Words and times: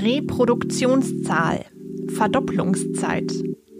Reproduktionszahl, 0.00 1.66
Verdopplungszeit, 2.08 3.32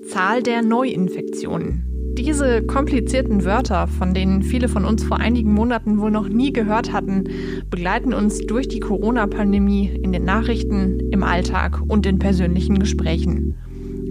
Zahl 0.08 0.42
der 0.42 0.62
Neuinfektionen. 0.62 2.14
Diese 2.18 2.62
komplizierten 2.62 3.44
Wörter, 3.44 3.86
von 3.86 4.12
denen 4.12 4.42
viele 4.42 4.68
von 4.68 4.84
uns 4.84 5.02
vor 5.02 5.18
einigen 5.18 5.54
Monaten 5.54 5.98
wohl 5.98 6.10
noch 6.10 6.28
nie 6.28 6.52
gehört 6.52 6.92
hatten, 6.92 7.24
begleiten 7.70 8.12
uns 8.12 8.40
durch 8.40 8.68
die 8.68 8.80
Corona-Pandemie 8.80 9.88
in 10.02 10.12
den 10.12 10.24
Nachrichten, 10.24 11.00
im 11.10 11.22
Alltag 11.22 11.80
und 11.88 12.04
in 12.04 12.18
persönlichen 12.18 12.78
Gesprächen. 12.78 13.56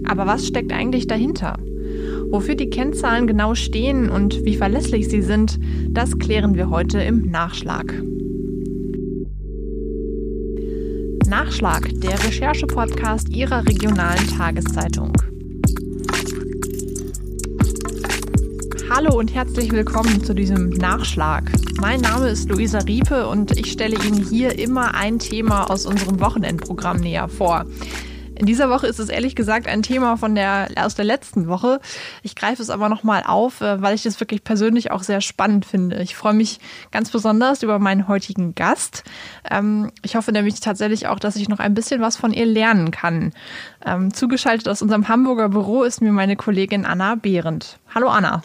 Aber 0.04 0.26
was 0.26 0.46
steckt 0.46 0.72
eigentlich 0.72 1.06
dahinter? 1.06 1.58
Wofür 2.30 2.56
die 2.56 2.70
Kennzahlen 2.70 3.28
genau 3.28 3.54
stehen 3.54 4.10
und 4.10 4.44
wie 4.44 4.56
verlässlich 4.56 5.08
sie 5.08 5.22
sind, 5.22 5.60
das 5.88 6.18
klären 6.18 6.56
wir 6.56 6.70
heute 6.70 7.00
im 7.00 7.30
Nachschlag. 7.30 7.94
Nachschlag, 11.44 11.88
der 11.94 12.12
Recherche-Podcast 12.22 13.28
Ihrer 13.30 13.66
regionalen 13.66 14.28
Tageszeitung. 14.28 15.12
Hallo 18.88 19.18
und 19.18 19.34
herzlich 19.34 19.72
willkommen 19.72 20.22
zu 20.22 20.34
diesem 20.34 20.68
Nachschlag. 20.68 21.50
Mein 21.80 22.00
Name 22.00 22.28
ist 22.28 22.48
Luisa 22.48 22.78
Riepe 22.78 23.26
und 23.26 23.58
ich 23.58 23.72
stelle 23.72 23.96
Ihnen 24.06 24.24
hier 24.24 24.56
immer 24.56 24.94
ein 24.94 25.18
Thema 25.18 25.68
aus 25.68 25.84
unserem 25.84 26.20
Wochenendprogramm 26.20 26.98
näher 26.98 27.28
vor. 27.28 27.66
In 28.42 28.46
dieser 28.46 28.70
Woche 28.70 28.88
ist 28.88 28.98
es 28.98 29.08
ehrlich 29.08 29.36
gesagt 29.36 29.68
ein 29.68 29.84
Thema 29.84 30.16
von 30.16 30.34
der, 30.34 30.66
aus 30.74 30.96
der 30.96 31.04
letzten 31.04 31.46
Woche. 31.46 31.80
Ich 32.24 32.34
greife 32.34 32.60
es 32.60 32.70
aber 32.70 32.88
nochmal 32.88 33.22
auf, 33.24 33.60
äh, 33.60 33.80
weil 33.80 33.94
ich 33.94 34.02
das 34.02 34.18
wirklich 34.18 34.42
persönlich 34.42 34.90
auch 34.90 35.04
sehr 35.04 35.20
spannend 35.20 35.64
finde. 35.64 36.02
Ich 36.02 36.16
freue 36.16 36.34
mich 36.34 36.58
ganz 36.90 37.12
besonders 37.12 37.62
über 37.62 37.78
meinen 37.78 38.08
heutigen 38.08 38.56
Gast. 38.56 39.04
Ähm, 39.48 39.92
ich 40.02 40.16
hoffe 40.16 40.32
nämlich 40.32 40.58
tatsächlich 40.58 41.06
auch, 41.06 41.20
dass 41.20 41.36
ich 41.36 41.48
noch 41.48 41.60
ein 41.60 41.74
bisschen 41.74 42.00
was 42.00 42.16
von 42.16 42.32
ihr 42.32 42.46
lernen 42.46 42.90
kann. 42.90 43.32
Ähm, 43.86 44.12
zugeschaltet 44.12 44.68
aus 44.68 44.82
unserem 44.82 45.06
Hamburger 45.06 45.48
Büro 45.48 45.84
ist 45.84 46.02
mir 46.02 46.10
meine 46.10 46.34
Kollegin 46.34 46.84
Anna 46.84 47.14
Behrendt. 47.14 47.78
Hallo 47.94 48.08
Anna. 48.08 48.42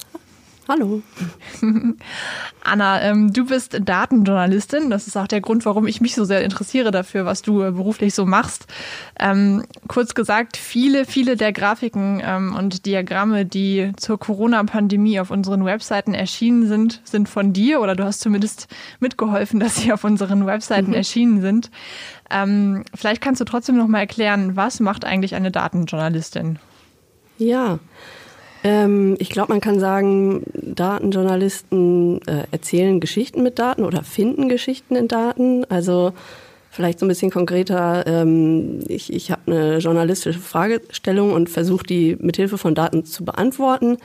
Hallo. 0.67 1.01
Anna, 2.63 3.01
ähm, 3.01 3.31
du 3.31 3.45
bist 3.45 3.79
Datenjournalistin. 3.81 4.89
Das 4.89 5.07
ist 5.07 5.15
auch 5.15 5.27
der 5.27 5.39
Grund, 5.39 5.65
warum 5.65 5.87
ich 5.87 6.01
mich 6.01 6.13
so 6.13 6.25
sehr 6.25 6.43
interessiere 6.43 6.91
dafür, 6.91 7.25
was 7.25 7.41
du 7.41 7.63
äh, 7.63 7.71
beruflich 7.71 8.13
so 8.13 8.25
machst. 8.25 8.67
Ähm, 9.17 9.63
kurz 9.87 10.13
gesagt, 10.13 10.57
viele, 10.57 11.05
viele 11.05 11.37
der 11.37 11.53
Grafiken 11.53 12.21
ähm, 12.21 12.53
und 12.53 12.85
Diagramme, 12.85 13.45
die 13.45 13.93
zur 13.95 14.19
Corona-Pandemie 14.19 15.21
auf 15.21 15.31
unseren 15.31 15.63
Webseiten 15.63 16.13
erschienen 16.13 16.67
sind, 16.67 16.99
sind 17.05 17.29
von 17.29 17.53
dir 17.53 17.79
oder 17.79 17.95
du 17.95 18.03
hast 18.03 18.19
zumindest 18.19 18.67
mitgeholfen, 18.99 19.59
dass 19.61 19.77
sie 19.77 19.93
auf 19.93 20.03
unseren 20.03 20.45
Webseiten 20.45 20.89
mhm. 20.89 20.95
erschienen 20.95 21.41
sind. 21.41 21.71
Ähm, 22.29 22.83
vielleicht 22.93 23.21
kannst 23.21 23.39
du 23.39 23.45
trotzdem 23.45 23.77
noch 23.77 23.87
mal 23.87 23.99
erklären, 23.99 24.57
was 24.57 24.81
macht 24.81 25.05
eigentlich 25.05 25.35
eine 25.35 25.49
Datenjournalistin? 25.49 26.59
Ja, 27.37 27.79
ähm, 28.63 29.15
ich 29.19 29.29
glaube, 29.29 29.51
man 29.51 29.61
kann 29.61 29.79
sagen, 29.79 30.43
Datenjournalisten 30.53 32.21
äh, 32.27 32.43
erzählen 32.51 32.99
Geschichten 32.99 33.43
mit 33.43 33.59
Daten 33.59 33.83
oder 33.83 34.03
finden 34.03 34.49
Geschichten 34.49 34.95
in 34.95 35.07
Daten. 35.07 35.65
Also 35.69 36.13
vielleicht 36.69 36.99
so 36.99 37.05
ein 37.05 37.09
bisschen 37.09 37.31
konkreter, 37.31 38.05
ähm, 38.07 38.81
ich, 38.87 39.11
ich 39.11 39.31
habe 39.31 39.41
eine 39.47 39.77
journalistische 39.77 40.39
Fragestellung 40.39 41.33
und 41.33 41.49
versuche 41.49 41.85
die 41.85 42.17
mithilfe 42.19 42.57
von 42.57 42.75
Daten 42.75 43.05
zu 43.05 43.25
beantworten. 43.25 43.97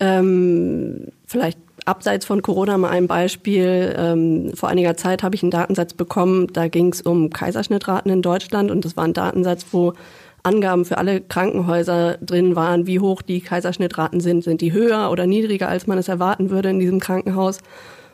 Ähm, 0.00 1.08
vielleicht 1.26 1.58
abseits 1.84 2.26
von 2.26 2.42
Corona 2.42 2.78
mal 2.78 2.90
ein 2.90 3.06
Beispiel. 3.08 3.94
Ähm, 3.96 4.52
vor 4.54 4.68
einiger 4.68 4.96
Zeit 4.96 5.22
habe 5.22 5.34
ich 5.34 5.42
einen 5.42 5.50
Datensatz 5.50 5.94
bekommen, 5.94 6.46
da 6.52 6.68
ging 6.68 6.92
es 6.92 7.00
um 7.00 7.30
Kaiserschnittraten 7.30 8.12
in 8.12 8.22
Deutschland 8.22 8.70
und 8.70 8.84
das 8.84 8.96
war 8.96 9.04
ein 9.04 9.14
Datensatz, 9.14 9.66
wo 9.72 9.94
Angaben 10.42 10.84
für 10.84 10.98
alle 10.98 11.20
Krankenhäuser 11.20 12.18
drin 12.18 12.56
waren, 12.56 12.86
wie 12.86 13.00
hoch 13.00 13.22
die 13.22 13.40
Kaiserschnittraten 13.40 14.20
sind. 14.20 14.44
Sind 14.44 14.60
die 14.60 14.72
höher 14.72 15.10
oder 15.10 15.26
niedriger, 15.26 15.68
als 15.68 15.86
man 15.86 15.98
es 15.98 16.08
erwarten 16.08 16.50
würde 16.50 16.70
in 16.70 16.78
diesem 16.78 17.00
Krankenhaus? 17.00 17.58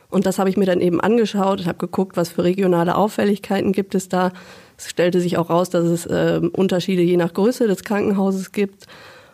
Und 0.09 0.25
das 0.25 0.39
habe 0.39 0.49
ich 0.49 0.57
mir 0.57 0.65
dann 0.65 0.81
eben 0.81 1.01
angeschaut 1.01 1.59
und 1.59 1.67
habe 1.67 1.77
geguckt, 1.77 2.17
was 2.17 2.29
für 2.29 2.43
regionale 2.43 2.95
Auffälligkeiten 2.95 3.71
gibt 3.71 3.95
es 3.95 4.09
da. 4.09 4.31
Es 4.77 4.89
stellte 4.89 5.19
sich 5.19 5.37
auch 5.37 5.49
raus, 5.49 5.69
dass 5.69 5.85
es 5.85 6.05
äh, 6.05 6.41
Unterschiede 6.53 7.01
je 7.01 7.17
nach 7.17 7.33
Größe 7.33 7.67
des 7.67 7.83
Krankenhauses 7.83 8.51
gibt. 8.51 8.85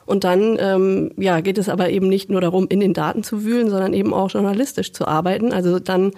Und 0.06 0.24
dann 0.24 0.58
ähm, 0.60 1.12
ja, 1.18 1.40
geht 1.42 1.58
es 1.58 1.70
aber 1.70 1.90
eben 1.90 2.10
nicht 2.10 2.30
nur 2.30 2.42
darum, 2.42 2.68
in 2.68 2.80
den 2.80 2.94
Daten 2.94 3.24
zu 3.24 3.44
wühlen, 3.44 3.70
sondern 3.70 3.94
eben 3.94 4.14
auch 4.14 4.32
journalistisch 4.32 4.92
zu 4.92 5.08
arbeiten. 5.08 5.54
Also 5.54 5.80
dann 5.80 6.12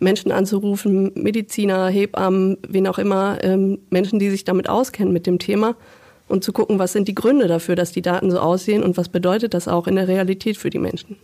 Menschen 0.00 0.32
anzurufen, 0.32 1.12
Mediziner, 1.14 1.88
Hebammen, 1.88 2.58
wen 2.66 2.86
auch 2.86 2.98
immer, 2.98 3.38
ähm, 3.42 3.78
Menschen, 3.90 4.18
die 4.18 4.30
sich 4.30 4.44
damit 4.44 4.68
auskennen 4.68 5.12
mit 5.12 5.26
dem 5.26 5.38
Thema 5.38 5.76
und 6.28 6.44
zu 6.44 6.52
gucken, 6.52 6.78
was 6.78 6.92
sind 6.92 7.08
die 7.08 7.14
Gründe 7.14 7.48
dafür, 7.48 7.74
dass 7.74 7.92
die 7.92 8.02
Daten 8.02 8.30
so 8.30 8.38
aussehen 8.38 8.82
und 8.82 8.96
was 8.96 9.08
bedeutet 9.08 9.54
das 9.54 9.68
auch 9.68 9.86
in 9.86 9.96
der 9.96 10.08
Realität 10.08 10.56
für 10.56 10.70
die 10.70 10.78
Menschen. 10.78 11.16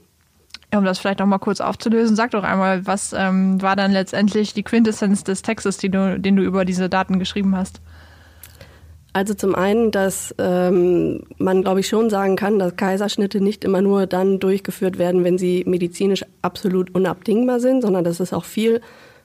Um 0.74 0.84
das 0.84 0.98
vielleicht 0.98 1.20
noch 1.20 1.26
mal 1.26 1.38
kurz 1.38 1.60
aufzulösen, 1.60 2.16
sag 2.16 2.32
doch 2.32 2.42
einmal, 2.42 2.86
was 2.86 3.14
ähm, 3.16 3.62
war 3.62 3.76
dann 3.76 3.92
letztendlich 3.92 4.54
die 4.54 4.64
Quintessenz 4.64 5.22
des 5.22 5.42
Textes, 5.42 5.78
du, 5.78 6.18
den 6.18 6.36
du 6.36 6.42
über 6.42 6.64
diese 6.64 6.88
Daten 6.88 7.18
geschrieben 7.18 7.56
hast? 7.56 7.80
Also 9.12 9.34
zum 9.34 9.54
einen, 9.54 9.92
dass 9.92 10.34
ähm, 10.38 11.22
man, 11.38 11.62
glaube 11.62 11.78
ich, 11.78 11.86
schon 11.86 12.10
sagen 12.10 12.34
kann, 12.34 12.58
dass 12.58 12.74
Kaiserschnitte 12.74 13.40
nicht 13.40 13.62
immer 13.62 13.80
nur 13.80 14.08
dann 14.08 14.40
durchgeführt 14.40 14.98
werden, 14.98 15.22
wenn 15.22 15.38
sie 15.38 15.62
medizinisch 15.68 16.24
absolut 16.42 16.92
unabdingbar 16.92 17.60
sind, 17.60 17.82
sondern 17.82 18.02
dass 18.02 18.18
es 18.18 18.32
auch 18.32 18.44
viel 18.44 18.80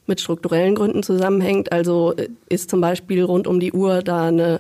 mit 0.05 0.21
strukturellen 0.21 0.75
Gründen 0.75 1.01
zusammenhängt. 1.01 1.71
Also 1.71 2.13
äh, 2.15 2.29
ist 2.49 2.69
zum 2.69 2.81
Beispiel 2.81 3.23
rund 3.23 3.47
um 3.47 3.59
die 3.59 3.71
Uhr 3.71 4.03
da 4.03 4.27
eine 4.27 4.59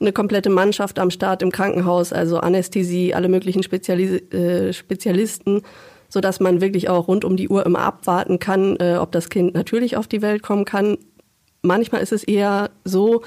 eine 0.00 0.12
komplette 0.12 0.50
Mannschaft 0.50 0.98
am 0.98 1.10
Start 1.10 1.42
im 1.42 1.50
Krankenhaus, 1.50 2.12
also 2.12 2.38
Anästhesie, 2.38 3.14
alle 3.14 3.28
möglichen 3.28 3.62
Spezialis 3.62 4.22
äh, 4.32 4.72
Spezialisten, 4.72 5.62
so 6.08 6.20
dass 6.20 6.40
man 6.40 6.60
wirklich 6.60 6.88
auch 6.88 7.08
rund 7.08 7.24
um 7.24 7.36
die 7.36 7.48
Uhr 7.48 7.64
immer 7.64 7.80
abwarten 7.80 8.38
kann, 8.38 8.76
äh, 8.76 8.96
ob 9.00 9.12
das 9.12 9.30
Kind 9.30 9.54
natürlich 9.54 9.96
auf 9.96 10.06
die 10.06 10.22
Welt 10.22 10.42
kommen 10.42 10.64
kann. 10.64 10.98
Manchmal 11.62 12.02
ist 12.02 12.12
es 12.12 12.24
eher 12.24 12.70
so, 12.84 13.22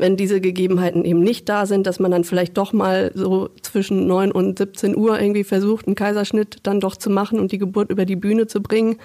wenn 0.00 0.16
diese 0.16 0.40
Gegebenheiten 0.40 1.04
eben 1.04 1.20
nicht 1.20 1.48
da 1.48 1.66
sind, 1.66 1.86
dass 1.86 2.00
man 2.00 2.10
dann 2.10 2.24
vielleicht 2.24 2.56
doch 2.56 2.72
mal 2.72 3.12
so 3.14 3.50
zwischen 3.62 4.06
9 4.06 4.32
und 4.32 4.58
17 4.58 4.96
Uhr 4.96 5.20
irgendwie 5.20 5.44
versucht, 5.44 5.86
einen 5.86 5.94
Kaiserschnitt 5.94 6.58
dann 6.62 6.80
doch 6.80 6.96
zu 6.96 7.10
machen 7.10 7.38
und 7.38 7.52
die 7.52 7.58
Geburt 7.58 7.90
über 7.90 8.06
die 8.06 8.16
Bühne 8.16 8.46
zu 8.46 8.62
bringen. 8.62 8.96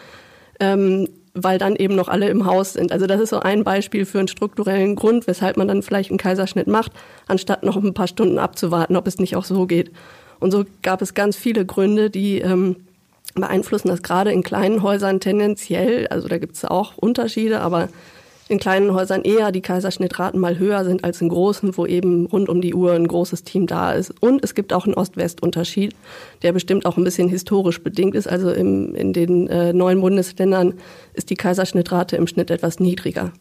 Ähm, 0.59 1.09
weil 1.35 1.59
dann 1.59 1.75
eben 1.75 1.96
noch 1.96 2.07
alle 2.07 2.29
im 2.29 2.46
Haus 2.46 2.73
sind. 2.73 2.91
Also 2.91 3.06
das 3.06 3.19
ist 3.19 3.29
so 3.29 3.40
ein 3.40 3.63
Beispiel 3.63 4.06
für 4.06 4.19
einen 4.19 4.28
strukturellen 4.28 4.96
Grund, 4.96 5.28
weshalb 5.28 5.57
man 5.57 5.68
dann 5.68 5.84
vielleicht 5.84 6.09
einen 6.09 6.18
Kaiserschnitt 6.18 6.68
macht, 6.68 6.94
anstatt 7.28 7.63
noch 7.63 7.75
ein 7.75 7.94
paar 7.94 8.07
Stunden 8.07 8.40
abzuwarten, 8.40 8.96
ob 8.96 9.06
es 9.06 9.19
nicht 9.19 9.35
auch 9.35 9.44
so 9.44 9.68
geht. 9.68 9.91
Und 10.40 10.51
so 10.51 10.66
gab 10.81 11.01
es 11.01 11.13
ganz 11.13 11.35
viele 11.35 11.66
Gründe, 11.66 12.09
die 12.09 12.40
ähm, 12.40 12.78
beeinflussen 13.35 13.90
das 13.90 14.01
gerade 14.01 14.31
in 14.31 14.44
kleinen 14.44 14.81
Häusern 14.81 15.19
tendenziell. 15.19 16.07
Also 16.07 16.28
da 16.28 16.38
gibt 16.38 16.56
es 16.56 16.66
auch 16.66 16.97
Unterschiede, 16.97 17.62
aber 17.62 17.90
in 18.48 18.60
kleinen 18.60 18.94
Häusern 18.94 19.24
eher 19.24 19.52
die 19.52 19.62
Kaiserschnittraten 19.62 20.40
mal 20.40 20.60
höher 20.60 20.84
sind 20.84 21.04
als 21.04 21.20
in 21.20 21.30
großen, 21.30 21.78
wo 21.78 21.86
eben 21.86 22.28
rund 22.28 22.48
um 22.48 22.62
die 22.62 22.76
Uhr 22.76 22.94
ein 22.94 23.08
großes 23.08 23.44
Team 23.44 23.66
da 23.66 23.94
ist. 23.94 24.14
Und 24.22 24.44
es 24.44 24.54
gibt 24.54 24.72
auch 24.72 24.86
einen 24.86 24.94
Ost-West-Unterschied, 24.94 25.96
der 26.44 26.52
bestimmt 26.52 26.86
auch 26.86 26.98
ein 26.98 27.04
bisschen 27.04 27.28
historisch 27.28 27.82
bedingt 27.82 28.14
ist. 28.14 28.28
Also 28.28 28.52
im, 28.52 28.94
in 28.94 29.14
den 29.14 29.48
äh, 29.48 29.74
neuen 29.74 30.00
Bundesländern 30.00 30.76
ist 31.14 31.32
die 31.32 31.36
Kaiserschnittrate 31.36 32.18
im 32.18 32.28
Schnitt 32.28 32.52
etwas 32.52 32.80
niedriger. 32.80 33.32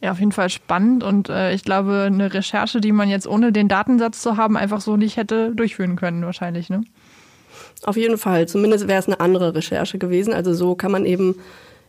Ja, 0.00 0.12
auf 0.12 0.20
jeden 0.20 0.32
Fall 0.32 0.50
spannend 0.50 1.02
und 1.02 1.28
äh, 1.30 1.52
ich 1.52 1.64
glaube, 1.64 2.04
eine 2.06 2.32
Recherche, 2.32 2.80
die 2.80 2.92
man 2.92 3.08
jetzt 3.08 3.26
ohne 3.26 3.50
den 3.50 3.66
Datensatz 3.66 4.20
zu 4.20 4.36
haben, 4.36 4.56
einfach 4.56 4.80
so 4.80 4.96
nicht 4.96 5.16
hätte 5.16 5.54
durchführen 5.54 5.96
können, 5.96 6.24
wahrscheinlich, 6.24 6.68
ne? 6.68 6.84
Auf 7.82 7.96
jeden 7.96 8.18
Fall. 8.18 8.46
Zumindest 8.46 8.88
wäre 8.88 9.00
es 9.00 9.06
eine 9.06 9.20
andere 9.20 9.54
Recherche 9.54 9.98
gewesen. 9.98 10.32
Also 10.32 10.54
so 10.54 10.74
kann 10.74 10.92
man 10.92 11.04
eben 11.04 11.36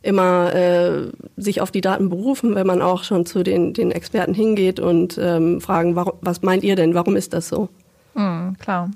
immer 0.02 0.54
äh, 0.54 1.12
sich 1.36 1.62
auf 1.62 1.72
die 1.72 1.82
Daten 1.82 2.10
berufen, 2.10 2.56
wenn 2.56 2.68
man 2.68 2.82
auch 2.82 3.04
schon 3.04 3.26
zu 3.26 3.44
den, 3.44 3.74
den 3.74 3.92
Experten 3.92 4.34
hingeht 4.34 4.80
und 4.80 5.18
ähm, 5.22 5.62
fragen, 5.62 5.96
warum, 5.96 6.14
was 6.22 6.42
meint 6.42 6.64
ihr 6.64 6.76
denn, 6.76 6.94
warum 6.94 7.16
ist 7.16 7.34
das 7.34 7.50
so? 7.50 7.70
Mhm, 8.14 8.58
klar. 8.60 8.92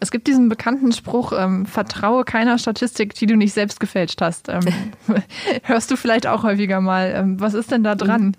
Es 0.00 0.10
gibt 0.10 0.26
diesen 0.26 0.48
bekannten 0.48 0.92
Spruch, 0.92 1.32
ähm, 1.36 1.66
vertraue 1.66 2.24
keiner 2.24 2.58
Statistik, 2.58 3.14
die 3.14 3.26
du 3.26 3.36
nicht 3.36 3.52
selbst 3.52 3.80
gefälscht 3.80 4.20
hast. 4.20 4.48
Ähm, 4.48 4.62
hörst 5.62 5.90
du 5.90 5.96
vielleicht 5.96 6.26
auch 6.26 6.42
häufiger 6.42 6.80
mal. 6.80 7.12
Ähm, 7.16 7.40
was 7.40 7.54
ist 7.54 7.70
denn 7.70 7.82
da 7.82 7.94
dran? 7.94 8.36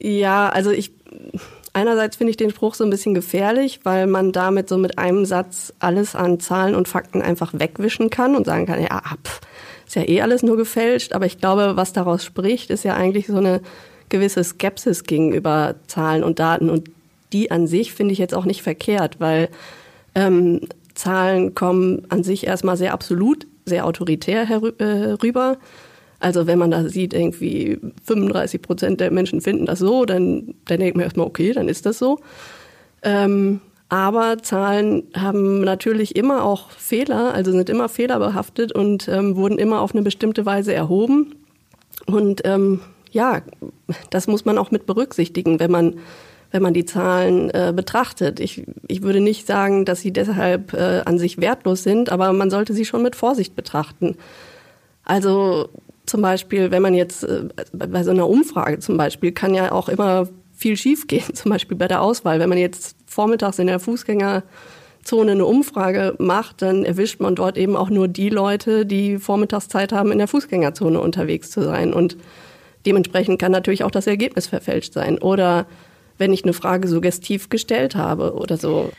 Ja, 0.00 0.48
also 0.48 0.70
ich 0.70 0.92
einerseits 1.72 2.16
finde 2.16 2.30
ich 2.30 2.36
den 2.36 2.50
Spruch 2.50 2.74
so 2.74 2.84
ein 2.84 2.90
bisschen 2.90 3.14
gefährlich, 3.14 3.80
weil 3.84 4.06
man 4.06 4.32
damit 4.32 4.68
so 4.68 4.78
mit 4.78 4.98
einem 4.98 5.24
Satz 5.24 5.72
alles 5.78 6.14
an 6.14 6.40
Zahlen 6.40 6.74
und 6.74 6.88
Fakten 6.88 7.22
einfach 7.22 7.52
wegwischen 7.54 8.10
kann 8.10 8.36
und 8.36 8.46
sagen 8.46 8.66
kann, 8.66 8.80
ja, 8.80 9.00
pff, 9.00 9.40
ist 9.92 9.96
ja 9.96 10.08
eh 10.08 10.22
alles 10.22 10.42
nur 10.42 10.56
gefälscht, 10.56 11.12
aber 11.12 11.26
ich 11.26 11.36
glaube, 11.36 11.72
was 11.76 11.92
daraus 11.92 12.24
spricht, 12.24 12.70
ist 12.70 12.82
ja 12.82 12.94
eigentlich 12.94 13.26
so 13.26 13.36
eine 13.36 13.60
gewisse 14.08 14.42
Skepsis 14.42 15.04
gegenüber 15.04 15.74
Zahlen 15.86 16.24
und 16.24 16.38
Daten 16.38 16.70
und 16.70 16.90
die 17.34 17.50
an 17.50 17.66
sich 17.66 17.92
finde 17.92 18.12
ich 18.12 18.18
jetzt 18.18 18.34
auch 18.34 18.46
nicht 18.46 18.62
verkehrt, 18.62 19.20
weil 19.20 19.50
ähm, 20.14 20.60
Zahlen 20.94 21.54
kommen 21.54 22.06
an 22.08 22.22
sich 22.22 22.46
erstmal 22.46 22.78
sehr 22.78 22.94
absolut, 22.94 23.46
sehr 23.66 23.84
autoritär 23.84 24.46
herüber. 24.46 25.52
Äh, 25.52 25.56
Also 26.20 26.46
wenn 26.46 26.58
man 26.58 26.70
da 26.70 26.88
sieht, 26.88 27.12
irgendwie 27.12 27.78
35 28.04 28.62
Prozent 28.62 29.00
der 29.00 29.10
Menschen 29.10 29.42
finden 29.42 29.66
das 29.66 29.80
so, 29.80 30.06
dann, 30.06 30.54
dann 30.64 30.80
denkt 30.80 30.96
man 30.96 31.04
erstmal, 31.04 31.26
okay, 31.26 31.52
dann 31.52 31.68
ist 31.68 31.84
das 31.84 31.98
so. 31.98 32.18
Ähm, 33.02 33.60
aber 33.92 34.38
Zahlen 34.38 35.02
haben 35.14 35.60
natürlich 35.60 36.16
immer 36.16 36.44
auch 36.44 36.70
Fehler, 36.70 37.34
also 37.34 37.52
sind 37.52 37.68
immer 37.68 37.90
fehlerbehaftet 37.90 38.72
und 38.72 39.06
ähm, 39.06 39.36
wurden 39.36 39.58
immer 39.58 39.82
auf 39.82 39.92
eine 39.92 40.00
bestimmte 40.00 40.46
Weise 40.46 40.72
erhoben. 40.72 41.34
Und 42.06 42.40
ähm, 42.46 42.80
ja, 43.10 43.42
das 44.08 44.28
muss 44.28 44.46
man 44.46 44.56
auch 44.56 44.70
mit 44.70 44.86
berücksichtigen, 44.86 45.60
wenn 45.60 45.70
man 45.70 45.96
wenn 46.52 46.62
man 46.62 46.72
die 46.72 46.86
Zahlen 46.86 47.50
äh, 47.50 47.72
betrachtet. 47.74 48.40
Ich, 48.40 48.64
ich 48.88 49.02
würde 49.02 49.20
nicht 49.20 49.46
sagen, 49.46 49.84
dass 49.84 50.00
sie 50.00 50.12
deshalb 50.12 50.72
äh, 50.72 51.02
an 51.04 51.18
sich 51.18 51.38
wertlos 51.38 51.82
sind, 51.82 52.10
aber 52.10 52.32
man 52.32 52.50
sollte 52.50 52.72
sie 52.74 52.84
schon 52.86 53.02
mit 53.02 53.16
Vorsicht 53.16 53.56
betrachten. 53.56 54.16
Also 55.04 55.68
zum 56.06 56.22
Beispiel, 56.22 56.70
wenn 56.70 56.82
man 56.82 56.94
jetzt 56.94 57.24
äh, 57.24 57.44
bei 57.72 58.02
so 58.04 58.10
einer 58.10 58.28
Umfrage 58.28 58.78
zum 58.78 58.96
Beispiel, 58.96 59.32
kann 59.32 59.54
ja 59.54 59.72
auch 59.72 59.88
immer 59.88 60.28
viel 60.62 60.76
schiefgehen, 60.76 61.34
zum 61.34 61.50
Beispiel 61.50 61.76
bei 61.76 61.88
der 61.88 62.00
Auswahl. 62.00 62.40
Wenn 62.40 62.48
man 62.48 62.58
jetzt 62.58 62.96
vormittags 63.06 63.58
in 63.58 63.66
der 63.66 63.80
Fußgängerzone 63.80 65.32
eine 65.32 65.44
Umfrage 65.44 66.14
macht, 66.18 66.62
dann 66.62 66.84
erwischt 66.84 67.20
man 67.20 67.34
dort 67.34 67.58
eben 67.58 67.76
auch 67.76 67.90
nur 67.90 68.08
die 68.08 68.30
Leute, 68.30 68.86
die 68.86 69.18
Vormittagszeit 69.18 69.92
haben, 69.92 70.12
in 70.12 70.18
der 70.18 70.28
Fußgängerzone 70.28 70.98
unterwegs 70.98 71.50
zu 71.50 71.62
sein. 71.62 71.92
Und 71.92 72.16
dementsprechend 72.86 73.38
kann 73.38 73.52
natürlich 73.52 73.84
auch 73.84 73.90
das 73.90 74.06
Ergebnis 74.06 74.46
verfälscht 74.46 74.94
sein. 74.94 75.18
Oder 75.18 75.66
wenn 76.16 76.32
ich 76.32 76.44
eine 76.44 76.52
Frage 76.52 76.88
suggestiv 76.88 77.48
gestellt 77.48 77.96
habe 77.96 78.34
oder 78.34 78.56
so. 78.56 78.90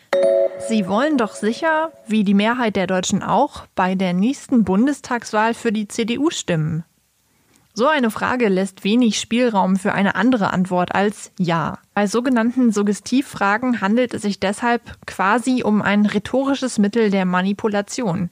Sie 0.68 0.88
wollen 0.88 1.18
doch 1.18 1.34
sicher, 1.36 1.92
wie 2.08 2.24
die 2.24 2.34
Mehrheit 2.34 2.76
der 2.76 2.88
Deutschen 2.88 3.22
auch, 3.22 3.66
bei 3.76 3.96
der 3.96 4.14
nächsten 4.14 4.64
Bundestagswahl 4.64 5.54
für 5.54 5.72
die 5.72 5.88
CDU 5.88 6.30
stimmen. 6.30 6.86
So 7.76 7.88
eine 7.88 8.12
Frage 8.12 8.50
lässt 8.50 8.84
wenig 8.84 9.20
Spielraum 9.20 9.78
für 9.78 9.94
eine 9.94 10.14
andere 10.14 10.54
Antwort 10.54 10.94
als 10.94 11.32
Ja. 11.40 11.80
Bei 11.96 12.06
sogenannten 12.06 12.72
Suggestivfragen 12.72 13.82
handelt 13.82 14.14
es 14.14 14.22
sich 14.22 14.40
deshalb 14.40 14.96
quasi 15.08 15.64
um 15.64 15.82
ein 15.82 16.06
rhetorisches 16.06 16.78
Mittel 16.78 17.10
der 17.10 17.26
Manipulation. 17.26 18.30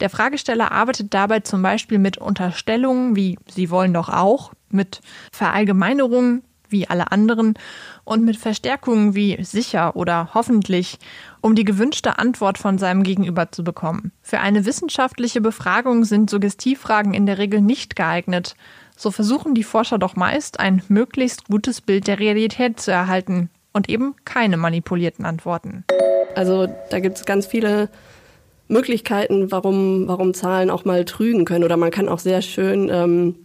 Der 0.00 0.10
Fragesteller 0.10 0.72
arbeitet 0.72 1.14
dabei 1.14 1.38
zum 1.38 1.62
Beispiel 1.62 2.00
mit 2.00 2.18
Unterstellungen 2.18 3.14
wie 3.14 3.38
Sie 3.48 3.70
wollen 3.70 3.94
doch 3.94 4.08
auch, 4.08 4.52
mit 4.70 5.02
Verallgemeinerungen 5.30 6.42
wie 6.74 6.88
alle 6.88 7.10
anderen 7.12 7.54
und 8.04 8.22
mit 8.22 8.36
Verstärkungen 8.36 9.14
wie 9.14 9.42
sicher 9.42 9.96
oder 9.96 10.30
hoffentlich, 10.34 10.98
um 11.40 11.54
die 11.54 11.64
gewünschte 11.64 12.18
Antwort 12.18 12.58
von 12.58 12.76
seinem 12.76 13.02
Gegenüber 13.04 13.50
zu 13.50 13.64
bekommen. 13.64 14.12
Für 14.20 14.40
eine 14.40 14.66
wissenschaftliche 14.66 15.40
Befragung 15.40 16.04
sind 16.04 16.28
Suggestivfragen 16.28 17.14
in 17.14 17.24
der 17.24 17.38
Regel 17.38 17.62
nicht 17.62 17.96
geeignet. 17.96 18.56
So 18.96 19.10
versuchen 19.10 19.54
die 19.54 19.64
Forscher 19.64 19.98
doch 19.98 20.16
meist, 20.16 20.60
ein 20.60 20.82
möglichst 20.88 21.46
gutes 21.46 21.80
Bild 21.80 22.08
der 22.08 22.18
Realität 22.18 22.80
zu 22.80 22.90
erhalten 22.90 23.48
und 23.72 23.88
eben 23.88 24.14
keine 24.24 24.56
manipulierten 24.56 25.24
Antworten. 25.24 25.84
Also 26.34 26.68
da 26.90 27.00
gibt 27.00 27.16
es 27.16 27.24
ganz 27.24 27.46
viele 27.46 27.88
Möglichkeiten, 28.68 29.50
warum, 29.52 30.08
warum 30.08 30.34
Zahlen 30.34 30.70
auch 30.70 30.84
mal 30.84 31.04
trügen 31.04 31.44
können. 31.44 31.64
Oder 31.64 31.76
man 31.76 31.90
kann 31.90 32.08
auch 32.08 32.18
sehr 32.18 32.42
schön 32.42 32.88
ähm, 32.90 33.36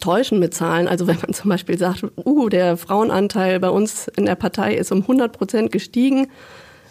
täuschen 0.00 0.38
mit 0.38 0.54
Zahlen. 0.54 0.88
Also 0.88 1.06
wenn 1.06 1.18
man 1.20 1.32
zum 1.32 1.50
Beispiel 1.50 1.78
sagt, 1.78 2.04
uh, 2.24 2.48
der 2.48 2.76
Frauenanteil 2.76 3.60
bei 3.60 3.70
uns 3.70 4.08
in 4.16 4.26
der 4.26 4.34
Partei 4.34 4.74
ist 4.74 4.92
um 4.92 5.02
100 5.02 5.32
Prozent 5.32 5.72
gestiegen, 5.72 6.28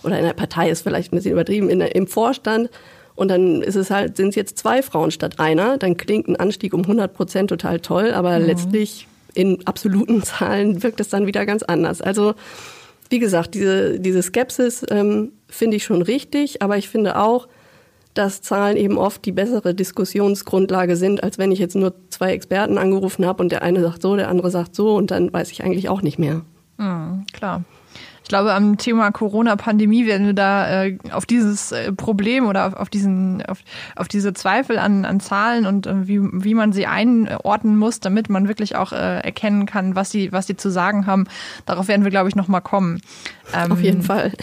oder 0.04 0.18
in 0.20 0.26
der 0.26 0.34
Partei 0.34 0.70
ist 0.70 0.82
vielleicht 0.82 1.12
ein 1.12 1.18
bisschen 1.18 1.32
übertrieben, 1.32 1.70
in 1.70 1.80
der, 1.80 1.96
im 1.96 2.08
Vorstand, 2.08 2.70
und 3.16 3.30
dann 3.30 3.64
ist 3.64 3.76
es 3.76 3.90
halt, 3.90 4.16
sind 4.16 4.30
es 4.30 4.36
jetzt 4.36 4.60
zwei 4.60 4.84
Frauen 4.84 5.10
statt 5.10 5.40
einer, 5.40 5.80
dann 5.80 5.98
klingt 5.98 6.28
ein 6.28 6.36
Anstieg 6.36 6.74
um 6.76 6.82
100 6.82 7.16
Prozent 7.16 7.50
total 7.50 7.80
toll, 7.80 8.12
aber 8.12 8.38
mhm. 8.38 8.46
letztlich 8.46 9.08
in 9.34 9.66
absoluten 9.66 10.22
Zahlen 10.24 10.84
wirkt 10.84 11.00
es 11.00 11.10
dann 11.10 11.26
wieder 11.26 11.46
ganz 11.46 11.64
anders. 11.64 12.02
Also 12.02 12.36
wie 13.10 13.20
gesagt, 13.20 13.56
diese, 13.56 14.00
diese 14.00 14.22
Skepsis 14.22 14.86
ähm, 14.90 15.32
finde 15.48 15.78
ich 15.78 15.84
schon 15.84 16.04
richtig, 16.04 16.62
aber 16.62 16.78
ich 16.78 16.90
finde 16.90 17.18
auch, 17.18 17.48
dass 18.18 18.42
Zahlen 18.42 18.78
eben 18.78 18.98
oft 18.98 19.24
die 19.26 19.32
bessere 19.32 19.74
Diskussionsgrundlage 19.74 20.96
sind, 20.96 21.24
als 21.24 21.38
wenn 21.38 21.52
ich 21.52 21.60
jetzt 21.60 21.76
nur 21.76 21.94
zwei 22.10 22.32
Experten 22.32 22.78
angerufen 22.78 23.26
habe 23.26 23.44
und 23.44 23.52
der 23.52 23.62
eine 23.62 23.82
sagt 23.82 24.02
so, 24.02 24.16
der 24.16 24.30
andere 24.30 24.52
sagt 24.52 24.76
so 24.76 24.96
und 24.96 25.12
dann 25.12 25.32
weiß 25.32 25.52
ich 25.52 25.64
eigentlich 25.64 25.90
auch 25.90 26.02
nicht 26.02 26.20
mehr. 26.20 26.42
Mhm, 26.78 27.26
klar. 27.34 27.64
Ich 28.28 28.30
glaube, 28.30 28.54
am 28.54 28.78
Thema 28.78 29.10
Corona-Pandemie 29.12 30.06
werden 30.06 30.26
wir 30.26 30.34
da 30.34 30.84
äh, 30.84 30.98
auf 31.14 31.26
dieses 31.26 31.72
äh, 31.72 31.94
Problem 31.94 32.46
oder 32.46 32.68
auf, 32.68 32.74
auf 32.74 32.90
diesen, 32.90 33.42
auf, 33.46 33.60
auf, 33.96 34.10
diese 34.10 34.34
Zweifel 34.34 34.80
an, 34.80 35.06
an 35.06 35.22
Zahlen 35.22 35.66
und 35.66 35.88
äh, 35.88 36.10
wie, 36.10 36.20
wie 36.22 36.54
man 36.54 36.74
sie 36.74 36.88
einordnen 36.88 37.78
muss, 37.78 38.02
damit 38.02 38.30
man 38.30 38.50
wirklich 38.50 38.76
auch 38.76 38.92
äh, 38.92 39.22
erkennen 39.22 39.66
kann, 39.66 39.96
was 39.96 40.12
sie, 40.12 40.34
was 40.34 40.46
sie 40.46 40.58
zu 40.58 40.70
sagen 40.70 41.08
haben. 41.08 41.24
Darauf 41.66 41.88
werden 41.88 42.04
wir, 42.04 42.12
glaube 42.12 42.28
ich, 42.28 42.36
nochmal 42.36 42.60
kommen. 42.60 43.00
Ähm, 43.54 43.72
auf 43.72 43.82
jeden 43.82 44.02
Fall. 44.02 44.34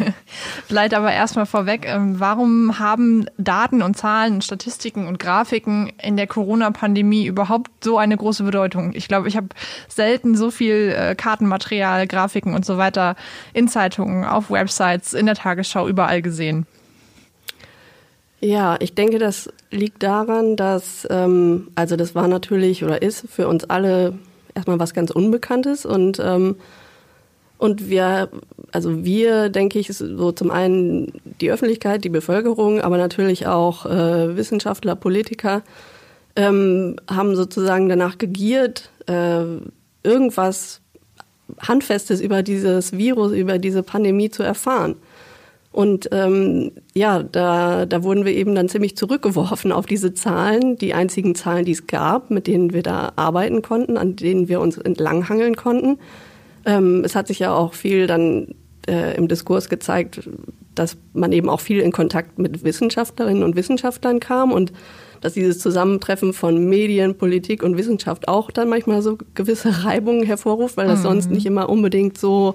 Vielleicht 0.66 0.94
aber 0.94 1.12
erstmal 1.12 1.46
vorweg, 1.46 1.86
ähm, 1.86 2.18
warum 2.18 2.78
haben 2.78 3.26
Daten 3.38 3.82
und 3.82 3.96
Zahlen, 3.96 4.42
Statistiken 4.42 5.06
und 5.06 5.18
Grafiken 5.18 5.92
in 6.02 6.16
der 6.16 6.26
Corona-Pandemie 6.26 7.26
überhaupt 7.26 7.70
so 7.84 7.98
eine 7.98 8.16
große 8.16 8.42
Bedeutung? 8.42 8.92
Ich 8.94 9.06
glaube, 9.06 9.28
ich 9.28 9.36
habe 9.36 9.48
selten 9.88 10.36
so 10.36 10.50
viel 10.50 10.94
äh, 10.96 11.14
Kartenmaterial, 11.14 12.06
Grafiken 12.06 12.54
und 12.54 12.64
so 12.64 12.78
weiter 12.78 13.14
in 13.52 13.68
Zeitungen, 13.68 14.24
auf 14.24 14.50
Websites, 14.50 15.14
in 15.14 15.26
der 15.26 15.36
Tagesschau, 15.36 15.86
überall 15.88 16.20
gesehen. 16.20 16.66
Ja, 18.40 18.76
ich 18.80 18.94
denke, 18.94 19.18
das 19.18 19.52
liegt 19.70 20.02
daran, 20.02 20.56
dass, 20.56 21.06
ähm, 21.10 21.68
also 21.74 21.96
das 21.96 22.14
war 22.14 22.28
natürlich 22.28 22.84
oder 22.84 23.02
ist 23.02 23.26
für 23.28 23.48
uns 23.48 23.64
alle 23.64 24.18
erstmal 24.54 24.78
was 24.78 24.94
ganz 24.94 25.10
Unbekanntes 25.10 25.84
und 25.84 26.20
ähm, 26.20 26.56
und 27.58 27.90
wir, 27.90 28.28
also 28.70 29.04
wir, 29.04 29.48
denke 29.48 29.80
ich, 29.80 29.92
so 29.92 30.32
zum 30.32 30.50
einen 30.50 31.12
die 31.40 31.50
Öffentlichkeit, 31.50 32.04
die 32.04 32.08
Bevölkerung, 32.08 32.80
aber 32.80 32.96
natürlich 32.98 33.46
auch 33.46 33.84
äh, 33.84 34.36
Wissenschaftler, 34.36 34.94
Politiker, 34.94 35.62
ähm, 36.36 36.96
haben 37.10 37.34
sozusagen 37.34 37.88
danach 37.88 38.16
gegiert, 38.16 38.90
äh, 39.06 39.42
irgendwas 40.04 40.80
Handfestes 41.58 42.20
über 42.20 42.44
dieses 42.44 42.96
Virus, 42.96 43.32
über 43.32 43.58
diese 43.58 43.82
Pandemie 43.82 44.30
zu 44.30 44.44
erfahren. 44.44 44.94
Und 45.72 46.08
ähm, 46.12 46.72
ja, 46.94 47.22
da, 47.22 47.86
da 47.86 48.02
wurden 48.02 48.24
wir 48.24 48.32
eben 48.32 48.54
dann 48.54 48.68
ziemlich 48.68 48.96
zurückgeworfen 48.96 49.72
auf 49.72 49.86
diese 49.86 50.14
Zahlen, 50.14 50.76
die 50.76 50.94
einzigen 50.94 51.34
Zahlen, 51.34 51.64
die 51.64 51.72
es 51.72 51.86
gab, 51.86 52.30
mit 52.30 52.46
denen 52.46 52.72
wir 52.72 52.82
da 52.82 53.12
arbeiten 53.16 53.62
konnten, 53.62 53.96
an 53.96 54.16
denen 54.16 54.48
wir 54.48 54.60
uns 54.60 54.78
entlanghangeln 54.78 55.56
konnten. 55.56 55.98
Ähm, 56.64 57.02
es 57.04 57.14
hat 57.14 57.28
sich 57.28 57.38
ja 57.38 57.54
auch 57.54 57.74
viel 57.74 58.06
dann 58.06 58.54
äh, 58.86 59.16
im 59.16 59.28
Diskurs 59.28 59.68
gezeigt, 59.68 60.28
dass 60.74 60.96
man 61.12 61.32
eben 61.32 61.48
auch 61.48 61.60
viel 61.60 61.80
in 61.80 61.92
Kontakt 61.92 62.38
mit 62.38 62.64
Wissenschaftlerinnen 62.64 63.42
und 63.42 63.56
Wissenschaftlern 63.56 64.20
kam 64.20 64.52
und 64.52 64.72
dass 65.20 65.32
dieses 65.32 65.58
Zusammentreffen 65.58 66.32
von 66.32 66.68
Medien, 66.68 67.16
Politik 67.16 67.62
und 67.62 67.76
Wissenschaft 67.76 68.28
auch 68.28 68.50
dann 68.50 68.68
manchmal 68.68 69.02
so 69.02 69.18
gewisse 69.34 69.84
Reibungen 69.84 70.24
hervorruft, 70.24 70.76
weil 70.76 70.86
das 70.86 71.00
mhm. 71.00 71.04
sonst 71.04 71.30
nicht 71.30 71.46
immer 71.46 71.68
unbedingt 71.68 72.18
so 72.18 72.54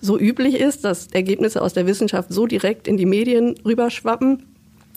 so 0.00 0.18
üblich 0.18 0.54
ist, 0.54 0.84
dass 0.84 1.08
Ergebnisse 1.08 1.60
aus 1.60 1.74
der 1.74 1.86
Wissenschaft 1.86 2.32
so 2.32 2.46
direkt 2.46 2.88
in 2.88 2.96
die 2.96 3.06
Medien 3.06 3.54
rüberschwappen. 3.64 4.44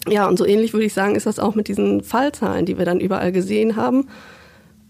Ja, 0.08 0.28
und 0.28 0.38
so 0.38 0.46
ähnlich 0.46 0.74
würde 0.74 0.86
ich 0.86 0.94
sagen, 0.94 1.16
ist 1.16 1.26
das 1.26 1.40
auch 1.40 1.56
mit 1.56 1.68
diesen 1.68 2.04
Fallzahlen, 2.04 2.66
die 2.66 2.78
wir 2.78 2.86
dann 2.86 3.00
überall 3.00 3.32
gesehen 3.32 3.76
haben. 3.76 4.08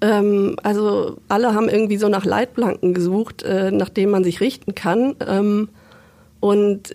Ähm, 0.03 0.57
also 0.63 1.15
alle 1.29 1.55
haben 1.55 1.69
irgendwie 1.69 1.95
so 1.95 2.09
nach 2.09 2.25
Leitplanken 2.25 2.93
gesucht, 2.93 3.41
äh, 3.43 3.71
nach 3.71 3.87
denen 3.87 4.11
man 4.11 4.25
sich 4.25 4.41
richten 4.41 4.75
kann. 4.75 5.15
Ähm, 5.25 5.69
und 6.41 6.91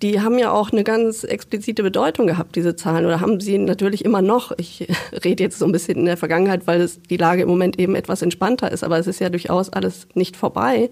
die 0.00 0.22
haben 0.22 0.38
ja 0.38 0.52
auch 0.52 0.72
eine 0.72 0.82
ganz 0.82 1.22
explizite 1.24 1.82
Bedeutung 1.82 2.26
gehabt, 2.26 2.56
diese 2.56 2.74
Zahlen, 2.74 3.04
oder 3.04 3.20
haben 3.20 3.40
sie 3.40 3.58
natürlich 3.58 4.06
immer 4.06 4.22
noch. 4.22 4.52
Ich 4.56 4.88
rede 5.24 5.44
jetzt 5.44 5.58
so 5.58 5.66
ein 5.66 5.72
bisschen 5.72 5.98
in 5.98 6.06
der 6.06 6.16
Vergangenheit, 6.16 6.66
weil 6.66 6.80
es, 6.80 7.02
die 7.02 7.18
Lage 7.18 7.42
im 7.42 7.48
Moment 7.48 7.78
eben 7.78 7.94
etwas 7.94 8.22
entspannter 8.22 8.72
ist, 8.72 8.84
aber 8.84 8.98
es 8.98 9.06
ist 9.06 9.20
ja 9.20 9.28
durchaus 9.28 9.68
alles 9.68 10.08
nicht 10.14 10.34
vorbei. 10.34 10.90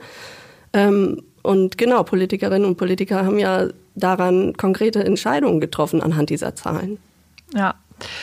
Ähm, 0.74 1.22
und 1.42 1.78
genau, 1.78 2.02
Politikerinnen 2.02 2.66
und 2.68 2.76
Politiker 2.76 3.24
haben 3.24 3.38
ja 3.38 3.68
daran 3.94 4.54
konkrete 4.54 5.02
Entscheidungen 5.02 5.60
getroffen 5.60 6.02
anhand 6.02 6.28
dieser 6.28 6.54
Zahlen. 6.54 6.98
Ja, 7.54 7.74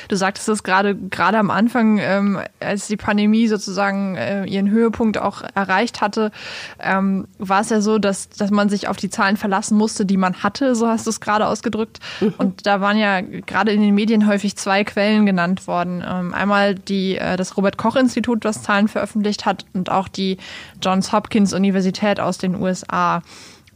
Du 0.08 0.16
sagtest 0.16 0.50
es 0.50 0.64
gerade 0.64 0.96
gerade 0.96 1.38
am 1.38 1.50
Anfang, 1.50 1.98
ähm, 2.00 2.40
als 2.60 2.88
die 2.88 2.98
Pandemie 2.98 3.48
sozusagen 3.48 4.16
äh, 4.16 4.46
ihren 4.46 4.70
Höhepunkt 4.70 5.18
auch 5.18 5.44
erreicht 5.56 6.02
hatte, 6.02 6.32
ähm, 6.80 7.28
war 7.38 7.62
es 7.62 7.70
ja 7.70 7.82
so, 7.82 7.98
dass, 7.98 8.30
dass 8.30 8.52
man 8.52 8.70
sich 8.70 8.88
auf 8.88 8.98
die 8.98 9.10
Zahlen 9.10 9.38
verlassen 9.38 9.78
musste, 9.78 10.06
die 10.06 10.18
man 10.18 10.44
hatte, 10.44 10.76
so 10.76 10.88
hast 10.88 11.06
du 11.06 11.10
es 11.10 11.20
gerade 11.20 11.48
ausgedrückt. 11.48 12.00
Mhm. 12.20 12.34
Und 12.38 12.68
da 12.68 12.82
waren 12.82 12.98
ja 12.98 13.22
gerade 13.22 13.72
in 13.72 13.82
den 13.82 13.96
Medien 13.96 14.28
häufig 14.28 14.56
zwei 14.56 14.84
Quellen 14.84 15.26
genannt 15.26 15.68
worden. 15.68 16.04
Ähm, 16.08 16.34
einmal 16.34 16.76
die, 16.76 17.18
äh, 17.18 17.38
das 17.38 17.58
Robert-Koch-Institut, 17.58 18.46
das 18.46 18.64
Zahlen 18.64 18.88
veröffentlicht 18.88 19.46
hat, 19.46 19.66
und 19.74 19.90
auch 19.90 20.08
die 20.08 20.38
Johns 20.82 21.12
Hopkins 21.12 21.54
Universität 21.54 22.20
aus 22.20 22.38
den 22.38 22.56
USA. 22.56 23.22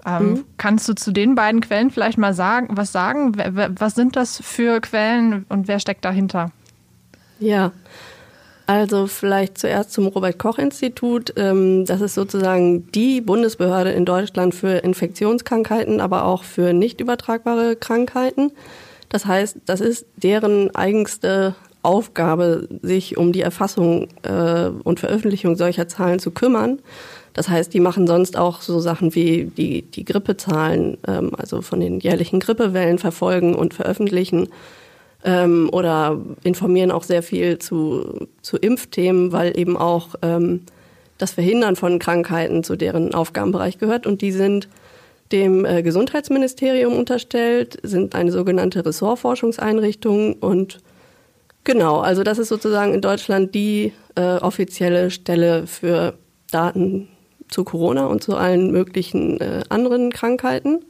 Ähm, 0.05 0.29
mhm. 0.29 0.45
Kannst 0.57 0.87
du 0.87 0.93
zu 0.93 1.11
den 1.11 1.35
beiden 1.35 1.61
Quellen 1.61 1.91
vielleicht 1.91 2.17
mal 2.17 2.33
sagen, 2.33 2.69
was 2.71 2.91
sagen? 2.91 3.33
Was 3.79 3.95
sind 3.95 4.15
das 4.15 4.39
für 4.41 4.79
Quellen 4.81 5.45
und 5.49 5.67
wer 5.67 5.79
steckt 5.79 6.05
dahinter? 6.05 6.51
Ja, 7.39 7.71
Also 8.67 9.05
vielleicht 9.05 9.59
zuerst 9.59 9.91
zum 9.91 10.07
Robert 10.07 10.39
Koch 10.39 10.57
Institut. 10.57 11.33
Ähm, 11.37 11.85
das 11.85 12.01
ist 12.01 12.15
sozusagen 12.15 12.91
die 12.93 13.21
Bundesbehörde 13.21 13.91
in 13.91 14.05
Deutschland 14.05 14.55
für 14.55 14.77
Infektionskrankheiten, 14.77 16.01
aber 16.01 16.25
auch 16.25 16.43
für 16.43 16.73
nicht 16.73 16.99
übertragbare 16.99 17.75
Krankheiten. 17.75 18.51
Das 19.09 19.25
heißt, 19.25 19.57
das 19.65 19.81
ist 19.81 20.07
deren 20.15 20.73
eigenste 20.75 21.55
Aufgabe, 21.83 22.67
sich 22.81 23.17
um 23.17 23.31
die 23.31 23.41
Erfassung 23.41 24.07
äh, 24.23 24.69
und 24.83 24.99
Veröffentlichung 24.99 25.55
solcher 25.55 25.87
Zahlen 25.87 26.17
zu 26.17 26.31
kümmern. 26.31 26.79
Das 27.35 27.49
heißt, 27.49 27.73
die 27.73 27.81
machen 27.81 28.07
sonst 28.07 28.37
auch 28.37 28.61
so 28.61 28.79
Sachen 28.79 29.13
wie 29.13 29.51
die, 29.57 29.81
die 29.81 30.05
Grippezahlen, 30.05 30.97
ähm, 31.05 31.31
also 31.37 31.61
von 31.61 31.81
den 31.81 31.99
jährlichen 31.99 32.39
Grippewellen 32.39 32.97
verfolgen 32.97 33.55
und 33.55 33.73
veröffentlichen 33.73 34.47
ähm, 35.25 35.69
oder 35.73 36.17
informieren 36.43 36.91
auch 36.91 37.03
sehr 37.03 37.21
viel 37.21 37.59
zu, 37.59 38.27
zu 38.41 38.55
Impfthemen, 38.55 39.33
weil 39.33 39.59
eben 39.59 39.75
auch 39.75 40.15
ähm, 40.21 40.61
das 41.17 41.33
Verhindern 41.33 41.75
von 41.75 41.99
Krankheiten 41.99 42.63
zu 42.63 42.77
deren 42.77 43.13
Aufgabenbereich 43.13 43.79
gehört. 43.79 44.07
Und 44.07 44.21
die 44.21 44.31
sind 44.31 44.69
dem 45.33 45.65
äh, 45.65 45.83
Gesundheitsministerium 45.83 46.93
unterstellt, 46.93 47.79
sind 47.83 48.15
eine 48.15 48.31
sogenannte 48.31 48.85
Ressortforschungseinrichtung. 48.85 50.35
Und 50.35 50.79
genau, 51.65 51.99
also 51.99 52.23
das 52.23 52.37
ist 52.37 52.47
sozusagen 52.47 52.93
in 52.93 53.01
Deutschland 53.01 53.53
die 53.53 53.91
äh, 54.15 54.37
offizielle 54.37 55.11
Stelle 55.11 55.67
für 55.67 56.13
Daten 56.49 57.09
zu 57.49 57.63
Corona 57.63 58.05
und 58.05 58.23
zu 58.23 58.35
allen 58.35 58.71
möglichen 58.71 59.39
äh, 59.39 59.63
anderen 59.69 60.11
Krankheiten. 60.11 60.83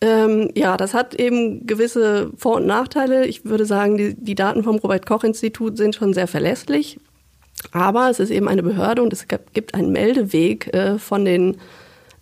Ähm, 0.00 0.50
ja, 0.54 0.76
das 0.76 0.92
hat 0.92 1.14
eben 1.14 1.66
gewisse 1.66 2.30
Vor- 2.36 2.56
und 2.56 2.66
Nachteile. 2.66 3.26
Ich 3.26 3.44
würde 3.44 3.64
sagen, 3.64 3.96
die, 3.96 4.14
die 4.14 4.34
Daten 4.34 4.62
vom 4.62 4.76
Robert-Koch-Institut 4.76 5.76
sind 5.76 5.94
schon 5.94 6.12
sehr 6.12 6.26
verlässlich. 6.26 6.98
Aber 7.72 8.10
es 8.10 8.20
ist 8.20 8.30
eben 8.30 8.48
eine 8.48 8.62
Behörde 8.62 9.02
und 9.02 9.12
es 9.12 9.26
gibt 9.28 9.74
einen 9.74 9.90
Meldeweg 9.90 10.72
äh, 10.74 10.98
von 10.98 11.24
den 11.24 11.56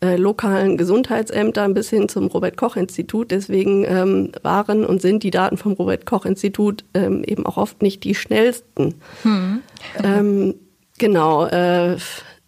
äh, 0.01 0.17
lokalen 0.17 0.77
Gesundheitsämtern 0.77 1.75
bis 1.75 1.91
hin 1.91 2.09
zum 2.09 2.29
Robert-Koch-Institut. 2.29 3.31
Deswegen 3.31 3.85
ähm, 3.85 4.33
waren 4.43 4.85
und 4.85 5.03
sind 5.03 5.23
die 5.23 5.31
Daten 5.31 5.57
vom 5.57 5.73
Robert-Koch-Institut 5.73 6.85
ähm, 6.95 7.25
eben 7.25 7.45
auch 7.45 7.57
oft 7.57 7.83
nicht 7.83 8.05
die 8.05 8.15
schnellsten. 8.15 8.95
Hm. 9.23 9.61
Ähm, 10.03 10.55
genau. 10.99 11.47
Äh, 11.47 11.97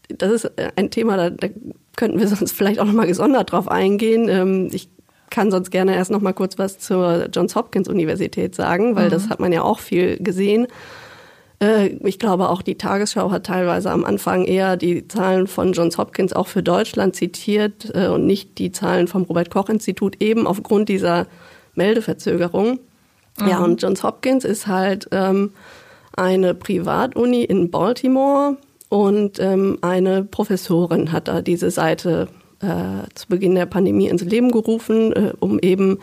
das 0.09 0.45
ist 0.45 0.53
ein 0.77 0.91
Thema, 0.91 1.17
da, 1.17 1.31
da 1.31 1.49
könnten 1.97 2.19
wir 2.19 2.29
sonst 2.29 2.53
vielleicht 2.53 2.81
auch 2.81 2.87
nochmal 2.87 3.07
gesondert 3.07 3.53
drauf 3.53 3.69
eingehen. 3.69 4.29
Ähm, 4.29 4.69
ich 4.73 4.89
kann 5.31 5.51
sonst 5.51 5.71
gerne 5.71 5.95
erst 5.95 6.11
noch 6.11 6.21
mal 6.21 6.33
kurz 6.33 6.59
was 6.59 6.79
zur 6.79 7.29
Johns 7.33 7.57
Hopkins 7.57 7.89
Universität 7.89 8.55
sagen, 8.55 8.95
weil 8.97 9.07
mhm. 9.07 9.11
das 9.11 9.29
hat 9.29 9.41
man 9.41 9.53
ja 9.53 9.63
auch 9.63 9.81
viel 9.81 10.17
gesehen. 10.19 10.67
Äh, 11.61 11.89
ich 12.05 12.19
glaube, 12.19 12.49
auch 12.49 12.63
die 12.63 12.77
Tagesschau 12.77 13.31
hat 13.31 13.47
teilweise 13.47 13.91
am 13.91 14.05
Anfang 14.05 14.45
eher 14.45 14.77
die 14.77 15.09
Zahlen 15.09 15.47
von 15.47 15.73
Johns 15.73 15.99
Hopkins 15.99 16.33
auch 16.33 16.47
für 16.47 16.63
Deutschland 16.63 17.17
zitiert 17.17 17.91
äh, 17.95 18.09
und 18.09 18.27
nicht 18.27 18.59
die 18.59 18.73
Zahlen 18.73 19.09
vom 19.09 19.23
Robert 19.23 19.51
Koch 19.51 19.69
Institut, 19.69 20.23
eben 20.23 20.47
aufgrund 20.47 20.89
dieser 20.89 21.27
Meldeverzögerung. 21.75 22.79
Mhm. 23.39 23.49
Ja, 23.49 23.63
und 23.63 23.83
Johns 23.83 24.03
Hopkins 24.03 24.45
ist 24.45 24.67
halt 24.67 25.09
ähm, 25.13 25.53
eine 26.17 26.55
Privatuni 26.55 27.43
in 27.45 27.71
Baltimore 27.71 28.57
und 28.89 29.39
ähm, 29.41 29.79
eine 29.83 30.25
Professorin 30.25 31.13
hat 31.13 31.29
da 31.29 31.43
diese 31.43 31.71
Seite 31.71 32.29
äh, 32.61 33.09
zu 33.15 33.29
Beginn 33.29 33.55
der 33.55 33.67
Pandemie 33.67 34.09
ins 34.09 34.23
Leben 34.23 34.51
gerufen, 34.51 35.13
äh, 35.13 35.33
um 35.41 35.59
eben 35.59 35.99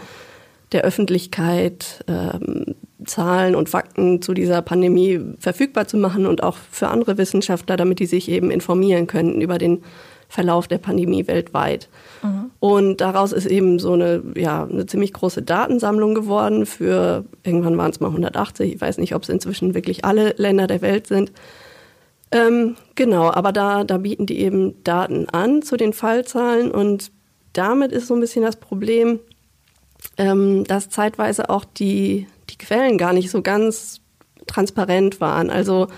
der 0.72 0.84
Öffentlichkeit 0.84 2.04
ähm, 2.08 2.76
Zahlen 3.06 3.56
und 3.56 3.70
Fakten 3.70 4.22
zu 4.22 4.34
dieser 4.34 4.62
Pandemie 4.62 5.20
verfügbar 5.40 5.88
zu 5.88 5.98
machen 5.98 6.26
und 6.26 6.44
auch 6.44 6.58
für 6.72 6.88
andere 6.88 7.18
Wissenschaftler, 7.18 7.78
damit 7.78 8.00
die 8.00 8.06
sich 8.06 8.30
eben 8.30 8.50
informieren 8.50 9.08
können 9.08 9.42
über 9.42 9.58
den 9.58 9.84
Verlauf 10.30 10.68
der 10.68 10.80
Pandemie 10.80 11.28
weltweit. 11.28 11.90
Mhm. 12.24 12.50
Und 12.60 13.02
daraus 13.02 13.34
ist 13.34 13.46
eben 13.46 13.78
so 13.78 13.94
eine, 13.94 14.24
ja, 14.36 14.64
eine 14.64 14.88
ziemlich 14.88 15.14
große 15.14 15.44
Datensammlung 15.44 16.16
geworden 16.16 16.66
für, 16.66 17.26
irgendwann 17.44 17.78
waren 17.78 17.92
es 17.92 18.00
mal 18.00 18.08
180, 18.08 18.74
ich 18.74 18.82
weiß 18.82 18.98
nicht, 18.98 19.14
ob 19.14 19.24
es 19.24 19.30
inzwischen 19.30 19.76
wirklich 19.76 20.06
alle 20.06 20.34
Länder 20.38 20.66
der 20.66 20.82
Welt 20.82 21.08
sind. 21.08 21.32
Ähm, 22.34 22.76
genau, 22.96 23.32
aber 23.32 23.52
da, 23.52 23.84
da 23.84 24.00
bieten 24.00 24.26
die 24.26 24.40
eben 24.40 24.84
Daten 24.84 25.30
an 25.30 25.62
zu 25.62 25.78
den 25.78 25.94
Fallzahlen 25.94 26.72
und 26.72 27.12
damit 27.54 27.92
ist 27.92 28.08
so 28.08 28.16
ein 28.16 28.20
bisschen 28.20 28.44
das 28.44 28.56
Problem, 28.56 29.20
ähm, 30.18 30.64
dass 30.64 30.90
zeitweise 30.90 31.52
auch 31.52 31.64
die, 31.64 32.28
die 32.50 32.58
Quellen 32.58 32.98
gar 32.98 33.14
nicht 33.14 33.30
so 33.30 33.44
ganz 33.44 34.02
transparent 34.48 35.22
waren. 35.22 35.52
Also 35.52 35.90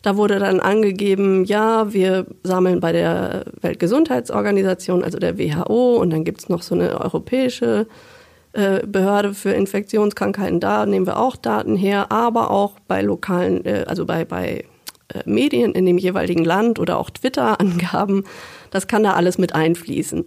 da 0.00 0.16
wurde 0.16 0.38
dann 0.38 0.60
angegeben, 0.60 1.44
ja, 1.44 1.92
wir 1.92 2.26
sammeln 2.42 2.80
bei 2.80 2.92
der 2.92 3.44
Weltgesundheitsorganisation, 3.60 5.04
also 5.04 5.18
der 5.18 5.38
WHO, 5.38 5.96
und 5.96 6.08
dann 6.08 6.24
gibt's 6.24 6.48
noch 6.48 6.62
so 6.62 6.74
eine 6.74 7.02
europäische 7.02 7.86
äh, 8.54 8.86
Behörde 8.86 9.34
für 9.34 9.52
Infektionskrankheiten, 9.52 10.58
da 10.58 10.86
nehmen 10.86 11.06
wir 11.06 11.18
auch 11.18 11.36
Daten 11.36 11.76
her, 11.76 12.10
aber 12.10 12.50
auch 12.50 12.80
bei 12.88 13.02
lokalen, 13.02 13.64
äh, 13.66 13.84
also 13.86 14.06
bei, 14.06 14.24
bei 14.24 14.64
Medien 15.24 15.72
in 15.72 15.86
dem 15.86 15.98
jeweiligen 15.98 16.44
Land 16.44 16.78
oder 16.78 16.98
auch 16.98 17.10
Twitter-Angaben. 17.10 18.24
Das 18.70 18.86
kann 18.86 19.02
da 19.02 19.12
alles 19.12 19.36
mit 19.36 19.54
einfließen. 19.54 20.24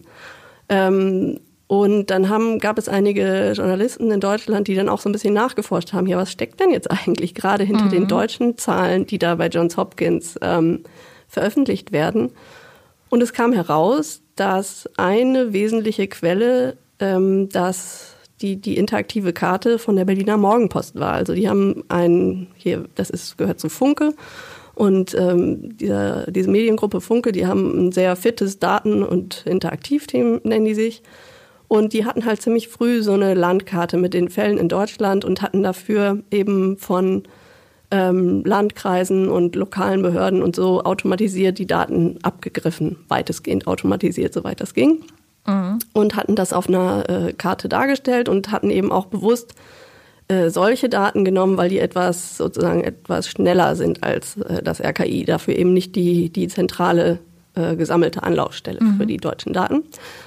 Ähm, 0.69 1.39
und 1.65 2.11
dann 2.11 2.29
haben, 2.29 2.59
gab 2.59 2.77
es 2.77 2.87
einige 2.87 3.53
Journalisten 3.55 4.11
in 4.11 4.19
Deutschland, 4.19 4.67
die 4.67 4.75
dann 4.75 4.87
auch 4.87 4.99
so 4.99 5.09
ein 5.09 5.13
bisschen 5.13 5.33
nachgeforscht 5.33 5.93
haben, 5.93 6.05
ja, 6.05 6.17
was 6.17 6.31
steckt 6.31 6.59
denn 6.59 6.69
jetzt 6.69 6.91
eigentlich 7.07 7.33
gerade 7.33 7.63
hinter 7.63 7.85
mhm. 7.85 7.89
den 7.89 8.07
deutschen 8.07 8.59
Zahlen, 8.59 9.07
die 9.07 9.17
da 9.17 9.33
bei 9.33 9.47
Johns 9.47 9.77
Hopkins 9.77 10.37
ähm, 10.43 10.83
veröffentlicht 11.27 11.91
werden? 11.91 12.33
Und 13.09 13.23
es 13.23 13.33
kam 13.33 13.51
heraus, 13.51 14.21
dass 14.35 14.87
eine 14.95 15.53
wesentliche 15.53 16.07
Quelle 16.07 16.77
ähm, 16.99 17.49
dass 17.49 18.15
die, 18.41 18.57
die 18.57 18.77
interaktive 18.77 19.33
Karte 19.33 19.79
von 19.79 19.95
der 19.95 20.05
Berliner 20.05 20.37
Morgenpost 20.37 20.99
war. 20.99 21.13
Also 21.13 21.33
die 21.33 21.49
haben 21.49 21.83
ein, 21.87 22.47
hier, 22.55 22.85
das 22.95 23.09
ist, 23.09 23.37
gehört 23.37 23.59
zu 23.59 23.69
Funke, 23.69 24.13
und 24.75 25.15
ähm, 25.15 25.77
dieser, 25.77 26.29
diese 26.29 26.49
Mediengruppe 26.49 26.99
Funke, 26.99 27.31
die 27.31 27.47
haben 27.47 27.87
ein 27.87 27.91
sehr 27.93 28.15
fittes 28.15 28.59
Daten- 28.59 29.03
und 29.03 29.45
Interaktivteam, 29.45 30.41
nennen 30.43 30.65
die 30.65 30.75
sich. 30.75 31.01
Und 31.67 31.93
die 31.93 32.05
hatten 32.05 32.25
halt 32.25 32.41
ziemlich 32.41 32.67
früh 32.67 33.01
so 33.01 33.13
eine 33.13 33.33
Landkarte 33.33 33.97
mit 33.97 34.13
den 34.13 34.29
Fällen 34.29 34.57
in 34.57 34.69
Deutschland 34.69 35.25
und 35.25 35.41
hatten 35.41 35.63
dafür 35.63 36.19
eben 36.29 36.77
von 36.77 37.23
ähm, 37.89 38.43
Landkreisen 38.43 39.29
und 39.29 39.55
lokalen 39.55 40.01
Behörden 40.01 40.43
und 40.43 40.55
so 40.55 40.83
automatisiert 40.83 41.57
die 41.57 41.67
Daten 41.67 42.19
abgegriffen, 42.21 42.97
weitestgehend 43.07 43.67
automatisiert, 43.67 44.33
soweit 44.33 44.59
das 44.59 44.73
ging. 44.73 45.03
Mhm. 45.47 45.79
Und 45.93 46.15
hatten 46.15 46.35
das 46.35 46.53
auf 46.53 46.67
einer 46.67 47.09
äh, 47.09 47.33
Karte 47.33 47.69
dargestellt 47.69 48.27
und 48.27 48.51
hatten 48.51 48.69
eben 48.69 48.91
auch 48.91 49.05
bewusst 49.05 49.55
äh, 50.27 50.49
solche 50.49 50.89
Daten 50.89 51.23
genommen, 51.23 51.57
weil 51.57 51.69
die 51.69 51.79
etwas 51.79 52.37
sozusagen 52.37 52.83
etwas 52.83 53.27
schneller 53.27 53.75
sind 53.75 54.03
als 54.03 54.37
äh, 54.37 54.63
das 54.63 54.81
RKI. 54.81 55.25
Dafür 55.25 55.55
eben 55.55 55.73
nicht 55.73 55.95
die, 55.95 56.29
die 56.29 56.47
zentrale 56.47 57.19
äh, 57.53 57.75
gesammelte 57.75 58.23
Anlaufstelle 58.23 58.83
mhm. 58.83 58.97
für 58.97 59.05
die 59.05 59.17
deutschen 59.17 59.53
Daten. 59.53 59.83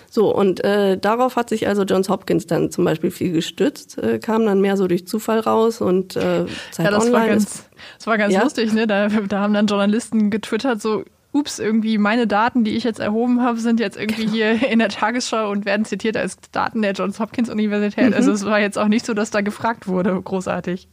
So, 0.08 0.34
und 0.34 0.64
äh, 0.64 0.96
darauf 0.96 1.36
hat 1.36 1.48
sich 1.48 1.66
also 1.66 1.82
Johns 1.82 2.08
Hopkins 2.08 2.46
dann 2.46 2.70
zum 2.70 2.84
Beispiel 2.84 3.10
viel 3.10 3.32
gestützt, 3.32 3.98
äh, 3.98 4.18
kam 4.20 4.46
dann 4.46 4.60
mehr 4.60 4.76
so 4.76 4.86
durch 4.86 5.06
Zufall 5.06 5.40
raus 5.40 5.80
und 5.80 6.12
Zeit 6.12 6.48
ja, 6.78 6.90
das 6.90 7.06
Online. 7.06 7.12
War 7.12 7.26
ganz, 7.26 7.68
das 7.98 8.06
war 8.06 8.18
ganz 8.18 8.32
ja? 8.32 8.42
lustig, 8.44 8.72
ne? 8.72 8.86
Da, 8.86 9.08
da 9.08 9.40
haben 9.40 9.52
dann 9.52 9.66
Journalisten 9.66 10.30
getwittert, 10.30 10.80
so 10.80 11.04
ups, 11.38 11.58
irgendwie 11.58 11.98
meine 11.98 12.26
Daten, 12.26 12.64
die 12.64 12.76
ich 12.76 12.84
jetzt 12.84 13.00
erhoben 13.00 13.42
habe, 13.42 13.58
sind 13.58 13.80
jetzt 13.80 13.96
irgendwie 13.96 14.26
genau. 14.26 14.34
hier 14.34 14.70
in 14.70 14.78
der 14.78 14.88
Tagesschau 14.88 15.50
und 15.50 15.64
werden 15.64 15.84
zitiert 15.84 16.16
als 16.16 16.38
Daten 16.52 16.82
der 16.82 16.92
Johns 16.92 17.20
Hopkins 17.20 17.48
Universität. 17.48 18.08
Mhm. 18.08 18.14
Also 18.14 18.32
es 18.32 18.44
war 18.44 18.60
jetzt 18.60 18.78
auch 18.78 18.88
nicht 18.88 19.06
so, 19.06 19.14
dass 19.14 19.30
da 19.30 19.40
gefragt 19.40 19.86
wurde, 19.86 20.20
großartig. 20.20 20.88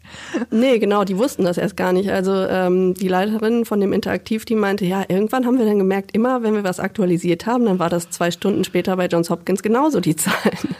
Nee, 0.51 0.79
genau, 0.79 1.03
die 1.03 1.17
wussten 1.17 1.43
das 1.43 1.57
erst 1.57 1.77
gar 1.77 1.93
nicht. 1.93 2.11
Also 2.11 2.33
ähm, 2.33 2.93
die 2.93 3.07
Leiterin 3.07 3.65
von 3.65 3.79
dem 3.79 3.93
Interaktivteam 3.93 4.59
meinte, 4.59 4.85
ja, 4.85 5.03
irgendwann 5.07 5.45
haben 5.45 5.57
wir 5.57 5.65
dann 5.65 5.79
gemerkt, 5.79 6.11
immer 6.13 6.43
wenn 6.43 6.53
wir 6.53 6.63
was 6.63 6.79
aktualisiert 6.79 7.45
haben, 7.45 7.65
dann 7.65 7.79
war 7.79 7.89
das 7.89 8.09
zwei 8.09 8.31
Stunden 8.31 8.63
später 8.63 8.95
bei 8.97 9.07
Johns 9.07 9.29
Hopkins 9.29 9.63
genauso 9.63 9.99
die 9.99 10.15
Zahlen. 10.15 10.75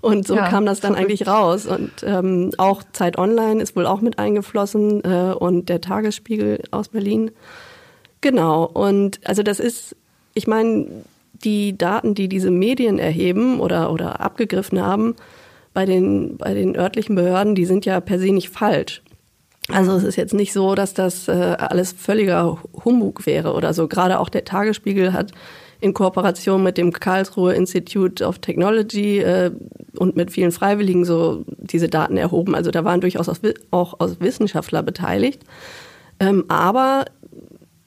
Und 0.00 0.26
so 0.26 0.36
ja, 0.36 0.48
kam 0.48 0.66
das 0.66 0.80
dann 0.80 0.94
eigentlich 0.94 1.26
raus. 1.26 1.66
Und 1.66 1.90
ähm, 2.04 2.50
auch 2.58 2.82
Zeit 2.92 3.18
Online 3.18 3.62
ist 3.62 3.76
wohl 3.76 3.86
auch 3.86 4.00
mit 4.00 4.18
eingeflossen 4.18 5.02
äh, 5.04 5.32
und 5.32 5.68
der 5.68 5.80
Tagesspiegel 5.80 6.62
aus 6.70 6.88
Berlin. 6.88 7.30
Genau. 8.22 8.64
Und 8.64 9.20
also 9.24 9.42
das 9.42 9.60
ist, 9.60 9.94
ich 10.32 10.46
meine, 10.46 10.86
die 11.44 11.76
Daten, 11.76 12.14
die 12.14 12.28
diese 12.28 12.50
Medien 12.50 12.98
erheben 12.98 13.60
oder, 13.60 13.92
oder 13.92 14.20
abgegriffen 14.20 14.80
haben, 14.80 15.14
bei 15.74 15.84
den, 15.84 16.36
bei 16.38 16.54
den 16.54 16.76
örtlichen 16.76 17.14
Behörden, 17.14 17.54
die 17.54 17.64
sind 17.64 17.84
ja 17.84 18.00
per 18.00 18.18
se 18.18 18.32
nicht 18.32 18.48
falsch. 18.48 19.02
Also 19.68 19.92
es 19.92 20.04
ist 20.04 20.16
jetzt 20.16 20.34
nicht 20.34 20.52
so, 20.52 20.74
dass 20.74 20.94
das 20.94 21.28
äh, 21.28 21.32
alles 21.32 21.92
völliger 21.92 22.58
Humbug 22.84 23.26
wäre 23.26 23.54
oder 23.54 23.72
so. 23.74 23.88
Gerade 23.88 24.18
auch 24.18 24.28
der 24.28 24.44
Tagesspiegel 24.44 25.12
hat 25.12 25.32
in 25.80 25.94
Kooperation 25.94 26.62
mit 26.62 26.78
dem 26.78 26.92
Karlsruhe 26.92 27.54
Institute 27.54 28.24
of 28.24 28.38
Technology 28.38 29.18
äh, 29.18 29.50
und 29.96 30.14
mit 30.14 30.30
vielen 30.30 30.52
Freiwilligen 30.52 31.04
so 31.04 31.44
diese 31.58 31.88
Daten 31.88 32.16
erhoben. 32.16 32.54
Also 32.54 32.70
da 32.70 32.84
waren 32.84 33.00
durchaus 33.00 33.28
auch, 33.28 33.38
auch 33.70 34.00
aus 34.00 34.20
Wissenschaftler 34.20 34.82
beteiligt. 34.82 35.42
Ähm, 36.20 36.44
aber 36.48 37.06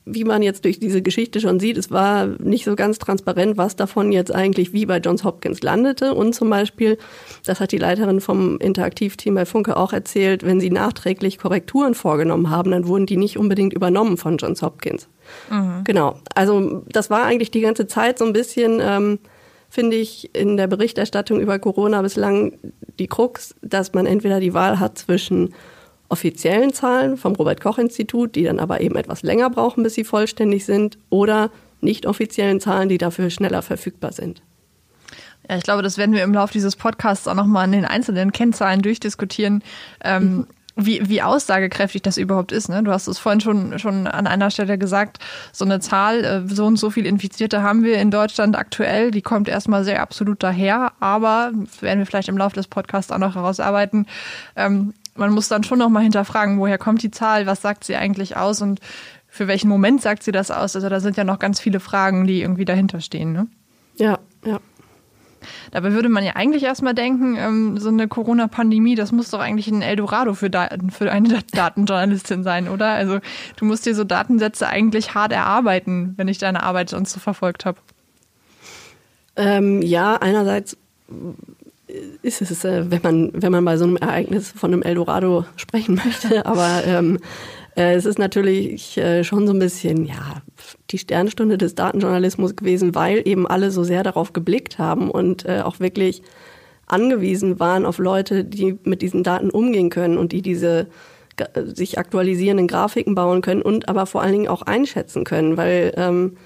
wie 0.05 0.23
man 0.23 0.43
jetzt 0.43 0.65
durch 0.65 0.79
diese 0.79 1.01
Geschichte 1.01 1.41
schon 1.41 1.59
sieht, 1.59 1.77
es 1.77 1.89
war 1.89 2.27
nicht 2.39 2.63
so 2.63 2.75
ganz 2.75 2.99
transparent, 2.99 3.57
was 3.57 3.75
davon 3.75 4.11
jetzt 4.11 4.33
eigentlich 4.33 4.71
wie 4.71 4.85
bei 4.85 4.99
Johns 4.99 5.23
Hopkins 5.23 5.63
landete. 5.63 6.13
Und 6.13 6.33
zum 6.33 6.49
Beispiel, 6.49 6.99
das 7.43 7.59
hat 7.59 7.71
die 7.71 7.79
Leiterin 7.79 8.21
vom 8.21 8.59
Interaktivteam 8.59 9.33
bei 9.33 9.45
Funke 9.45 9.75
auch 9.75 9.93
erzählt, 9.93 10.43
wenn 10.43 10.59
sie 10.59 10.69
nachträglich 10.69 11.39
Korrekturen 11.39 11.95
vorgenommen 11.95 12.51
haben, 12.51 12.69
dann 12.69 12.87
wurden 12.87 13.07
die 13.07 13.17
nicht 13.17 13.37
unbedingt 13.37 13.73
übernommen 13.73 14.17
von 14.17 14.37
Johns 14.37 14.61
Hopkins. 14.61 15.07
Mhm. 15.49 15.83
Genau. 15.85 16.19
Also 16.35 16.83
das 16.87 17.09
war 17.09 17.23
eigentlich 17.23 17.49
die 17.49 17.61
ganze 17.61 17.87
Zeit 17.87 18.19
so 18.19 18.25
ein 18.25 18.33
bisschen, 18.33 18.79
ähm, 18.81 19.17
finde 19.69 19.97
ich, 19.97 20.35
in 20.35 20.55
der 20.55 20.67
Berichterstattung 20.67 21.39
über 21.39 21.57
Corona 21.57 22.03
bislang 22.03 22.59
die 22.99 23.07
Krux, 23.07 23.55
dass 23.63 23.93
man 23.93 24.05
entweder 24.05 24.39
die 24.39 24.53
Wahl 24.53 24.79
hat 24.79 24.99
zwischen 24.99 25.55
offiziellen 26.09 26.73
Zahlen 26.73 27.17
vom 27.17 27.33
Robert 27.35 27.61
Koch 27.61 27.77
Institut, 27.77 28.35
die 28.35 28.43
dann 28.43 28.59
aber 28.59 28.81
eben 28.81 28.95
etwas 28.95 29.23
länger 29.23 29.49
brauchen, 29.49 29.83
bis 29.83 29.95
sie 29.95 30.03
vollständig 30.03 30.65
sind, 30.65 30.97
oder 31.09 31.49
nicht 31.81 32.05
offiziellen 32.05 32.59
Zahlen, 32.59 32.89
die 32.89 32.97
dafür 32.97 33.29
schneller 33.29 33.61
verfügbar 33.61 34.11
sind. 34.11 34.41
Ja, 35.49 35.57
ich 35.57 35.63
glaube, 35.63 35.83
das 35.83 35.97
werden 35.97 36.15
wir 36.15 36.23
im 36.23 36.33
Laufe 36.33 36.53
dieses 36.53 36.75
Podcasts 36.75 37.27
auch 37.27 37.35
nochmal 37.35 37.65
in 37.65 37.71
den 37.71 37.85
einzelnen 37.85 38.31
Kennzahlen 38.31 38.81
durchdiskutieren. 38.81 39.63
Ähm, 40.03 40.23
mhm. 40.23 40.47
Wie, 40.77 41.07
wie 41.07 41.21
aussagekräftig 41.21 42.01
das 42.01 42.17
überhaupt 42.17 42.51
ist. 42.51 42.67
Ne? 42.67 42.83
Du 42.83 42.91
hast 42.91 43.07
es 43.07 43.17
vorhin 43.17 43.39
schon, 43.39 43.79
schon 43.79 44.07
an 44.07 44.27
einer 44.27 44.51
Stelle 44.51 44.77
gesagt, 44.77 45.19
so 45.53 45.63
eine 45.63 45.79
Zahl, 45.79 46.25
äh, 46.25 46.53
so 46.53 46.65
und 46.65 46.75
so 46.75 46.89
viel 46.89 47.05
Infizierte 47.05 47.63
haben 47.63 47.83
wir 47.83 47.97
in 47.99 48.11
Deutschland 48.11 48.57
aktuell, 48.57 49.09
die 49.09 49.21
kommt 49.21 49.47
erstmal 49.47 49.85
sehr 49.85 50.01
absolut 50.01 50.43
daher, 50.43 50.91
aber 50.99 51.51
werden 51.79 51.99
wir 51.99 52.05
vielleicht 52.05 52.27
im 52.27 52.37
Laufe 52.37 52.55
des 52.55 52.67
Podcasts 52.67 53.09
auch 53.13 53.19
noch 53.19 53.35
herausarbeiten. 53.35 54.05
Ähm, 54.57 54.93
man 55.15 55.31
muss 55.31 55.47
dann 55.47 55.63
schon 55.63 55.79
nochmal 55.79 56.03
hinterfragen, 56.03 56.59
woher 56.59 56.77
kommt 56.77 57.01
die 57.01 57.11
Zahl, 57.11 57.45
was 57.45 57.61
sagt 57.61 57.83
sie 57.83 57.95
eigentlich 57.95 58.37
aus 58.37 58.61
und 58.61 58.79
für 59.27 59.47
welchen 59.47 59.67
Moment 59.67 60.01
sagt 60.01 60.23
sie 60.23 60.31
das 60.31 60.51
aus? 60.51 60.75
Also 60.75 60.87
da 60.87 60.99
sind 60.99 61.17
ja 61.17 61.23
noch 61.23 61.39
ganz 61.39 61.59
viele 61.59 61.79
Fragen, 61.79 62.25
die 62.27 62.41
irgendwie 62.41 62.65
dahinter 62.65 63.01
stehen. 63.01 63.33
Ne? 63.33 63.47
Ja, 63.97 64.19
ja. 64.45 64.59
Dabei 65.71 65.93
würde 65.93 66.09
man 66.09 66.23
ja 66.23 66.35
eigentlich 66.35 66.63
erstmal 66.63 66.93
denken, 66.93 67.35
ähm, 67.37 67.77
so 67.77 67.89
eine 67.89 68.07
Corona-Pandemie, 68.07 68.95
das 68.95 69.11
muss 69.11 69.29
doch 69.29 69.39
eigentlich 69.39 69.67
ein 69.67 69.81
Eldorado 69.81 70.33
für, 70.33 70.49
Daten, 70.49 70.89
für 70.89 71.11
eine 71.11 71.43
Datenjournalistin 71.51 72.43
sein, 72.43 72.67
oder? 72.67 72.87
Also 72.87 73.19
du 73.57 73.65
musst 73.65 73.85
dir 73.85 73.93
so 73.93 74.03
Datensätze 74.03 74.67
eigentlich 74.67 75.13
hart 75.13 75.31
erarbeiten, 75.31 76.13
wenn 76.17 76.27
ich 76.27 76.37
deine 76.37 76.63
Arbeit 76.63 76.89
sonst 76.89 77.11
so 77.11 77.19
verfolgt 77.19 77.65
habe. 77.65 77.77
Ähm, 79.35 79.81
ja, 79.81 80.15
einerseits 80.15 80.77
ist 82.21 82.41
es, 82.41 82.63
äh, 82.65 82.89
wenn 82.89 83.01
man, 83.01 83.31
wenn 83.33 83.51
man 83.51 83.65
bei 83.65 83.77
so 83.77 83.85
einem 83.85 83.97
Ereignis 83.97 84.51
von 84.51 84.73
einem 84.73 84.81
Eldorado 84.81 85.45
sprechen 85.55 85.95
möchte. 86.05 86.45
Aber 86.45 86.83
ähm, 86.85 87.19
äh, 87.75 87.95
es 87.95 88.05
ist 88.05 88.19
natürlich 88.19 88.97
äh, 88.97 89.23
schon 89.23 89.47
so 89.47 89.53
ein 89.53 89.59
bisschen, 89.59 90.05
ja, 90.05 90.41
die 90.91 90.97
Sternstunde 90.97 91.57
des 91.57 91.75
Datenjournalismus 91.75 92.55
gewesen, 92.55 92.95
weil 92.95 93.27
eben 93.27 93.47
alle 93.47 93.71
so 93.71 93.83
sehr 93.83 94.03
darauf 94.03 94.33
geblickt 94.33 94.79
haben 94.79 95.11
und 95.11 95.45
äh, 95.45 95.61
auch 95.61 95.79
wirklich 95.79 96.21
angewiesen 96.87 97.59
waren 97.59 97.85
auf 97.85 97.97
Leute, 97.97 98.43
die 98.43 98.77
mit 98.83 99.01
diesen 99.01 99.23
Daten 99.23 99.49
umgehen 99.49 99.89
können 99.89 100.17
und 100.17 100.31
die 100.31 100.41
diese 100.41 100.87
sich 101.65 101.99
aktualisierenden 101.99 102.67
Grafiken 102.67 103.13
bauen 103.13 103.41
können 103.41 103.61
und 103.61 103.89
aber 103.89 104.05
vor 104.05 104.21
allen 104.21 104.31
Dingen 104.31 104.47
auch 104.47 104.61
einschätzen 104.61 105.25
können, 105.25 105.57
weil 105.57 105.93
ähm, 105.97 106.37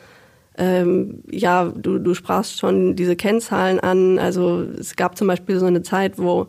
ähm, 0.60 1.24
ja, 1.32 1.72
du, 1.76 2.00
du 2.00 2.14
sprachst 2.14 2.60
schon 2.60 2.96
diese 2.96 3.16
Kennzahlen 3.16 3.80
an. 3.80 4.20
Also 4.20 4.62
es 4.62 4.96
gab 4.96 5.18
zum 5.18 5.28
Beispiel 5.28 5.58
so 5.58 5.66
eine 5.66 5.84
Zeit, 5.84 6.20
wo, 6.20 6.48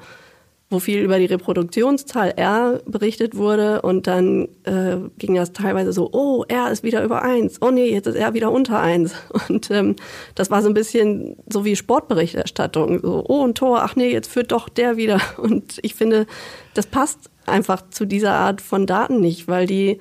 wo 0.69 0.81
viel 0.81 1.00
über 1.00 1.21
die 1.21 1.26
Reproduktionszahl 1.26 2.35
R 2.37 2.81
berichtet 2.87 3.37
wurde 3.37 3.83
und 3.83 4.09
dann 4.09 4.49
äh, 4.64 4.97
ging 5.19 5.37
das 5.37 5.52
teilweise 5.52 5.93
so, 5.93 6.11
oh, 6.12 6.45
R 6.49 6.73
ist 6.73 6.83
wieder 6.83 7.05
über 7.05 7.23
eins, 7.23 7.59
oh 7.62 7.71
nee, 7.71 7.93
jetzt 7.93 8.09
ist 8.09 8.17
R 8.17 8.35
wieder 8.35 8.50
unter 8.50 8.81
eins. 8.81 9.14
Und 9.49 9.71
ähm, 9.71 9.95
das 10.35 10.50
war 10.50 10.61
so 10.62 10.69
ein 10.69 10.75
bisschen 10.75 11.37
so 11.49 11.65
wie 11.65 11.76
Sportberichterstattung, 11.76 13.00
so, 13.00 13.25
oh, 13.28 13.47
ein 13.47 13.54
Tor, 13.54 13.82
ach 13.82 13.95
nee, 13.95 14.11
jetzt 14.11 14.30
führt 14.30 14.50
doch 14.50 14.69
der 14.69 14.97
wieder. 14.97 15.21
Und 15.39 15.78
ich 15.82 15.95
finde, 15.95 16.26
das 16.75 16.87
passt 16.87 17.30
einfach 17.47 17.89
zu 17.91 18.06
dieser 18.06 18.32
Art 18.32 18.61
von 18.61 18.87
Daten 18.87 19.21
nicht, 19.21 19.47
weil 19.47 19.67
die 19.67 20.00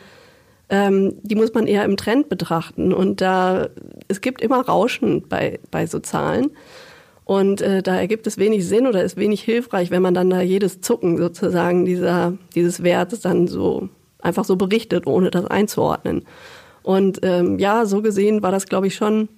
ähm, 0.69 1.15
die 1.23 1.35
muss 1.35 1.53
man 1.53 1.67
eher 1.67 1.85
im 1.85 1.97
Trend 1.97 2.29
betrachten. 2.29 2.93
Und 2.93 3.21
da 3.21 3.69
es 4.07 4.21
gibt 4.21 4.41
immer 4.41 4.61
Rauschen 4.61 5.27
bei, 5.27 5.59
bei 5.71 5.85
so 5.87 5.99
Zahlen. 5.99 6.51
Und 7.25 7.61
äh, 7.61 7.83
da 7.83 7.95
ergibt 7.95 8.25
es 8.25 8.37
wenig 8.37 8.67
Sinn 8.67 8.87
oder 8.87 9.03
ist 9.03 9.17
wenig 9.17 9.41
hilfreich, 9.41 9.91
wenn 9.91 10.01
man 10.01 10.15
dann 10.15 10.29
da 10.29 10.41
jedes 10.41 10.81
Zucken 10.81 11.17
sozusagen 11.17 11.85
dieser, 11.85 12.33
dieses 12.55 12.81
Wertes 12.81 13.21
dann 13.21 13.47
so 13.47 13.89
einfach 14.19 14.45
so 14.45 14.55
berichtet, 14.55 15.05
ohne 15.05 15.29
das 15.29 15.45
einzuordnen. 15.45 16.23
Und 16.81 17.19
ähm, 17.23 17.59
ja, 17.59 17.85
so 17.85 18.01
gesehen 18.01 18.41
war 18.41 18.51
das, 18.51 18.65
glaube 18.65 18.87
ich, 18.87 18.95
schon 18.95 19.29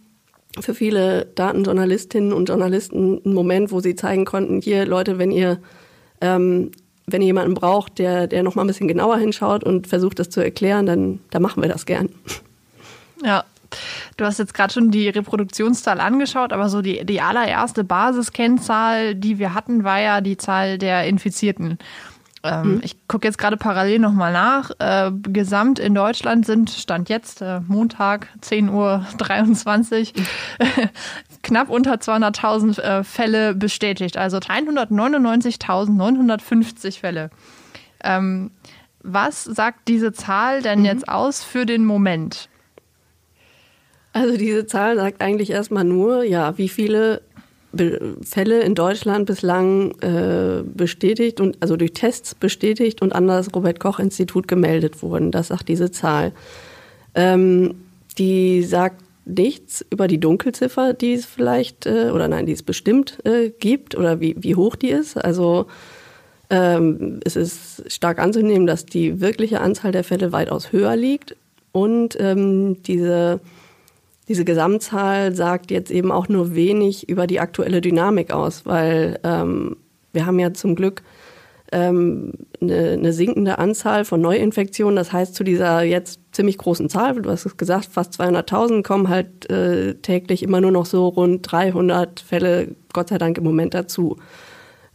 für 0.59 0.73
viele 0.73 1.25
Datenjournalistinnen 1.35 2.33
und 2.33 2.49
Journalisten 2.49 3.21
ein 3.25 3.33
Moment, 3.33 3.71
wo 3.71 3.79
sie 3.79 3.95
zeigen 3.95 4.25
konnten, 4.25 4.61
hier 4.61 4.85
Leute, 4.85 5.17
wenn 5.17 5.31
ihr 5.31 5.59
ähm, 6.19 6.71
wenn 7.11 7.21
ihr 7.21 7.27
jemanden 7.27 7.53
braucht, 7.53 7.99
der, 7.99 8.27
der 8.27 8.43
noch 8.43 8.55
mal 8.55 8.63
ein 8.63 8.67
bisschen 8.67 8.87
genauer 8.87 9.17
hinschaut 9.17 9.63
und 9.63 9.87
versucht, 9.87 10.19
das 10.19 10.29
zu 10.29 10.41
erklären, 10.41 10.85
dann, 10.85 11.19
dann 11.29 11.41
machen 11.41 11.61
wir 11.61 11.69
das 11.69 11.85
gern. 11.85 12.09
Ja, 13.23 13.43
Du 14.17 14.25
hast 14.25 14.39
jetzt 14.39 14.53
gerade 14.53 14.73
schon 14.73 14.91
die 14.91 15.09
Reproduktionszahl 15.09 15.99
angeschaut, 15.99 16.53
aber 16.53 16.69
so 16.69 16.81
die, 16.81 17.05
die 17.05 17.21
allererste 17.21 17.83
Basiskennzahl, 17.83 19.15
die 19.15 19.39
wir 19.39 19.53
hatten, 19.53 19.83
war 19.83 19.99
ja 19.99 20.21
die 20.21 20.37
Zahl 20.37 20.77
der 20.77 21.07
Infizierten. 21.07 21.77
Ähm, 22.43 22.75
mhm. 22.75 22.81
Ich 22.83 22.95
gucke 23.07 23.27
jetzt 23.27 23.37
gerade 23.37 23.57
parallel 23.57 23.99
nochmal 23.99 24.33
nach. 24.33 24.71
Äh, 24.79 25.11
gesamt 25.23 25.79
in 25.79 25.93
Deutschland 25.93 26.45
sind, 26.45 26.69
Stand 26.71 27.09
jetzt, 27.09 27.41
äh, 27.41 27.59
Montag, 27.67 28.27
10.23 28.41 28.71
Uhr, 28.71 30.21
mhm. 30.59 30.89
Knapp 31.43 31.69
unter 31.69 31.95
200.000 31.95 32.81
äh, 32.81 33.03
Fälle 33.03 33.53
bestätigt. 33.55 34.15
Also 34.17 34.37
199.950 34.37 36.99
Fälle. 36.99 37.29
Ähm, 38.03 38.51
was 39.03 39.43
sagt 39.43 39.87
diese 39.87 40.13
Zahl 40.13 40.61
denn 40.61 40.79
mhm. 40.79 40.85
jetzt 40.85 41.09
aus 41.09 41.43
für 41.43 41.65
den 41.65 41.85
Moment? 41.85 42.49
Also 44.13 44.37
diese 44.37 44.65
Zahl 44.65 44.97
sagt 44.97 45.21
eigentlich 45.21 45.51
erstmal 45.51 45.85
nur, 45.85 46.23
ja, 46.23 46.57
wie 46.57 46.69
viele 46.69 47.21
Fälle 48.23 48.63
in 48.63 48.75
Deutschland 48.75 49.27
bislang 49.27 49.91
äh, 50.01 50.61
bestätigt 50.61 51.39
und 51.39 51.55
also 51.61 51.77
durch 51.77 51.93
Tests 51.93 52.35
bestätigt 52.35 53.01
und 53.01 53.13
an 53.13 53.27
das 53.27 53.55
Robert 53.55 53.79
Koch 53.79 53.99
Institut 53.99 54.49
gemeldet 54.49 55.01
wurden. 55.01 55.31
Das 55.31 55.47
sagt 55.47 55.69
diese 55.69 55.89
Zahl. 55.89 56.33
Ähm, 57.15 57.75
die 58.17 58.63
sagt 58.63 59.01
nichts 59.31 59.85
über 59.89 60.07
die 60.07 60.19
Dunkelziffer, 60.19 60.93
die 60.93 61.13
es 61.13 61.25
vielleicht 61.25 61.85
äh, 61.85 62.11
oder 62.13 62.27
nein, 62.27 62.45
die 62.45 62.51
es 62.51 62.63
bestimmt 62.63 63.19
äh, 63.25 63.49
gibt 63.49 63.95
oder 63.95 64.19
wie, 64.19 64.35
wie 64.37 64.55
hoch 64.55 64.75
die 64.75 64.89
ist. 64.89 65.17
Also 65.17 65.67
ähm, 66.49 67.19
es 67.23 67.35
ist 67.35 67.91
stark 67.91 68.19
anzunehmen, 68.19 68.67
dass 68.67 68.85
die 68.85 69.21
wirkliche 69.21 69.61
Anzahl 69.61 69.91
der 69.91 70.03
Fälle 70.03 70.31
weitaus 70.31 70.71
höher 70.71 70.95
liegt 70.95 71.35
und 71.71 72.17
ähm, 72.19 72.81
diese 72.83 73.39
diese 74.27 74.45
Gesamtzahl 74.45 75.35
sagt 75.35 75.71
jetzt 75.71 75.91
eben 75.91 76.09
auch 76.09 76.29
nur 76.29 76.55
wenig 76.55 77.09
über 77.09 77.27
die 77.27 77.41
aktuelle 77.41 77.81
Dynamik 77.81 78.31
aus, 78.31 78.65
weil 78.65 79.19
ähm, 79.23 79.75
wir 80.13 80.25
haben 80.25 80.39
ja 80.39 80.53
zum 80.53 80.75
Glück 80.75 81.01
ähm, 81.71 82.33
eine, 82.61 82.91
eine 82.91 83.13
sinkende 83.13 83.57
Anzahl 83.57 84.05
von 84.05 84.21
Neuinfektionen. 84.21 84.95
Das 84.95 85.13
heißt, 85.13 85.35
zu 85.35 85.43
dieser 85.43 85.81
jetzt 85.81 86.19
ziemlich 86.31 86.57
großen 86.57 86.89
Zahl, 86.89 87.21
du 87.21 87.29
hast 87.29 87.45
es 87.45 87.57
gesagt, 87.57 87.85
fast 87.85 88.19
200.000 88.19 88.83
kommen 88.83 89.09
halt 89.09 89.49
äh, 89.49 89.95
täglich 89.95 90.43
immer 90.43 90.61
nur 90.61 90.71
noch 90.71 90.85
so 90.85 91.07
rund 91.07 91.49
300 91.49 92.19
Fälle, 92.19 92.75
Gott 92.93 93.09
sei 93.09 93.17
Dank 93.17 93.37
im 93.37 93.43
Moment 93.43 93.73
dazu. 93.73 94.17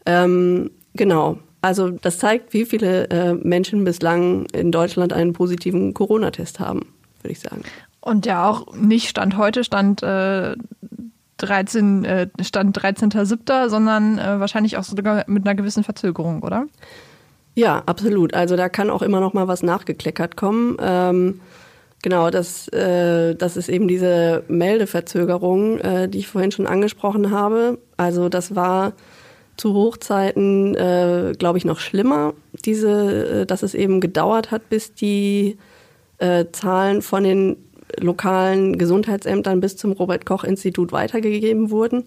Ähm, 0.05 0.71
genau. 0.95 1.39
Also 1.63 1.91
das 1.91 2.19
zeigt, 2.19 2.53
wie 2.53 2.65
viele 2.65 3.09
äh, 3.11 3.35
Menschen 3.35 3.85
bislang 3.85 4.47
in 4.53 4.71
Deutschland 4.71 5.13
einen 5.13 5.33
positiven 5.33 5.95
Corona-Test 5.95 6.61
haben, 6.61 6.93
würde 7.23 7.33
ich 7.33 7.41
sagen. 7.41 7.63
Und 8.01 8.25
ja 8.25 8.49
auch 8.49 8.73
nicht 8.77 9.09
Stand 9.09 9.37
heute, 9.37 9.65
Stand 9.65 10.03
äh, 10.03 10.55
13, 11.39 12.05
äh, 12.05 12.29
Stand 12.43 12.79
13.07., 12.79 13.69
sondern 13.69 14.19
äh, 14.19 14.41
wahrscheinlich 14.41 14.77
auch 14.77 14.85
sogar 14.85 15.25
mit 15.27 15.47
einer 15.47 15.55
gewissen 15.55 15.85
Verzögerung, 15.85 16.43
oder? 16.43 16.67
Ja, 17.55 17.83
absolut. 17.87 18.35
Also 18.35 18.57
da 18.57 18.69
kann 18.69 18.91
auch 18.91 19.03
immer 19.03 19.21
noch 19.21 19.33
mal 19.33 19.49
was 19.49 19.63
nachgekleckert 19.63 20.37
kommen. 20.37 20.77
Ähm, 20.81 21.41
genau, 22.03 22.31
das, 22.31 22.69
äh, 22.69 23.35
das 23.35 23.57
ist 23.57 23.69
eben 23.69 23.89
diese 23.89 24.45
Meldeverzögerung, 24.49 25.79
äh, 25.79 26.09
die 26.09 26.19
ich 26.19 26.29
vorhin 26.29 26.53
schon 26.53 26.67
angesprochen 26.67 27.31
habe. 27.31 27.79
Also 27.97 28.29
das 28.29 28.55
war 28.55 28.93
zu 29.57 29.73
Hochzeiten, 29.73 30.75
äh, 30.75 31.33
glaube 31.39 31.59
ich, 31.59 31.65
noch 31.65 31.81
schlimmer, 31.81 32.35
diese, 32.65 33.43
äh, 33.43 33.47
dass 33.47 33.63
es 33.63 33.75
eben 33.75 34.01
gedauert 34.01 34.51
hat, 34.51 34.69
bis 34.69 34.95
die 34.95 35.57
äh, 36.19 36.47
Zahlen 36.53 37.01
von 37.01 37.25
den 37.25 37.57
lokalen 37.99 38.79
Gesundheitsämtern 38.79 39.61
bis 39.61 39.77
zum 39.77 39.93
Robert 39.93 40.27
Koch 40.27 40.45
Institut 40.45 40.93
weitergegeben 40.93 41.71
wurden. 41.71 42.05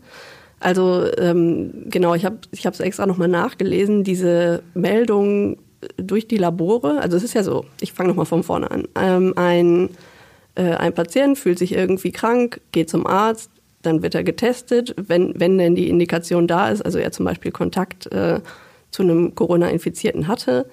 Also 0.59 1.05
ähm, 1.17 1.85
genau, 1.85 2.15
ich 2.15 2.25
habe 2.25 2.39
ich 2.51 2.65
es 2.65 2.79
extra 2.79 3.05
nochmal 3.05 3.29
nachgelesen. 3.29 4.03
Diese 4.03 4.61
Meldungen 4.73 5.57
durch 5.97 6.27
die 6.27 6.37
Labore, 6.37 6.99
also 7.01 7.15
es 7.15 7.23
ist 7.23 7.33
ja 7.33 7.43
so, 7.43 7.65
ich 7.79 7.93
fange 7.93 8.09
nochmal 8.09 8.25
von 8.25 8.43
vorne 8.43 8.69
an, 8.69 8.83
ähm, 8.95 9.33
ein, 9.37 9.89
äh, 10.55 10.73
ein 10.73 10.93
Patient 10.93 11.37
fühlt 11.37 11.57
sich 11.57 11.73
irgendwie 11.73 12.11
krank, 12.11 12.59
geht 12.71 12.89
zum 12.89 13.07
Arzt, 13.07 13.49
dann 13.81 14.03
wird 14.03 14.13
er 14.13 14.23
getestet, 14.23 14.93
wenn, 14.97 15.39
wenn 15.39 15.57
denn 15.57 15.75
die 15.75 15.89
Indikation 15.89 16.47
da 16.47 16.69
ist, 16.69 16.81
also 16.81 16.99
er 16.99 17.11
zum 17.11 17.25
Beispiel 17.25 17.51
Kontakt 17.51 18.11
äh, 18.11 18.41
zu 18.91 19.03
einem 19.03 19.35
Corona-Infizierten 19.35 20.27
hatte. 20.27 20.65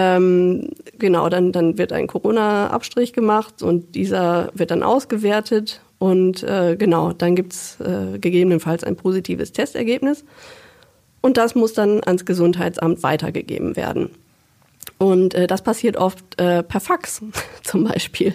Ähm, 0.00 0.70
genau, 0.98 1.28
dann, 1.28 1.50
dann 1.50 1.76
wird 1.76 1.92
ein 1.92 2.06
Corona-Abstrich 2.06 3.12
gemacht 3.12 3.62
und 3.62 3.96
dieser 3.96 4.50
wird 4.54 4.70
dann 4.70 4.84
ausgewertet 4.84 5.80
und 5.98 6.44
äh, 6.44 6.76
genau, 6.78 7.12
dann 7.12 7.34
gibt's 7.34 7.80
äh, 7.80 8.18
gegebenenfalls 8.18 8.84
ein 8.84 8.94
positives 8.94 9.52
Testergebnis 9.52 10.24
und 11.20 11.36
das 11.36 11.56
muss 11.56 11.72
dann 11.72 12.00
ans 12.04 12.24
Gesundheitsamt 12.24 13.02
weitergegeben 13.02 13.74
werden. 13.76 14.10
Und 14.96 15.34
äh, 15.34 15.46
das 15.46 15.62
passiert 15.62 15.96
oft 15.96 16.40
äh, 16.40 16.62
per 16.62 16.80
Fax 16.80 17.22
zum 17.62 17.84
Beispiel. 17.84 18.34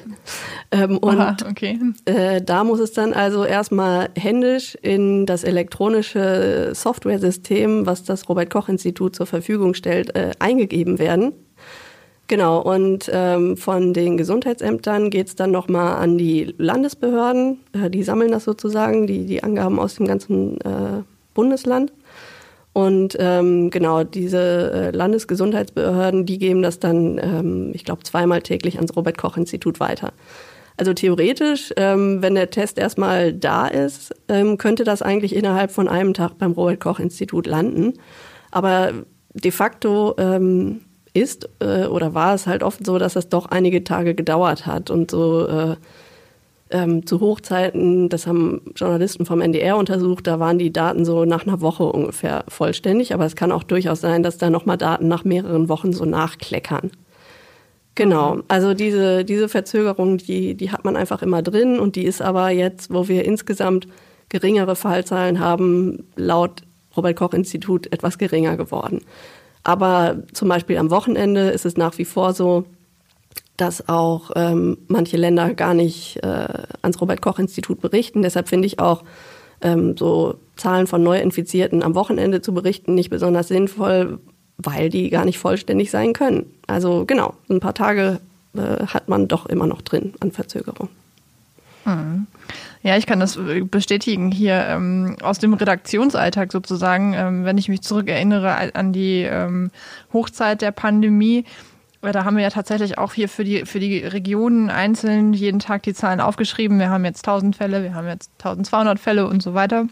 Ähm, 0.72 0.98
und 0.98 1.20
Aha, 1.20 1.36
okay. 1.50 1.80
äh, 2.06 2.42
da 2.42 2.64
muss 2.64 2.80
es 2.80 2.94
dann 2.94 3.14
also 3.14 3.44
erstmal 3.44 4.10
händisch 4.16 4.76
in 4.82 5.26
das 5.26 5.44
elektronische 5.44 6.72
Softwaresystem, 6.74 7.86
was 7.86 8.04
das 8.04 8.30
Robert 8.30 8.50
Koch 8.50 8.70
Institut 8.70 9.16
zur 9.16 9.26
Verfügung 9.26 9.74
stellt, 9.74 10.16
äh, 10.16 10.32
eingegeben 10.40 11.00
werden. 11.00 11.34
Genau, 12.28 12.62
und 12.62 13.10
ähm, 13.14 13.58
von 13.58 13.94
den 13.94 14.16
Gesundheitsämtern 14.18 15.10
geht's 15.10 15.36
dann 15.36 15.52
nochmal 15.52 15.98
an 15.98 16.18
die 16.18 16.56
Landesbehörden. 16.58 17.60
Äh, 17.74 17.90
die 17.90 18.04
sammeln 18.04 18.32
das 18.32 18.46
sozusagen, 18.46 19.08
die, 19.08 19.26
die 19.26 19.44
Angaben 19.44 19.78
aus 19.78 19.96
dem 19.96 20.08
ganzen 20.08 20.60
äh, 20.62 21.04
Bundesland. 21.34 21.92
Und 22.72 23.16
ähm, 23.20 23.70
genau, 23.70 24.04
diese 24.04 24.72
äh, 24.72 24.92
Landesgesundheitsbehörden, 24.92 26.26
die 26.26 26.40
geben 26.40 26.64
das 26.64 26.80
dann, 26.80 27.20
ähm, 27.20 27.72
ich 27.74 27.86
glaube, 27.86 28.04
zweimal 28.04 28.42
täglich 28.42 28.78
ans 28.78 28.96
Robert 28.96 29.18
Koch 29.18 29.38
Institut 29.38 29.80
weiter. 29.80 30.14
Also 30.76 30.94
theoretisch, 30.94 31.72
ähm, 31.78 32.24
wenn 32.24 32.34
der 32.34 32.50
Test 32.50 32.80
erstmal 32.80 33.32
da 33.32 33.68
ist, 33.68 34.12
ähm, 34.28 34.58
könnte 34.58 34.84
das 34.86 35.04
eigentlich 35.04 35.36
innerhalb 35.36 35.72
von 35.72 35.88
einem 35.88 36.16
Tag 36.16 36.40
beim 36.40 36.54
Robert 36.54 36.80
Koch 36.80 37.00
Institut 37.00 37.46
landen. 37.46 37.94
Aber 38.50 38.94
de 39.36 39.52
facto 39.52 40.16
ähm, 40.18 40.82
ist 41.14 41.50
äh, 41.60 41.86
oder 41.86 42.14
war 42.14 42.34
es 42.34 42.48
halt 42.48 42.64
oft 42.64 42.86
so, 42.86 42.98
dass 42.98 43.16
es 43.16 43.30
doch 43.30 43.48
einige 43.48 43.84
Tage 43.84 44.16
gedauert 44.16 44.66
hat. 44.66 44.90
Und 44.90 45.12
so 45.12 45.48
äh, 45.48 45.76
ähm, 46.70 47.06
zu 47.06 47.20
Hochzeiten, 47.20 48.10
das 48.10 48.26
haben 48.26 48.62
Journalisten 48.76 49.26
vom 49.26 49.42
NDR 49.42 49.78
untersucht, 49.78 50.26
da 50.28 50.40
waren 50.40 50.58
die 50.58 50.74
Daten 50.74 51.06
so 51.06 51.26
nach 51.26 51.46
einer 51.46 51.62
Woche 51.62 51.84
ungefähr 51.84 52.46
vollständig, 52.48 53.14
aber 53.14 53.26
es 53.26 53.36
kann 53.36 53.52
auch 53.52 53.64
durchaus 53.64 54.02
sein, 54.02 54.24
dass 54.24 54.38
da 54.38 54.50
nochmal 54.50 54.78
Daten 54.78 55.08
nach 55.08 55.24
mehreren 55.24 55.70
Wochen 55.70 55.94
so 55.94 56.06
nachkleckern. 56.06 56.92
Genau, 57.96 58.40
also 58.48 58.74
diese, 58.74 59.24
diese 59.24 59.48
Verzögerung, 59.50 60.18
die, 60.18 60.56
die 60.56 60.72
hat 60.72 60.84
man 60.84 60.96
einfach 60.96 61.22
immer 61.22 61.44
drin. 61.44 61.80
Und 61.80 61.96
die 61.96 62.06
ist 62.06 62.22
aber 62.22 62.50
jetzt, 62.50 62.92
wo 62.92 63.08
wir 63.08 63.24
insgesamt 63.24 63.88
geringere 64.30 64.76
Fallzahlen 64.76 65.40
haben, 65.40 66.08
laut 66.16 66.64
Robert 66.98 67.16
Koch 67.16 67.34
Institut 67.34 67.92
etwas 67.94 68.18
geringer 68.18 68.58
geworden. 68.58 69.02
Aber 69.64 70.18
zum 70.34 70.50
Beispiel 70.50 70.78
am 70.78 70.90
Wochenende 70.90 71.50
ist 71.50 71.66
es 71.66 71.78
nach 71.78 71.98
wie 71.98 72.06
vor 72.06 72.34
so, 72.34 72.66
dass 73.58 73.88
auch 73.88 74.32
ähm, 74.36 74.78
manche 74.88 75.18
Länder 75.18 75.54
gar 75.54 75.74
nicht 75.74 76.18
äh, 76.24 76.48
ans 76.82 77.00
Robert 77.00 77.22
Koch 77.22 77.40
Institut 77.40 77.82
berichten. 77.82 78.22
Deshalb 78.22 78.50
finde 78.50 78.66
ich 78.66 78.80
auch 78.80 79.04
ähm, 79.62 79.96
so 79.98 80.36
Zahlen 80.56 80.88
von 80.88 81.04
Neuinfizierten 81.04 81.84
am 81.84 81.96
Wochenende 81.96 82.42
zu 82.42 82.54
berichten 82.54 82.96
nicht 82.96 83.10
besonders 83.10 83.48
sinnvoll, 83.48 84.20
weil 84.58 84.90
die 84.90 85.10
gar 85.10 85.26
nicht 85.26 85.40
vollständig 85.40 85.92
sein 85.92 86.14
können. 86.14 86.52
Also 86.68 87.06
genau, 87.06 87.36
ein 87.50 87.60
paar 87.60 87.74
Tage 87.74 88.20
äh, 88.56 88.86
hat 88.88 89.08
man 89.08 89.28
doch 89.28 89.46
immer 89.46 89.68
noch 89.68 89.82
drin 89.82 90.14
an 90.20 90.32
Verzögerung. 90.32 90.90
Mhm. 91.86 92.28
Ja, 92.84 92.98
ich 92.98 93.06
kann 93.06 93.20
das 93.22 93.40
bestätigen 93.72 94.32
hier 94.32 94.66
ähm, 94.68 95.16
aus 95.22 95.40
dem 95.40 95.54
Redaktionsalltag 95.54 96.52
sozusagen, 96.52 97.14
ähm, 97.14 97.46
wenn 97.46 97.58
ich 97.58 97.70
mich 97.70 97.82
zurückerinnere 97.82 98.76
an 98.76 98.92
die 98.92 99.22
ähm, 99.22 99.72
Hochzeit 100.12 100.62
der 100.62 100.72
Pandemie 100.72 101.46
da 102.12 102.26
haben 102.26 102.36
wir 102.36 102.44
ja 102.44 102.50
tatsächlich 102.50 102.98
auch 102.98 103.14
hier 103.14 103.30
für 103.30 103.46
die, 103.46 103.66
für 103.66 103.80
die 103.80 104.00
Regionen 104.00 104.70
einzeln 104.70 105.34
jeden 105.34 105.60
Tag 105.60 105.84
die 105.84 105.94
Zahlen 105.94 106.20
aufgeschrieben. 106.20 106.78
Wir 106.78 106.90
haben 106.90 107.06
jetzt 107.06 107.26
1000 107.26 107.56
Fälle, 107.56 107.82
wir 107.82 107.96
haben 107.96 108.08
jetzt 108.08 108.32
1200 108.40 109.00
Fälle 109.00 109.28
und 109.28 109.42
so 109.42 109.54
weiter. 109.54 109.84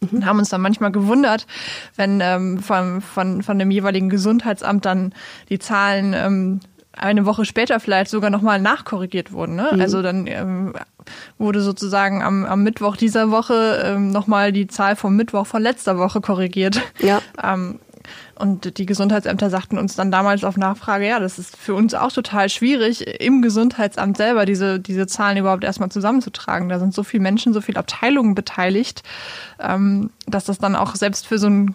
Mhm. 0.00 0.08
Und 0.12 0.26
haben 0.26 0.38
uns 0.38 0.50
dann 0.50 0.60
manchmal 0.60 0.92
gewundert, 0.92 1.46
wenn 1.96 2.20
ähm, 2.20 2.58
von, 2.58 3.00
von, 3.00 3.42
von 3.42 3.58
dem 3.58 3.70
jeweiligen 3.70 4.10
Gesundheitsamt 4.10 4.84
dann 4.84 5.14
die 5.48 5.58
Zahlen 5.58 6.12
ähm, 6.14 6.60
eine 6.96 7.26
Woche 7.26 7.44
später 7.44 7.80
vielleicht 7.80 8.10
sogar 8.10 8.30
nochmal 8.30 8.60
nachkorrigiert 8.60 9.32
wurden. 9.32 9.56
Ne? 9.56 9.70
Mhm. 9.72 9.80
Also 9.80 10.02
dann 10.02 10.26
ähm, 10.26 10.74
wurde 11.38 11.60
sozusagen 11.60 12.22
am, 12.22 12.44
am 12.44 12.62
Mittwoch 12.62 12.96
dieser 12.96 13.30
Woche 13.30 13.82
ähm, 13.84 14.10
nochmal 14.10 14.52
die 14.52 14.66
Zahl 14.66 14.96
vom 14.96 15.16
Mittwoch 15.16 15.46
von 15.46 15.62
letzter 15.62 15.98
Woche 15.98 16.20
korrigiert. 16.20 16.80
Ja. 17.00 17.20
Ähm, 17.42 17.78
und 18.36 18.78
die 18.78 18.86
Gesundheitsämter 18.86 19.48
sagten 19.50 19.78
uns 19.78 19.94
dann 19.94 20.10
damals 20.10 20.44
auf 20.44 20.56
Nachfrage, 20.56 21.06
ja, 21.06 21.20
das 21.20 21.38
ist 21.38 21.56
für 21.56 21.74
uns 21.74 21.94
auch 21.94 22.12
total 22.12 22.48
schwierig, 22.48 23.06
im 23.20 23.42
Gesundheitsamt 23.42 24.16
selber 24.16 24.44
diese, 24.44 24.80
diese 24.80 25.06
Zahlen 25.06 25.38
überhaupt 25.38 25.64
erstmal 25.64 25.90
zusammenzutragen. 25.90 26.68
Da 26.68 26.78
sind 26.78 26.94
so 26.94 27.02
viele 27.02 27.22
Menschen, 27.22 27.52
so 27.52 27.60
viele 27.60 27.78
Abteilungen 27.78 28.34
beteiligt, 28.34 29.02
ähm, 29.60 30.10
dass 30.26 30.44
das 30.44 30.58
dann 30.58 30.76
auch 30.76 30.94
selbst 30.96 31.26
für 31.26 31.38
so 31.38 31.48
ein 31.48 31.74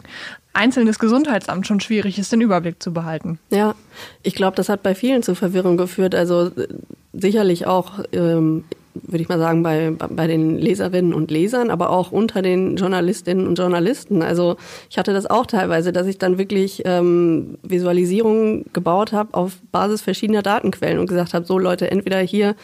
einzelnes 0.54 1.00
Gesundheitsamt 1.00 1.68
schon 1.68 1.80
schwierig 1.80 2.18
ist, 2.20 2.32
den 2.32 2.42
Überblick 2.42 2.82
zu 2.82 2.94
behalten. 2.94 3.40
Ja, 3.50 3.76
ich 4.24 4.36
glaube, 4.36 4.56
das 4.56 4.70
hat 4.70 4.84
bei 4.84 4.96
vielen 4.96 5.24
zu 5.24 5.36
Verwirrung 5.36 5.78
geführt. 5.78 6.16
Also 6.16 6.48
äh, 6.48 6.68
sicherlich 7.14 7.68
auch 7.68 8.00
ähm, 8.12 8.64
würde 9.04 9.22
ich 9.22 9.30
mal 9.30 9.40
sagen, 9.40 9.64
bei, 9.64 9.92
bei 9.92 10.28
den 10.28 10.58
Leserinnen 10.58 11.14
und 11.14 11.32
Lesern, 11.32 11.70
aber 11.70 11.90
auch 11.90 12.12
unter 12.12 12.42
den 12.42 12.76
Journalistinnen 12.76 13.48
und 13.48 13.58
Journalisten. 13.58 14.22
Also 14.22 14.58
ich 14.90 14.98
hatte 14.98 15.14
das 15.14 15.26
auch 15.26 15.46
teilweise, 15.46 15.94
dass 15.94 16.08
ich 16.08 16.18
dann 16.18 16.38
wirklich 16.38 16.82
ähm, 16.86 17.58
Visualisierungen 17.64 18.66
gebaut 18.74 19.12
habe 19.12 19.34
auf 19.34 19.58
Basis 19.72 20.02
verschiedener 20.02 20.42
Datenquellen 20.42 21.00
und 21.00 21.08
gesagt 21.08 21.34
habe, 21.34 21.46
so 21.46 21.58
Leute, 21.58 21.92
entweder 21.92 22.20
hier, 22.20 22.56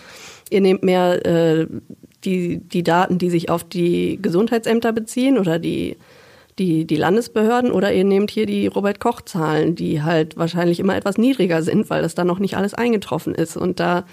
ihr 0.49 0.61
nehmt 0.61 0.83
mehr 0.83 1.25
äh, 1.25 1.67
die, 2.23 2.57
die 2.57 2.83
Daten, 2.83 3.17
die 3.17 3.29
sich 3.29 3.49
auf 3.49 3.63
die 3.63 4.19
Gesundheitsämter 4.21 4.91
beziehen 4.91 5.37
oder 5.37 5.59
die 5.59 5.97
die, 6.59 6.85
die 6.85 6.95
Landesbehörden 6.95 7.71
oder 7.71 7.93
ihr 7.93 8.05
nehmt 8.05 8.31
hier 8.31 8.45
die 8.45 8.67
Robert-Koch-Zahlen, 8.67 9.75
die 9.75 10.03
halt 10.03 10.37
wahrscheinlich 10.37 10.79
immer 10.79 10.95
etwas 10.95 11.17
niedriger 11.17 11.61
sind, 11.61 11.89
weil 11.89 12.01
das 12.01 12.15
da 12.15 12.23
noch 12.23 12.39
nicht 12.39 12.55
alles 12.55 12.73
eingetroffen 12.73 13.35
ist. 13.35 13.57
Und 13.57 13.79
da 13.79 14.05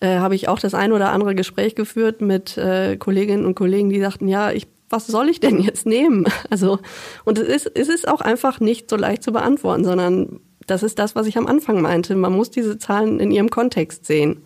äh, 0.00 0.18
habe 0.18 0.34
ich 0.34 0.48
auch 0.48 0.58
das 0.58 0.74
ein 0.74 0.92
oder 0.92 1.12
andere 1.12 1.34
Gespräch 1.34 1.74
geführt 1.74 2.20
mit 2.20 2.58
äh, 2.58 2.96
Kolleginnen 2.96 3.46
und 3.46 3.54
Kollegen, 3.54 3.90
die 3.90 4.00
sagten, 4.00 4.26
ja, 4.26 4.50
ich, 4.50 4.66
was 4.90 5.06
soll 5.06 5.28
ich 5.28 5.38
denn 5.38 5.60
jetzt 5.60 5.86
nehmen? 5.86 6.26
Also, 6.50 6.80
und 7.24 7.38
es 7.38 7.66
ist, 7.66 7.72
es 7.74 7.88
ist 7.88 8.08
auch 8.08 8.20
einfach 8.20 8.58
nicht 8.58 8.90
so 8.90 8.96
leicht 8.96 9.22
zu 9.22 9.32
beantworten, 9.32 9.84
sondern 9.84 10.40
das 10.66 10.82
ist 10.82 10.98
das, 10.98 11.14
was 11.14 11.26
ich 11.26 11.38
am 11.38 11.46
Anfang 11.46 11.80
meinte. 11.80 12.16
Man 12.16 12.32
muss 12.32 12.50
diese 12.50 12.78
Zahlen 12.78 13.20
in 13.20 13.30
ihrem 13.30 13.50
Kontext 13.50 14.06
sehen. 14.06 14.42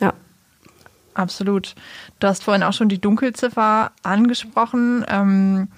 Ja. 0.00 0.14
Absolut. 1.12 1.74
Du 2.18 2.28
hast 2.28 2.44
vorhin 2.44 2.62
auch 2.62 2.72
schon 2.72 2.88
die 2.88 3.00
Dunkelziffer 3.00 3.92
angesprochen. 4.02 5.04
Ähm, 5.08 5.68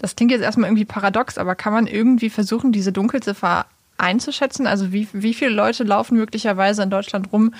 das 0.00 0.16
klingt 0.16 0.32
jetzt 0.32 0.42
erstmal 0.42 0.68
irgendwie 0.70 0.86
paradox, 0.86 1.36
aber 1.36 1.54
kann 1.54 1.72
man 1.74 1.86
irgendwie 1.86 2.30
versuchen, 2.30 2.72
diese 2.72 2.90
Dunkelziffer 2.90 3.66
einzuschätzen? 3.98 4.66
Also 4.66 4.92
wie, 4.92 5.06
wie 5.12 5.34
viele 5.34 5.50
Leute 5.50 5.84
laufen 5.84 6.16
möglicherweise 6.16 6.82
in 6.82 6.90
Deutschland 6.90 7.32
rum, 7.32 7.54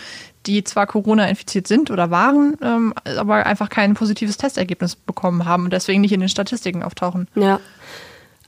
die 0.47 0.65
zwar 0.65 0.87
Corona 0.87 1.29
infiziert 1.29 1.69
sind 1.69 1.91
oder 1.91 2.11
waren, 2.11 2.57
ähm, 2.63 2.95
aber 3.05 3.45
einfach 3.45 3.69
kein 3.69 3.93
positives 3.93 4.39
Testergebnis 4.39 4.97
bekommen 4.97 5.45
haben 5.45 5.65
und 5.65 5.73
deswegen 5.73 6.01
nicht 6.01 6.13
in 6.13 6.21
den 6.21 6.31
Statistiken 6.31 6.83
auftauchen? 6.83 7.29
Ja. 7.35 7.61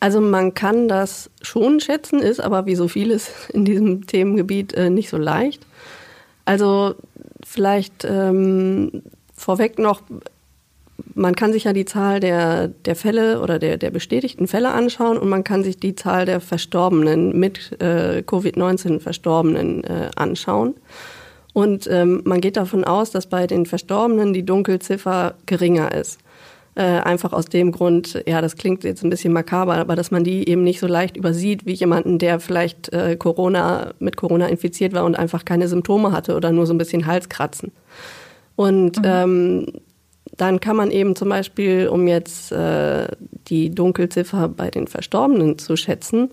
Also 0.01 0.21
man 0.23 0.55
kann 0.55 0.89
das 0.89 1.31
schon 1.43 1.79
schätzen, 1.81 2.21
ist 2.21 2.41
aber 2.41 2.65
wie 2.65 2.75
so 2.75 2.89
vieles 2.89 3.31
in 3.53 3.67
diesem 3.67 4.07
Themengebiet 4.07 4.73
äh, 4.73 4.89
nicht 4.89 5.11
so 5.11 5.19
leicht. 5.19 5.67
Also 6.47 6.95
vielleicht 7.45 8.05
ähm, 8.05 9.03
vorweg 9.37 9.79
noch, 9.79 10.01
man 11.15 11.35
kann 11.35 11.53
sich 11.53 11.65
ja 11.65 11.73
die 11.73 11.85
Zahl 11.85 12.21
der, 12.21 12.69
der 12.69 12.97
Fälle 12.97 13.41
oder 13.41 13.59
der, 13.59 13.77
der 13.77 13.91
bestätigten 13.91 14.47
Fälle 14.47 14.71
anschauen 14.71 15.19
und 15.19 15.29
man 15.29 15.45
kann 15.45 15.65
sich 15.65 15.79
die 15.79 15.95
Zahl 15.95 16.27
der 16.27 16.41
Verstorbenen 16.41 17.39
mit 17.39 17.73
äh, 17.81 18.23
Covid-19 18.27 19.01
Verstorbenen 19.01 19.85
äh, 19.85 20.11
anschauen. 20.17 20.75
Und 21.53 21.87
ähm, 21.91 22.23
man 22.25 22.41
geht 22.41 22.57
davon 22.57 22.85
aus, 22.85 23.11
dass 23.11 23.27
bei 23.27 23.47
den 23.47 23.67
Verstorbenen 23.67 24.33
die 24.33 24.45
Dunkelziffer 24.45 25.35
geringer 25.45 25.93
ist. 25.93 26.19
Äh, 26.75 27.01
einfach 27.01 27.35
aus 27.35 27.45
dem 27.47 27.71
Grund, 27.71 28.23
ja, 28.27 28.41
das 28.41 28.57
klingt 28.57 28.83
jetzt 28.85 29.05
ein 29.05 29.11
bisschen 29.11 29.35
makaber, 29.35 29.75
aber 29.75 29.95
dass 29.95 30.11
man 30.11 30.25
die 30.25 30.49
eben 30.49 30.65
nicht 30.65 30.81
so 30.81 30.87
leicht 30.87 31.19
übersieht 31.19 31.67
wie 31.67 31.75
jemanden, 31.75 32.19
der 32.19 32.41
vielleicht 32.41 32.91
äh, 32.95 33.17
Corona 33.17 33.93
mit 33.99 34.17
Corona 34.17 34.47
infiziert 34.47 34.95
war 34.95 35.05
und 35.05 35.19
einfach 35.19 35.45
keine 35.45 35.69
Symptome 35.69 36.13
hatte 36.13 36.35
oder 36.35 36.51
nur 36.51 36.65
so 36.65 36.73
ein 36.73 36.79
bisschen 36.79 37.07
Halskratzen. 37.07 37.73
Und 38.57 38.99
mhm. 38.99 39.05
ähm, 39.05 39.67
dann 40.43 40.59
kann 40.59 40.75
man 40.75 40.91
eben 40.91 41.15
zum 41.15 41.29
Beispiel, 41.29 41.87
um 41.87 42.09
jetzt 42.09 42.51
äh, 42.51 43.07
die 43.47 43.73
Dunkelziffer 43.73 44.49
bei 44.49 44.71
den 44.71 44.89
Verstorbenen 44.89 45.57
zu 45.57 45.77
schätzen, 45.77 46.33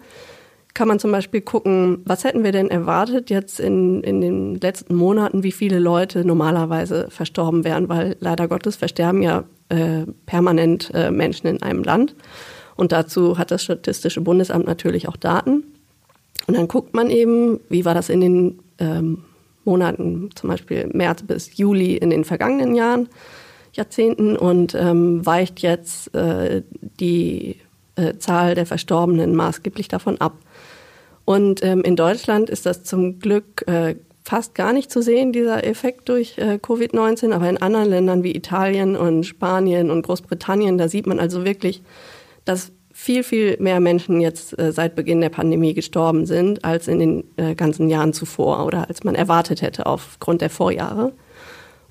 kann 0.73 0.87
man 0.87 0.97
zum 0.97 1.11
Beispiel 1.11 1.41
gucken, 1.41 2.01
was 2.05 2.23
hätten 2.23 2.43
wir 2.43 2.51
denn 2.51 2.71
erwartet 2.71 3.29
jetzt 3.29 3.59
in, 3.59 4.01
in 4.01 4.19
den 4.19 4.55
letzten 4.55 4.95
Monaten, 4.95 5.43
wie 5.43 5.51
viele 5.51 5.77
Leute 5.77 6.25
normalerweise 6.25 7.05
verstorben 7.11 7.63
wären, 7.63 7.87
weil 7.87 8.17
leider 8.19 8.47
Gottes 8.47 8.77
versterben 8.77 9.21
ja 9.21 9.43
äh, 9.69 10.07
permanent 10.25 10.89
äh, 10.95 11.11
Menschen 11.11 11.45
in 11.45 11.61
einem 11.61 11.83
Land. 11.83 12.15
Und 12.75 12.91
dazu 12.91 13.37
hat 13.37 13.51
das 13.51 13.61
Statistische 13.63 14.21
Bundesamt 14.21 14.65
natürlich 14.65 15.07
auch 15.07 15.17
Daten. 15.17 15.65
Und 16.47 16.57
dann 16.57 16.67
guckt 16.67 16.95
man 16.95 17.11
eben, 17.11 17.59
wie 17.69 17.85
war 17.85 17.93
das 17.93 18.09
in 18.09 18.21
den 18.21 18.59
ähm, 18.79 19.19
Monaten, 19.65 20.31
zum 20.33 20.49
Beispiel 20.49 20.89
März 20.93 21.21
bis 21.21 21.57
Juli 21.57 21.95
in 21.95 22.09
den 22.09 22.23
vergangenen 22.23 22.73
Jahren, 22.73 23.07
Jahrzehnten 23.79 24.37
und 24.37 24.75
ähm, 24.75 25.25
weicht 25.25 25.61
jetzt 25.61 26.13
äh, 26.13 26.61
die 26.99 27.55
äh, 27.95 28.17
Zahl 28.17 28.53
der 28.53 28.65
Verstorbenen 28.65 29.35
maßgeblich 29.35 29.87
davon 29.87 30.21
ab. 30.21 30.37
Und 31.25 31.63
ähm, 31.63 31.81
in 31.81 31.95
Deutschland 31.95 32.49
ist 32.49 32.65
das 32.65 32.83
zum 32.83 33.19
Glück 33.19 33.67
äh, 33.67 33.95
fast 34.23 34.53
gar 34.53 34.73
nicht 34.73 34.91
zu 34.91 35.01
sehen, 35.01 35.31
dieser 35.31 35.65
Effekt 35.65 36.09
durch 36.09 36.37
äh, 36.37 36.59
Covid-19. 36.61 37.33
Aber 37.33 37.49
in 37.49 37.57
anderen 37.57 37.89
Ländern 37.89 38.23
wie 38.23 38.35
Italien 38.35 38.95
und 38.95 39.23
Spanien 39.23 39.89
und 39.89 40.03
Großbritannien, 40.03 40.77
da 40.77 40.87
sieht 40.87 41.07
man 41.07 41.19
also 41.19 41.45
wirklich, 41.45 41.81
dass 42.45 42.71
viel, 42.93 43.23
viel 43.23 43.57
mehr 43.59 43.79
Menschen 43.79 44.19
jetzt 44.19 44.57
äh, 44.59 44.71
seit 44.71 44.95
Beginn 44.95 45.21
der 45.21 45.29
Pandemie 45.29 45.73
gestorben 45.73 46.25
sind 46.25 46.65
als 46.65 46.87
in 46.87 46.99
den 46.99 47.23
äh, 47.37 47.55
ganzen 47.55 47.89
Jahren 47.89 48.13
zuvor 48.13 48.65
oder 48.65 48.87
als 48.89 49.03
man 49.03 49.15
erwartet 49.15 49.61
hätte 49.61 49.85
aufgrund 49.85 50.41
der 50.41 50.49
Vorjahre. 50.49 51.13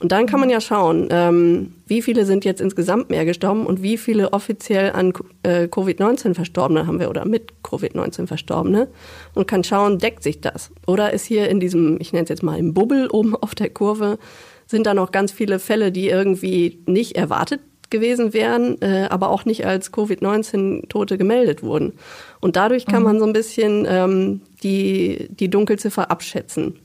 Und 0.01 0.13
dann 0.13 0.27
kann 0.27 0.39
man 0.39 0.49
ja 0.49 0.61
schauen, 0.61 1.09
ähm, 1.11 1.75
wie 1.87 2.03
viele 2.03 2.25
sind 2.25 2.45
jetzt 2.45 2.61
insgesamt 2.61 3.11
mehr 3.11 3.25
gestorben 3.25 3.67
und 3.67 3.83
wie 3.83 3.97
viele 3.97 4.33
offiziell 4.33 4.93
an 4.93 5.13
äh, 5.43 5.65
Covid-19 5.65 6.35
Verstorbene 6.35 6.87
haben 6.87 7.01
wir 7.01 7.11
oder 7.11 7.25
mit 7.25 7.53
Covid-19 7.65 8.29
Verstorbene 8.29 8.89
und 9.35 9.49
kann 9.49 9.65
schauen, 9.65 9.99
deckt 9.99 10.23
sich 10.23 10.41
das? 10.41 10.71
Oder 10.87 11.13
ist 11.13 11.25
hier 11.25 11.49
in 11.49 11.59
diesem, 11.59 11.99
ich 12.01 12.13
nenne 12.13 12.25
es 12.25 12.29
jetzt 12.29 12.45
mal 12.45 12.59
im 12.59 12.75
Bubbel 12.75 13.09
oben 13.11 13.35
auf 13.35 13.57
der 13.57 13.71
Kurve, 13.71 14.19
sind 14.67 14.87
da 14.87 14.95
noch 14.95 15.11
ganz 15.11 15.33
viele 15.33 15.59
Fälle, 15.59 15.91
die 15.91 16.09
irgendwie 16.09 16.79
nicht 16.87 17.17
erwartet 17.17 17.61
gewesen 17.91 18.35
wären, 18.35 18.81
äh, 18.83 19.07
aber 19.11 19.31
auch 19.31 19.47
nicht 19.47 19.67
als 19.67 19.91
Covid-19-Tote 19.93 21.19
gemeldet 21.19 21.63
wurden. 21.63 21.95
Und 22.41 22.57
dadurch 22.57 22.87
kann 22.87 23.01
mhm. 23.01 23.05
man 23.05 23.19
so 23.19 23.25
ein 23.25 23.33
bisschen 23.33 23.87
ähm, 23.89 24.43
die, 24.63 25.29
die 25.31 25.49
Dunkelziffer 25.49 26.11
abschätzen. 26.11 26.79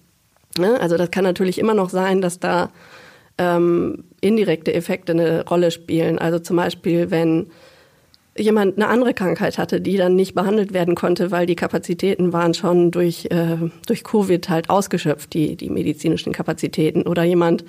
Ne? 0.57 0.79
Also 0.79 0.97
das 0.97 1.11
kann 1.11 1.23
natürlich 1.23 1.59
immer 1.59 1.73
noch 1.73 1.89
sein, 1.89 2.21
dass 2.21 2.39
da 2.39 2.69
ähm, 3.37 4.03
indirekte 4.21 4.73
Effekte 4.73 5.13
eine 5.13 5.45
Rolle 5.45 5.71
spielen. 5.71 6.19
Also 6.19 6.39
zum 6.39 6.57
Beispiel, 6.57 7.11
wenn 7.11 7.47
jemand 8.37 8.77
eine 8.77 8.87
andere 8.87 9.13
Krankheit 9.13 9.57
hatte, 9.57 9.79
die 9.79 9.97
dann 9.97 10.15
nicht 10.15 10.33
behandelt 10.33 10.73
werden 10.73 10.95
konnte, 10.95 11.31
weil 11.31 11.45
die 11.45 11.55
Kapazitäten 11.55 12.33
waren 12.33 12.53
schon 12.53 12.91
durch, 12.91 13.25
äh, 13.25 13.57
durch 13.85 14.03
Covid 14.03 14.49
halt 14.49 14.69
ausgeschöpft, 14.69 15.33
die, 15.33 15.55
die 15.55 15.69
medizinischen 15.69 16.33
Kapazitäten. 16.33 17.03
Oder 17.03 17.23
jemand, 17.23 17.63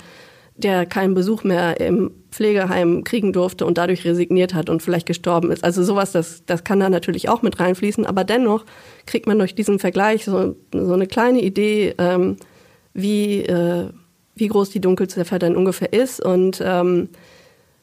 der 0.56 0.86
keinen 0.86 1.14
Besuch 1.14 1.44
mehr 1.44 1.80
im 1.80 2.12
Pflegeheim 2.30 3.04
kriegen 3.04 3.32
durfte 3.32 3.66
und 3.66 3.76
dadurch 3.76 4.04
resigniert 4.04 4.54
hat 4.54 4.70
und 4.70 4.82
vielleicht 4.82 5.06
gestorben 5.06 5.50
ist. 5.50 5.64
Also 5.64 5.82
sowas, 5.82 6.12
das, 6.12 6.44
das 6.46 6.64
kann 6.64 6.80
da 6.80 6.88
natürlich 6.88 7.28
auch 7.28 7.42
mit 7.42 7.60
reinfließen. 7.60 8.06
Aber 8.06 8.24
dennoch 8.24 8.64
kriegt 9.06 9.26
man 9.26 9.38
durch 9.38 9.54
diesen 9.54 9.78
Vergleich 9.78 10.24
so, 10.24 10.56
so 10.72 10.92
eine 10.92 11.06
kleine 11.06 11.42
Idee, 11.42 11.94
ähm, 11.98 12.36
wie, 12.94 13.42
äh, 13.42 13.90
wie 14.36 14.48
groß 14.48 14.70
die 14.70 14.80
Dunkelziffer 14.80 15.38
denn 15.38 15.56
ungefähr 15.56 15.92
ist. 15.92 16.20
Und 16.20 16.62
ähm, 16.64 17.08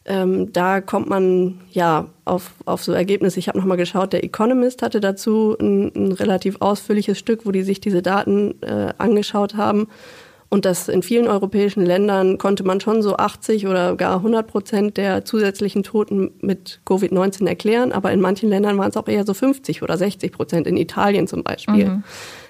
ähm, 0.06 0.52
da 0.52 0.82
kommt 0.82 1.10
man 1.10 1.60
ja 1.72 2.08
auf, 2.26 2.54
auf 2.66 2.84
so 2.84 2.92
Ergebnisse. 2.92 3.40
Ich 3.40 3.48
habe 3.48 3.60
nochmal 3.60 3.78
geschaut, 3.78 4.14
der 4.14 4.24
Economist 4.24 4.82
hatte 4.82 5.00
dazu 5.00 5.56
ein, 5.60 5.92
ein, 5.96 6.12
relativ 6.12 6.58
ausführliches 6.60 7.20
Stück, 7.20 7.46
wo 7.46 7.52
die 7.52 7.64
sich 7.64 7.82
diese 7.82 8.02
Daten 8.02 8.62
äh, 8.62 8.94
angeschaut 8.98 9.56
haben. 9.56 9.88
Und 10.50 10.66
das 10.66 10.90
in 10.90 11.02
vielen 11.02 11.28
europäischen 11.28 11.86
Ländern 11.86 12.38
konnte 12.38 12.66
man 12.66 12.82
schon 12.82 13.02
so 13.02 13.16
80 13.16 13.68
oder 13.68 13.96
gar 13.96 14.18
100 14.18 14.48
Prozent 14.48 14.98
der 14.98 15.24
zusätzlichen 15.24 15.84
Toten 15.84 16.32
mit 16.42 16.82
Covid-19 16.86 17.48
erklären. 17.48 17.94
Aber 17.94 18.12
in 18.12 18.20
manchen 18.20 18.50
Ländern 18.50 18.78
waren 18.78 18.90
es 18.90 18.98
auch 18.98 19.08
eher 19.08 19.26
so 19.26 19.34
50 19.34 19.82
oder 19.82 19.98
60 19.98 20.32
Prozent, 20.34 20.68
in 20.68 20.76
Italien 20.76 21.28
zum 21.28 21.44
Beispiel. 21.44 21.86
Mhm. 21.86 22.04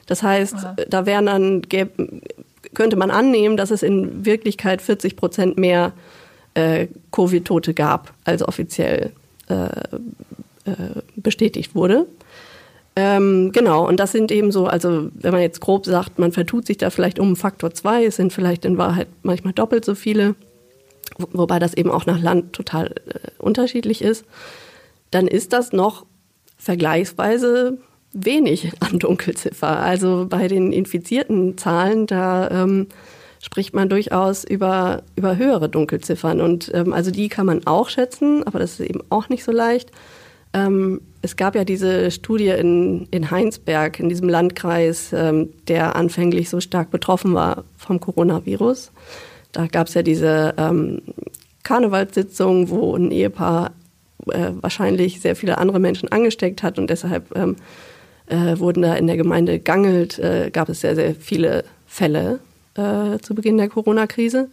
Das 0.08 0.24
heißt, 0.24 0.56
ja. 0.56 0.76
da 0.90 1.06
wären 1.06 1.28
dann, 1.28 1.62
könnte 2.74 2.96
man 2.96 3.12
annehmen, 3.12 3.58
dass 3.58 3.72
es 3.72 3.84
in 3.84 4.26
Wirklichkeit 4.26 4.82
40 4.82 5.16
Prozent 5.16 5.58
mehr 5.58 5.94
äh, 6.54 6.88
Covid-Tote 7.12 7.74
gab, 7.74 8.14
als 8.24 8.44
offiziell 8.44 9.12
äh, 9.50 9.66
äh, 10.66 11.02
bestätigt 11.16 11.76
wurde. 11.76 12.06
Ähm, 12.96 13.52
genau, 13.54 13.88
und 13.88 14.00
das 14.00 14.12
sind 14.12 14.32
eben 14.32 14.52
so, 14.52 14.68
also 14.68 15.10
wenn 15.14 15.32
man 15.32 15.42
jetzt 15.42 15.62
grob 15.62 15.86
sagt, 15.86 16.20
man 16.20 16.34
vertut 16.34 16.68
sich 16.68 16.78
da 16.78 16.90
vielleicht 16.90 17.20
um 17.20 17.36
Faktor 17.38 17.74
zwei, 17.74 18.06
es 18.06 18.18
sind 18.18 18.34
vielleicht 18.34 18.66
in 18.66 18.78
Wahrheit 18.78 19.08
manchmal 19.24 19.54
doppelt 19.54 19.86
so 19.86 19.96
viele, 19.96 20.36
wobei 21.18 21.58
das 21.58 21.74
eben 21.74 21.90
auch 21.90 22.06
nach 22.06 22.22
Land 22.22 22.54
total 22.54 22.88
äh, 22.88 23.30
unterschiedlich 23.38 24.02
ist, 24.02 24.26
dann 25.10 25.28
ist 25.28 25.54
das 25.54 25.72
noch 25.72 26.06
vergleichsweise 26.58 27.78
wenig 28.13 28.71
an 28.80 29.00
Dunkelziffer. 29.00 29.80
Also 29.80 30.26
bei 30.30 30.47
den 30.47 30.74
infizierten 30.74 31.58
Zahlen, 31.58 32.08
da 32.08 32.50
ähm, 32.50 32.88
spricht 33.41 33.74
man 33.74 33.89
durchaus 33.89 34.43
über, 34.43 35.04
über 35.15 35.38
höhere 35.38 35.69
Dunkelziffern. 35.69 36.41
Und 36.41 36.71
ähm, 36.74 36.93
also 36.93 37.12
die 37.12 37.30
kann 37.30 37.45
man 37.45 37.65
auch 37.65 37.89
schätzen, 37.89 38.43
aber 38.45 38.60
das 38.60 38.80
ist 38.80 38.89
eben 38.89 39.02
auch 39.10 39.30
nicht 39.30 39.43
so 39.43 39.52
leicht. 39.52 39.91
Ähm, 40.54 41.02
es 41.21 41.36
gab 41.36 41.56
ja 41.56 41.63
diese 41.63 42.12
Studie 42.12 42.50
in, 42.50 43.08
in 43.12 43.32
Heinsberg, 43.32 44.00
in 44.00 44.10
diesem 44.10 44.28
Landkreis, 44.28 45.13
ähm, 45.13 45.50
der 45.67 45.95
anfänglich 45.95 46.50
so 46.50 46.60
stark 46.60 46.91
betroffen 46.91 47.34
war 47.34 47.63
vom 47.78 48.00
Coronavirus. 48.00 48.91
Da 49.52 49.67
gab 49.67 49.88
es 49.88 49.93
ja 49.93 50.04
diese 50.04 50.54
ähm, 50.58 51.02
Karnevalssitzung, 51.63 52.69
wo 52.69 52.95
ein 52.95 53.12
Ehepaar 53.12 53.71
äh, 54.28 54.52
wahrscheinlich 54.62 55.21
sehr 55.21 55.36
viele 55.36 55.58
andere 55.58 55.80
Menschen 55.80 56.12
angesteckt 56.12 56.63
hat 56.63 56.78
und 56.78 56.89
deshalb 56.89 57.36
ähm, 57.36 57.56
äh, 58.32 58.60
wurden 58.60 58.82
da 58.82 58.96
in 58.96 59.08
der 59.08 59.17
Gemeinde 59.17 59.60
Gangelt, 59.60 60.17
äh, 60.17 60.50
gab 60.52 60.70
es 60.70 60.82
sehr, 60.82 60.96
sehr 60.96 61.13
viele 61.13 61.65
Fälle 61.86 62.39
äh, 62.76 63.20
zu 63.20 63.36
Beginn 63.36 63.58
der 63.58 63.70
Corona-Krise. 63.70 64.50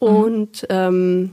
Mhm. 0.00 0.06
Und, 0.06 0.66
ähm, 0.68 1.30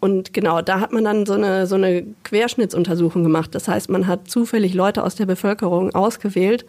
und 0.00 0.34
genau, 0.34 0.60
da 0.60 0.80
hat 0.80 0.92
man 0.92 1.04
dann 1.04 1.24
so 1.24 1.32
eine, 1.32 1.66
so 1.66 1.76
eine 1.76 2.04
Querschnittsuntersuchung 2.24 3.22
gemacht. 3.22 3.54
Das 3.54 3.68
heißt, 3.68 3.88
man 3.88 4.06
hat 4.06 4.28
zufällig 4.28 4.74
Leute 4.74 5.02
aus 5.02 5.14
der 5.14 5.26
Bevölkerung 5.26 5.94
ausgewählt 5.94 6.66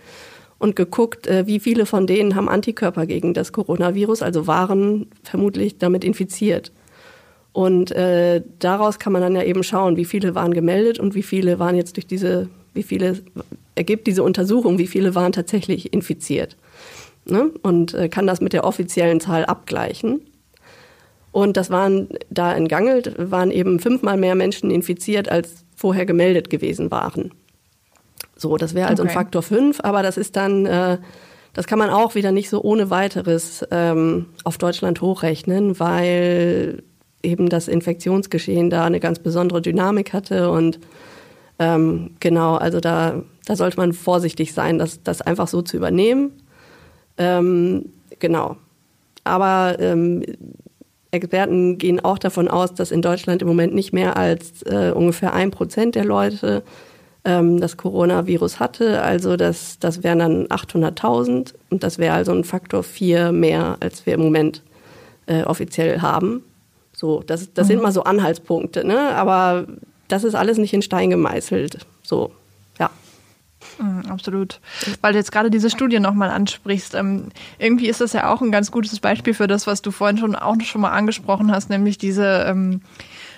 und 0.58 0.75
geguckt, 0.75 1.28
äh, 1.28 1.45
wie 1.45 1.60
viele 1.60 1.86
von 1.86 2.08
denen 2.08 2.36
haben 2.36 2.47
Antikörper 2.47 3.06
gegen 3.06 3.34
das 3.34 3.52
Coronavirus, 3.52 4.21
also 4.21 4.47
waren 4.47 5.08
vermutlich 5.23 5.78
damit 5.78 6.04
infiziert. 6.04 6.71
Und 7.52 7.91
äh, 7.91 8.41
daraus 8.60 8.99
kann 8.99 9.12
man 9.12 9.21
dann 9.21 9.36
ja 9.36 9.43
eben 9.43 9.63
schauen, 9.63 9.97
wie 9.97 10.06
viele 10.06 10.34
waren 10.34 10.54
gemeldet 10.54 10.99
und 10.99 11.13
wie 11.13 11.23
viele 11.23 11.60
waren 11.60 11.75
jetzt 11.75 11.97
durch 11.97 12.08
diese, 12.08 12.47
wie 12.73 12.84
viele 12.84 13.17
ergibt 13.80 14.08
diese 14.08 14.24
Untersuchung, 14.24 14.78
wie 14.78 14.88
viele 14.88 15.15
waren 15.15 15.32
tatsächlich 15.32 15.94
infiziert. 15.94 16.58
Ne? 17.26 17.50
Und 17.62 17.94
äh, 17.94 18.10
kann 18.10 18.28
das 18.28 18.42
mit 18.42 18.54
der 18.54 18.65
offiziellen 18.65 19.22
Zahl 19.22 19.46
abgleichen. 19.46 20.22
Und 21.32 21.56
das 21.58 21.70
waren 21.70 22.10
da 22.30 22.52
in 22.54 22.68
Gangelt, 22.68 23.15
waren 23.18 23.52
eben 23.52 23.80
fünfmal 23.80 24.18
mehr 24.18 24.36
Menschen 24.36 24.70
infiziert, 24.70 25.30
als 25.30 25.63
vorher 25.76 26.06
gemeldet 26.06 26.50
gewesen 26.50 26.92
waren. 26.92 27.32
So, 28.36 28.58
das 28.58 28.74
wäre 28.74 28.89
also 28.89 29.04
okay. 29.04 29.12
ein 29.12 29.13
Faktor 29.13 29.44
fünf, 29.44 29.80
aber 29.82 30.04
das 30.04 30.18
ist 30.18 30.36
dann, 30.36 30.65
äh, 30.65 30.98
das 31.54 31.65
kann 31.65 31.80
man 31.80 31.89
auch 31.89 32.15
wieder 32.15 32.32
nicht 32.34 32.50
so 32.50 32.62
ohne 32.62 32.89
weiteres 32.89 33.65
ähm, 33.72 34.26
auf 34.44 34.58
Deutschland 34.58 35.02
hochrechnen, 35.02 35.80
weil 35.80 36.84
eben 37.24 37.48
das 37.48 37.70
Infektionsgeschehen 37.70 38.70
da 38.70 38.86
eine 38.86 39.00
ganz 39.00 39.20
besondere 39.20 39.62
Dynamik 39.62 40.12
hatte 40.13 40.52
und 40.52 40.80
ähm, 41.60 42.12
genau, 42.19 42.56
also 42.56 42.80
da, 42.80 43.22
da 43.45 43.56
sollte 43.56 43.78
man 43.78 43.93
vorsichtig 43.93 44.54
sein, 44.54 44.80
das, 44.80 45.04
das 45.04 45.22
einfach 45.22 45.48
so 45.48 45.62
zu 45.62 45.78
übernehmen. 45.78 46.32
Ähm, 47.17 47.89
genau. 48.19 48.56
Aber 49.26 49.76
ähm, 49.80 50.24
Experten 51.12 51.78
gehen 51.78 52.00
auch 52.00 52.17
davon 52.17 52.48
aus, 52.48 52.74
dass 52.74 52.91
in 52.91 53.02
Deutschland 53.02 53.41
im 53.41 53.48
Moment 53.48 53.76
nicht 53.76 53.93
mehr 53.93 54.15
als 54.15 54.63
äh, 54.63 54.91
ungefähr 54.95 55.34
ein 55.34 55.52
Prozent 55.52 55.95
der 55.95 56.06
Leute 56.06 56.63
ähm, 57.26 57.60
das 57.60 57.76
Coronavirus 57.76 58.60
hatte. 58.60 59.02
Also 59.02 59.36
das, 59.36 59.80
das 59.80 60.04
wären 60.04 60.19
dann 60.19 60.48
800.000 60.48 61.54
und 61.69 61.84
das 61.84 61.98
wäre 61.98 62.13
also 62.13 62.32
ein 62.32 62.45
Faktor 62.45 62.84
vier 62.84 63.32
mehr, 63.32 63.78
als 63.82 64.06
wir 64.06 64.13
im 64.13 64.22
Moment 64.22 64.63
äh, 65.26 65.43
offiziell 65.43 66.02
haben. 66.02 66.43
So, 66.93 67.22
das, 67.26 67.54
das 67.54 67.67
mhm. 67.67 67.72
sind 67.72 67.82
mal 67.84 67.91
so 67.91 68.04
Anhaltspunkte, 68.04 68.86
ne? 68.86 69.15
Aber 69.15 69.65
das 70.10 70.26
ist 70.26 70.36
alles 70.36 70.58
nicht 70.58 70.74
in 70.74 70.82
Stein 70.82 71.10
gemeißelt. 71.10 71.86
So, 72.04 72.32
ja. 72.78 72.89
Mhm, 73.78 74.06
absolut. 74.10 74.60
Weil 75.02 75.13
du 75.13 75.19
jetzt 75.19 75.32
gerade 75.32 75.50
diese 75.50 75.69
Studie 75.69 76.00
nochmal 76.00 76.30
ansprichst. 76.30 76.95
Ähm, 76.95 77.30
irgendwie 77.58 77.88
ist 77.88 78.02
das 78.02 78.13
ja 78.13 78.34
auch 78.34 78.41
ein 78.41 78.52
ganz 78.52 78.72
gutes 78.72 79.00
Beispiel 79.00 79.34
für 79.34 79.48
das, 79.48 79.67
was 79.67 79.82
du 79.82 79.91
vorhin 79.91 80.17
schon 80.17 80.36
auch 80.36 80.60
schon 80.62 80.82
mal 80.82 80.91
angesprochen 80.91 81.52
hast, 81.52 81.69
nämlich 81.69 81.98
diese 81.98 82.45
ähm, 82.48 82.82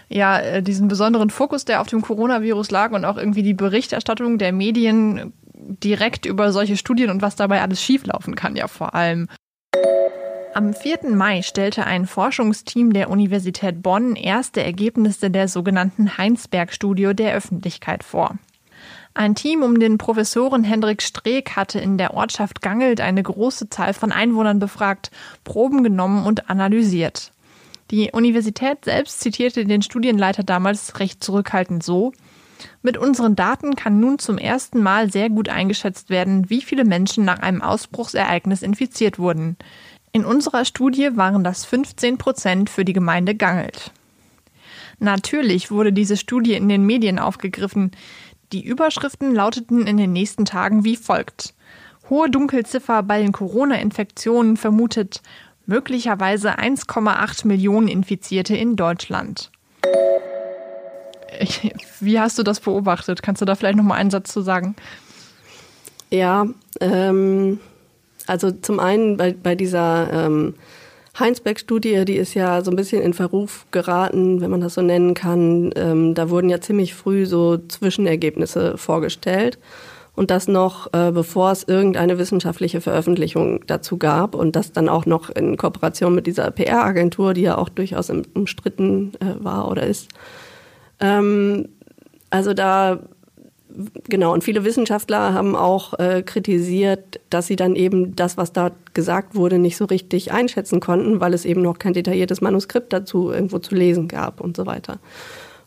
ja, 0.09 0.39
äh, 0.39 0.63
diesen 0.63 0.87
besonderen 0.87 1.29
Fokus, 1.29 1.63
der 1.63 1.79
auf 1.79 1.87
dem 1.87 2.01
Coronavirus 2.01 2.69
lag 2.71 2.91
und 2.91 3.05
auch 3.05 3.17
irgendwie 3.17 3.43
die 3.43 3.53
Berichterstattung 3.53 4.37
der 4.37 4.51
Medien 4.51 5.33
direkt 5.53 6.25
über 6.25 6.51
solche 6.51 6.75
Studien 6.75 7.09
und 7.09 7.21
was 7.21 7.35
dabei 7.35 7.61
alles 7.61 7.81
schieflaufen 7.81 8.35
kann, 8.35 8.55
ja 8.55 8.67
vor 8.67 8.93
allem. 8.93 9.29
Am 10.53 10.73
4. 10.73 11.11
Mai 11.11 11.43
stellte 11.43 11.85
ein 11.85 12.05
Forschungsteam 12.05 12.91
der 12.91 13.09
Universität 13.09 13.81
Bonn 13.81 14.17
erste 14.17 14.61
Ergebnisse 14.61 15.31
der 15.31 15.47
sogenannten 15.47 16.17
Heinsberg-Studie 16.17 17.13
der 17.13 17.33
Öffentlichkeit 17.33 18.03
vor. 18.03 18.37
Ein 19.13 19.33
Team 19.33 19.63
um 19.63 19.79
den 19.79 19.97
Professoren 19.97 20.65
Hendrik 20.65 21.01
Streeck 21.01 21.55
hatte 21.55 21.79
in 21.79 21.97
der 21.97 22.13
Ortschaft 22.13 22.61
Gangelt 22.61 22.99
eine 22.99 23.23
große 23.23 23.69
Zahl 23.69 23.93
von 23.93 24.11
Einwohnern 24.11 24.59
befragt, 24.59 25.09
Proben 25.45 25.83
genommen 25.83 26.25
und 26.25 26.49
analysiert. 26.49 27.31
Die 27.89 28.11
Universität 28.11 28.83
selbst 28.83 29.21
zitierte 29.21 29.63
den 29.63 29.81
Studienleiter 29.81 30.43
damals 30.43 30.99
recht 30.99 31.23
zurückhaltend 31.23 31.81
so 31.81 32.11
Mit 32.81 32.97
unseren 32.97 33.37
Daten 33.37 33.75
kann 33.75 34.01
nun 34.01 34.19
zum 34.19 34.37
ersten 34.37 34.83
Mal 34.83 35.09
sehr 35.09 35.29
gut 35.29 35.47
eingeschätzt 35.47 36.09
werden, 36.09 36.49
wie 36.49 36.61
viele 36.61 36.83
Menschen 36.83 37.23
nach 37.23 37.39
einem 37.39 37.61
Ausbruchsereignis 37.61 38.61
infiziert 38.61 39.17
wurden. 39.17 39.55
In 40.13 40.25
unserer 40.25 40.65
Studie 40.65 41.15
waren 41.15 41.43
das 41.43 41.63
15 41.63 42.17
Prozent 42.17 42.69
für 42.69 42.83
die 42.83 42.93
Gemeinde 42.93 43.33
Gangelt. 43.33 43.91
Natürlich 44.99 45.71
wurde 45.71 45.93
diese 45.93 46.17
Studie 46.17 46.53
in 46.53 46.67
den 46.67 46.85
Medien 46.85 47.17
aufgegriffen. 47.17 47.91
Die 48.51 48.63
Überschriften 48.63 49.33
lauteten 49.33 49.87
in 49.87 49.97
den 49.97 50.11
nächsten 50.11 50.43
Tagen 50.45 50.83
wie 50.83 50.97
folgt. 50.97 51.53
Hohe 52.09 52.29
Dunkelziffer 52.29 53.03
bei 53.03 53.21
den 53.21 53.31
Corona-Infektionen 53.31 54.57
vermutet, 54.57 55.21
möglicherweise 55.65 56.59
1,8 56.59 57.47
Millionen 57.47 57.87
Infizierte 57.87 58.55
in 58.55 58.75
Deutschland. 58.75 59.49
Wie 62.01 62.19
hast 62.19 62.37
du 62.37 62.43
das 62.43 62.59
beobachtet? 62.59 63.23
Kannst 63.23 63.41
du 63.41 63.45
da 63.45 63.55
vielleicht 63.55 63.77
noch 63.77 63.83
mal 63.85 63.95
einen 63.95 64.11
Satz 64.11 64.33
zu 64.33 64.41
sagen? 64.41 64.75
Ja, 66.09 66.45
ähm, 66.81 67.61
also 68.27 68.51
zum 68.51 68.79
einen 68.79 69.17
bei, 69.17 69.33
bei 69.33 69.55
dieser 69.55 70.11
ähm, 70.11 70.55
Heinsberg-Studie, 71.19 72.05
die 72.05 72.15
ist 72.15 72.33
ja 72.33 72.63
so 72.63 72.71
ein 72.71 72.77
bisschen 72.77 73.01
in 73.01 73.13
Verruf 73.13 73.65
geraten, 73.71 74.41
wenn 74.41 74.51
man 74.51 74.61
das 74.61 74.75
so 74.75 74.81
nennen 74.81 75.13
kann. 75.13 75.71
Ähm, 75.75 76.13
da 76.13 76.29
wurden 76.29 76.49
ja 76.49 76.61
ziemlich 76.61 76.93
früh 76.93 77.25
so 77.25 77.57
Zwischenergebnisse 77.57 78.77
vorgestellt. 78.77 79.59
Und 80.13 80.29
das 80.29 80.47
noch, 80.47 80.93
äh, 80.93 81.11
bevor 81.11 81.51
es 81.51 81.63
irgendeine 81.63 82.17
wissenschaftliche 82.17 82.81
Veröffentlichung 82.81 83.65
dazu 83.67 83.97
gab. 83.97 84.35
Und 84.35 84.55
das 84.55 84.71
dann 84.71 84.89
auch 84.89 85.05
noch 85.05 85.29
in 85.29 85.57
Kooperation 85.57 86.15
mit 86.15 86.27
dieser 86.27 86.51
PR-Agentur, 86.51 87.33
die 87.33 87.41
ja 87.41 87.57
auch 87.57 87.69
durchaus 87.69 88.09
umstritten 88.09 89.13
äh, 89.19 89.43
war 89.43 89.69
oder 89.69 89.83
ist. 89.83 90.09
Ähm, 90.99 91.69
also 92.29 92.53
da 92.53 92.99
Genau, 94.09 94.33
und 94.33 94.43
viele 94.43 94.63
Wissenschaftler 94.63 95.33
haben 95.33 95.55
auch 95.55 95.97
äh, 95.99 96.23
kritisiert, 96.23 97.19
dass 97.29 97.47
sie 97.47 97.55
dann 97.55 97.75
eben 97.75 98.15
das, 98.15 98.37
was 98.37 98.53
da 98.53 98.71
gesagt 98.93 99.35
wurde, 99.35 99.57
nicht 99.57 99.77
so 99.77 99.85
richtig 99.85 100.31
einschätzen 100.31 100.79
konnten, 100.79 101.19
weil 101.19 101.33
es 101.33 101.45
eben 101.45 101.61
noch 101.61 101.79
kein 101.79 101.93
detailliertes 101.93 102.41
Manuskript 102.41 102.91
dazu 102.93 103.31
irgendwo 103.31 103.59
zu 103.59 103.75
lesen 103.75 104.07
gab 104.07 104.41
und 104.41 104.57
so 104.57 104.65
weiter. 104.65 104.99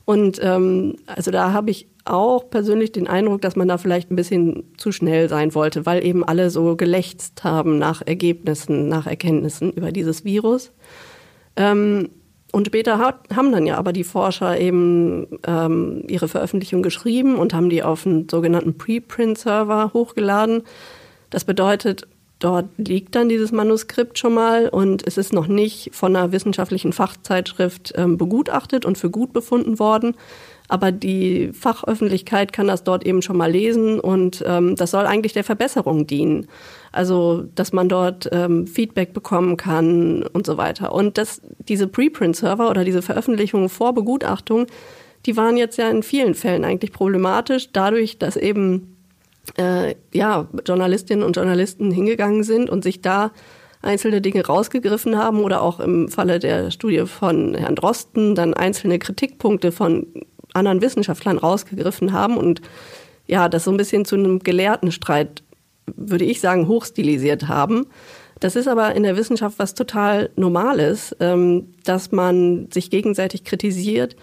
Und 0.05 0.39
ähm, 0.43 0.97
also 1.07 1.31
da 1.31 1.53
habe 1.53 1.71
ich 1.71 1.87
auch 2.05 2.51
persönlich 2.51 2.93
den 2.93 3.07
Eindruck, 3.07 3.41
dass 3.41 3.57
man 3.57 3.69
da 3.69 3.79
vielleicht 3.79 4.11
ein 4.11 4.17
bisschen 4.17 4.65
zu 4.77 4.93
schnell 4.93 5.29
sein 5.29 5.55
wollte, 5.55 5.87
weil 5.87 6.05
eben 6.05 6.23
alle 6.25 6.51
so 6.51 6.77
gelächzt 6.77 7.43
haben 7.45 7.79
nach 7.79 8.03
Ergebnissen, 8.05 8.89
nach 8.89 9.07
Erkenntnissen 9.07 9.73
über 9.73 9.93
dieses 9.93 10.25
Virus. 10.25 10.73
Ähm, 11.57 12.11
und 12.55 12.69
später 12.69 12.99
hat, 12.99 13.17
haben 13.35 13.51
dann 13.51 13.67
ja 13.67 13.77
aber 13.77 13.93
die 13.93 14.05
Forscher 14.05 14.61
eben 14.61 15.27
ähm, 15.45 16.05
ihre 16.07 16.29
Veröffentlichung 16.29 16.83
geschrieben 16.83 17.35
und 17.35 17.53
haben 17.53 17.69
die 17.69 17.83
auf 17.83 18.07
einen 18.07 18.29
sogenannten 18.29 18.79
Preprint-Server 18.79 19.91
hochgeladen. 19.93 20.63
Das 21.31 21.45
bedeutet, 21.45 22.07
dort 22.39 22.67
liegt 22.77 23.17
dann 23.17 23.29
dieses 23.29 23.51
Manuskript 23.51 24.21
schon 24.21 24.35
mal 24.35 24.69
und 24.69 25.05
es 25.05 25.19
ist 25.19 25.33
noch 25.33 25.49
nicht 25.49 25.91
von 25.97 26.15
einer 26.15 26.31
wissenschaftlichen 26.31 26.93
Fachzeitschrift 26.93 27.93
ähm, 27.97 28.19
begutachtet 28.19 28.85
und 28.85 28.99
für 28.99 29.11
gut 29.11 29.33
befunden 29.33 29.81
worden. 29.81 30.15
Aber 30.69 30.93
die 30.93 31.51
Fachöffentlichkeit 31.53 32.53
kann 32.53 32.69
das 32.69 32.85
dort 32.85 33.05
eben 33.05 33.21
schon 33.21 33.37
mal 33.37 33.51
lesen 33.51 33.99
und 33.99 34.45
ähm, 34.47 34.77
das 34.77 34.93
soll 34.93 35.07
eigentlich 35.07 35.33
der 35.33 35.45
Verbesserung 35.45 36.07
dienen. 36.07 36.47
Also, 36.95 37.43
dass 37.57 37.73
man 37.73 37.89
dort 37.89 38.29
ähm, 38.31 38.69
Feedback 38.69 39.13
bekommen 39.13 39.57
kann 39.57 40.23
und 40.23 40.47
so 40.47 40.57
weiter. 40.57 40.93
Und 40.93 41.19
das, 41.19 41.43
diese 41.59 41.89
Preprint-Server 41.89 42.71
oder 42.71 42.85
diese 42.85 43.03
Veröffentlichungen 43.03 43.69
vor 43.69 43.95
Begutachtung, 43.95 44.67
die 45.27 45.37
waren 45.37 45.57
jetzt 45.57 45.77
ja 45.77 45.91
in 45.91 46.05
vielen 46.05 46.35
Fällen 46.35 46.65
eigentlich 46.65 46.93
problematisch, 46.93 47.71
dadurch, 47.73 48.19
dass 48.19 48.37
eben 48.37 48.97
äh, 49.59 49.97
ja, 50.13 50.47
Journalistinnen 50.65 51.25
und 51.25 51.35
Journalisten 51.35 51.91
hingegangen 51.91 52.45
sind 52.45 52.71
und 52.71 52.85
sich 52.85 53.01
da 53.01 53.33
einzelne 53.83 54.21
Dinge 54.21 54.47
rausgegriffen 54.47 55.19
haben 55.19 55.41
oder 55.41 55.63
auch 55.63 55.81
im 55.81 56.09
Falle 56.09 56.39
der 56.39 56.71
Studie 56.71 57.07
von 57.07 57.55
Herrn 57.55 57.75
Drosten 57.75 58.37
dann 58.37 58.55
einzelne 58.55 59.01
Kritikpunkte 59.01 59.73
von 59.73 60.07
anderen 60.53 60.81
Wissenschaftlern 60.81 61.39
rausgegriffen 61.39 62.13
haben 62.13 62.37
und 62.37 62.61
ja, 63.27 63.49
das 63.49 63.65
so 63.65 63.73
ein 63.73 63.77
bisschen 63.77 64.05
zu 64.05 64.15
einem 64.15 64.39
Gelehrtenstreit, 64.39 65.43
würde 65.87 66.25
ich 66.25 66.41
sagen, 66.41 66.69
hochstilisiert 66.69 67.49
haben. 67.49 67.87
Das 68.41 68.57
ist 68.57 68.69
aber 68.69 68.95
in 68.95 69.05
der 69.05 69.17
Wissenschaft 69.17 69.59
was 69.59 69.75
total 69.75 70.31
Normales, 70.37 71.15
ähm, 71.21 71.75
dass 71.85 72.13
man 72.13 72.69
sich 72.73 72.91
gegenseitig 72.91 73.45
kritisiert 73.45 74.17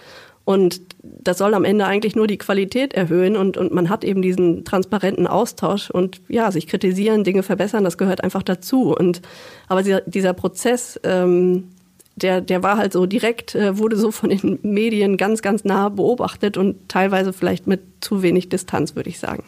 und 0.44 0.82
das 1.02 1.38
soll 1.38 1.54
am 1.54 1.64
Ende 1.66 1.86
eigentlich 1.86 2.16
nur 2.16 2.28
die 2.28 2.38
Qualität 2.38 2.94
erhöhen 2.94 3.38
und, 3.38 3.58
und 3.58 3.72
man 3.72 3.90
hat 3.90 4.04
eben 4.04 4.22
diesen 4.22 4.66
transparenten 4.66 5.28
Austausch 5.28 5.90
und 5.92 6.20
ja, 6.28 6.52
sich 6.52 6.68
kritisieren, 6.68 7.24
Dinge 7.24 7.44
verbessern, 7.44 7.84
das 7.84 7.98
gehört 7.98 8.24
einfach 8.24 8.44
dazu. 8.44 8.96
Und 8.96 9.22
aber 9.68 9.84
dieser, 9.84 10.34
Prozess, 10.34 11.00
ähm, 11.04 11.70
der, 12.16 12.42
der 12.42 12.64
war 12.64 12.78
halt 12.78 12.94
so 12.94 13.06
direkt, 13.06 13.56
äh, 13.56 13.78
wurde 13.78 13.98
so 13.98 14.12
von 14.12 14.30
den 14.30 14.60
Medien 14.64 15.18
ganz, 15.18 15.42
ganz 15.42 15.64
nah 15.64 15.90
beobachtet 15.90 16.58
und 16.58 16.90
teilweise 16.90 17.34
vielleicht 17.34 17.68
mit 17.68 17.82
zu 18.02 18.24
wenig 18.24 18.50
Distanz, 18.50 18.96
würde 18.96 19.10
ich 19.10 19.20
sagen. 19.20 19.44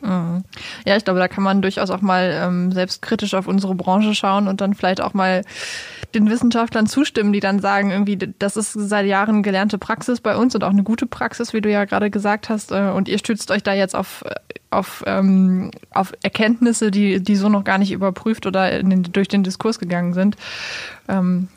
Mhm. 0.00 0.44
Ja, 0.86 0.96
ich 0.96 1.04
glaube, 1.04 1.20
da 1.20 1.28
kann 1.28 1.44
man 1.44 1.62
durchaus 1.62 1.90
auch 1.90 2.00
mal 2.00 2.32
ähm, 2.34 2.72
selbstkritisch 2.72 3.34
auf 3.34 3.46
unsere 3.46 3.74
Branche 3.74 4.14
schauen 4.14 4.48
und 4.48 4.60
dann 4.60 4.74
vielleicht 4.74 5.00
auch 5.00 5.14
mal 5.14 5.42
den 6.14 6.28
Wissenschaftlern 6.30 6.86
zustimmen, 6.86 7.32
die 7.32 7.40
dann 7.40 7.60
sagen, 7.60 7.90
irgendwie, 7.90 8.16
das 8.16 8.56
ist 8.56 8.72
seit 8.72 9.06
Jahren 9.06 9.42
gelernte 9.42 9.78
Praxis 9.78 10.20
bei 10.20 10.36
uns 10.36 10.54
und 10.54 10.64
auch 10.64 10.70
eine 10.70 10.82
gute 10.82 11.06
Praxis, 11.06 11.52
wie 11.52 11.60
du 11.60 11.70
ja 11.70 11.84
gerade 11.84 12.10
gesagt 12.10 12.48
hast. 12.48 12.72
Äh, 12.72 12.90
und 12.90 13.08
ihr 13.08 13.18
stützt 13.18 13.50
euch 13.50 13.62
da 13.62 13.74
jetzt 13.74 13.94
auf, 13.94 14.24
auf, 14.70 15.04
ähm, 15.06 15.70
auf 15.90 16.12
Erkenntnisse, 16.22 16.90
die, 16.90 17.22
die 17.22 17.36
so 17.36 17.48
noch 17.48 17.64
gar 17.64 17.78
nicht 17.78 17.92
überprüft 17.92 18.46
oder 18.46 18.82
den, 18.82 19.04
durch 19.04 19.28
den 19.28 19.44
Diskurs 19.44 19.78
gegangen 19.78 20.14
sind. 20.14 20.36
Ähm, 21.08 21.48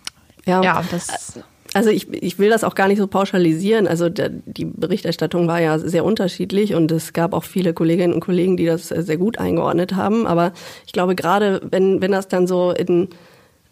ja, 0.45 0.61
ja, 0.61 0.83
das. 0.91 1.09
Also 1.09 1.43
ich, 1.89 2.11
ich 2.13 2.37
will 2.39 2.49
das 2.49 2.63
auch 2.63 2.75
gar 2.75 2.87
nicht 2.87 2.99
so 2.99 3.07
pauschalisieren. 3.07 3.87
Also 3.87 4.09
der, 4.09 4.29
die 4.29 4.65
Berichterstattung 4.65 5.47
war 5.47 5.59
ja 5.59 5.79
sehr 5.79 6.05
unterschiedlich 6.05 6.75
und 6.75 6.91
es 6.91 7.13
gab 7.13 7.33
auch 7.33 7.43
viele 7.43 7.73
Kolleginnen 7.73 8.13
und 8.13 8.19
Kollegen, 8.19 8.57
die 8.57 8.65
das 8.65 8.89
sehr 8.89 9.17
gut 9.17 9.39
eingeordnet 9.39 9.95
haben. 9.95 10.27
Aber 10.27 10.53
ich 10.85 10.93
glaube, 10.93 11.15
gerade 11.15 11.61
wenn, 11.69 12.01
wenn 12.01 12.11
das 12.11 12.27
dann 12.27 12.45
so 12.45 12.71
in, 12.71 13.09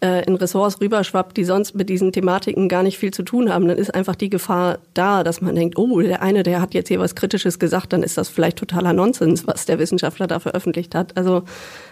äh, 0.02 0.24
in 0.24 0.34
Ressorts 0.34 0.80
rüberschwappt, 0.80 1.36
die 1.36 1.44
sonst 1.44 1.76
mit 1.76 1.88
diesen 1.88 2.12
Thematiken 2.12 2.68
gar 2.68 2.82
nicht 2.82 2.98
viel 2.98 3.12
zu 3.12 3.22
tun 3.22 3.52
haben, 3.52 3.68
dann 3.68 3.78
ist 3.78 3.94
einfach 3.94 4.16
die 4.16 4.30
Gefahr 4.30 4.78
da, 4.94 5.22
dass 5.22 5.40
man 5.40 5.54
denkt, 5.54 5.78
oh, 5.78 6.00
der 6.00 6.22
eine, 6.22 6.42
der 6.42 6.60
hat 6.60 6.74
jetzt 6.74 6.88
hier 6.88 6.98
was 6.98 7.14
Kritisches 7.14 7.60
gesagt, 7.60 7.92
dann 7.92 8.02
ist 8.02 8.18
das 8.18 8.28
vielleicht 8.28 8.58
totaler 8.58 8.92
Nonsens, 8.92 9.46
was 9.46 9.64
der 9.64 9.78
Wissenschaftler 9.78 10.26
da 10.26 10.40
veröffentlicht 10.40 10.96
hat. 10.96 11.16
Also 11.16 11.44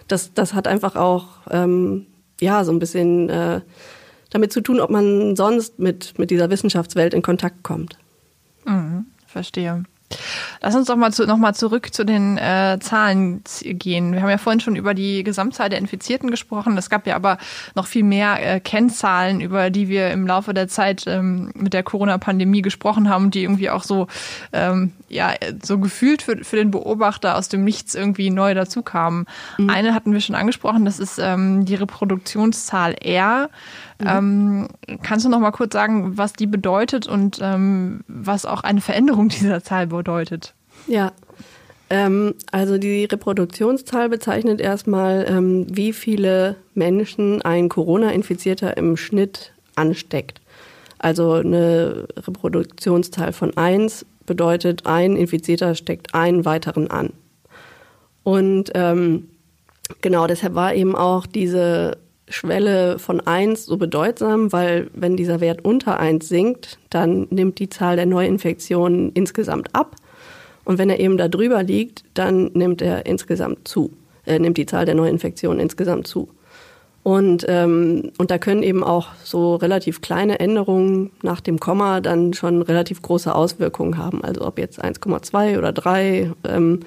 das, 0.08 0.34
das 0.34 0.54
hat 0.54 0.66
einfach 0.66 0.96
auch 0.96 1.26
ähm, 1.50 2.06
ja 2.40 2.64
so 2.64 2.72
ein 2.72 2.80
bisschen 2.80 3.28
äh, 3.28 3.60
damit 4.30 4.52
zu 4.52 4.60
tun, 4.60 4.80
ob 4.80 4.90
man 4.90 5.36
sonst 5.36 5.78
mit, 5.78 6.18
mit 6.18 6.30
dieser 6.30 6.50
Wissenschaftswelt 6.50 7.14
in 7.14 7.22
Kontakt 7.22 7.62
kommt. 7.62 7.96
Mhm, 8.64 9.06
verstehe. 9.26 9.84
Lass 10.60 10.74
uns 10.74 10.88
doch 10.88 10.96
mal, 10.96 11.12
zu, 11.12 11.24
noch 11.24 11.36
mal 11.36 11.54
zurück 11.54 11.94
zu 11.94 12.04
den 12.04 12.36
äh, 12.36 12.78
Zahlen 12.80 13.42
gehen. 13.62 14.12
Wir 14.12 14.22
haben 14.22 14.28
ja 14.28 14.38
vorhin 14.38 14.60
schon 14.60 14.76
über 14.76 14.92
die 14.92 15.22
Gesamtzahl 15.22 15.68
der 15.68 15.78
Infizierten 15.78 16.30
gesprochen. 16.30 16.76
Es 16.76 16.90
gab 16.90 17.06
ja 17.06 17.14
aber 17.14 17.38
noch 17.74 17.86
viel 17.86 18.02
mehr 18.02 18.54
äh, 18.56 18.60
Kennzahlen, 18.60 19.40
über 19.40 19.70
die 19.70 19.88
wir 19.88 20.10
im 20.10 20.26
Laufe 20.26 20.52
der 20.52 20.68
Zeit 20.68 21.04
ähm, 21.06 21.52
mit 21.54 21.72
der 21.72 21.82
Corona-Pandemie 21.82 22.62
gesprochen 22.62 23.08
haben, 23.08 23.30
die 23.30 23.42
irgendwie 23.42 23.70
auch 23.70 23.84
so, 23.84 24.08
ähm, 24.52 24.92
ja, 25.10 25.34
so 25.62 25.78
gefühlt 25.78 26.22
für, 26.22 26.44
für 26.44 26.56
den 26.56 26.70
Beobachter 26.70 27.36
aus 27.36 27.48
dem 27.48 27.64
Nichts 27.64 27.94
irgendwie 27.94 28.30
neu 28.30 28.54
dazukamen. 28.54 29.26
Mhm. 29.58 29.70
Eine 29.70 29.94
hatten 29.94 30.12
wir 30.12 30.20
schon 30.20 30.36
angesprochen, 30.36 30.84
das 30.84 30.98
ist 30.98 31.18
ähm, 31.18 31.64
die 31.64 31.74
Reproduktionszahl 31.74 32.94
R. 32.94 33.50
Mhm. 33.98 34.06
Ähm, 34.06 34.68
kannst 35.02 35.24
du 35.24 35.28
noch 35.28 35.40
mal 35.40 35.50
kurz 35.50 35.72
sagen, 35.72 36.16
was 36.16 36.32
die 36.32 36.46
bedeutet 36.46 37.06
und 37.06 37.38
ähm, 37.42 38.00
was 38.06 38.46
auch 38.46 38.62
eine 38.62 38.80
Veränderung 38.80 39.28
dieser 39.30 39.62
Zahl 39.62 39.88
bedeutet? 39.88 40.54
Ja, 40.86 41.12
ähm, 41.90 42.34
also 42.52 42.78
die 42.78 43.04
Reproduktionszahl 43.04 44.08
bezeichnet 44.08 44.60
erstmal, 44.60 45.26
ähm, 45.28 45.66
wie 45.68 45.92
viele 45.92 46.54
Menschen 46.74 47.42
ein 47.42 47.68
Corona-Infizierter 47.68 48.76
im 48.76 48.96
Schnitt 48.96 49.52
ansteckt. 49.74 50.40
Also 50.98 51.32
eine 51.32 52.06
Reproduktionszahl 52.16 53.32
von 53.32 53.56
1 53.56 54.06
bedeutet, 54.30 54.86
ein 54.86 55.16
Infizierter 55.16 55.74
steckt 55.74 56.14
einen 56.14 56.44
weiteren 56.44 56.88
an. 56.88 57.12
Und 58.22 58.70
ähm, 58.74 59.28
genau 60.02 60.28
deshalb 60.28 60.54
war 60.54 60.72
eben 60.72 60.94
auch 60.94 61.26
diese 61.26 61.98
Schwelle 62.28 63.00
von 63.00 63.18
1 63.20 63.66
so 63.66 63.76
bedeutsam, 63.76 64.52
weil 64.52 64.88
wenn 64.94 65.16
dieser 65.16 65.40
Wert 65.40 65.64
unter 65.64 65.98
1 65.98 66.28
sinkt, 66.28 66.78
dann 66.90 67.26
nimmt 67.30 67.58
die 67.58 67.70
Zahl 67.70 67.96
der 67.96 68.06
Neuinfektionen 68.06 69.10
insgesamt 69.14 69.74
ab. 69.74 69.96
Und 70.64 70.78
wenn 70.78 70.90
er 70.90 71.00
eben 71.00 71.16
da 71.16 71.26
drüber 71.26 71.64
liegt, 71.64 72.04
dann 72.14 72.52
nimmt 72.54 72.82
er 72.82 73.06
insgesamt 73.06 73.66
zu, 73.66 73.90
äh, 74.26 74.38
nimmt 74.38 74.58
die 74.58 74.66
Zahl 74.66 74.86
der 74.86 74.94
Neuinfektionen 74.94 75.58
insgesamt 75.58 76.06
zu. 76.06 76.28
Und, 77.02 77.46
ähm, 77.48 78.12
und 78.18 78.30
da 78.30 78.36
können 78.36 78.62
eben 78.62 78.84
auch 78.84 79.08
so 79.24 79.56
relativ 79.56 80.02
kleine 80.02 80.38
Änderungen 80.38 81.10
nach 81.22 81.40
dem 81.40 81.58
Komma 81.58 82.00
dann 82.00 82.34
schon 82.34 82.60
relativ 82.60 83.00
große 83.00 83.34
Auswirkungen 83.34 83.96
haben. 83.96 84.22
Also 84.22 84.46
ob 84.46 84.58
jetzt 84.58 84.84
1,2 84.84 85.56
oder 85.56 85.72
3. 85.72 86.32
Ähm, 86.44 86.80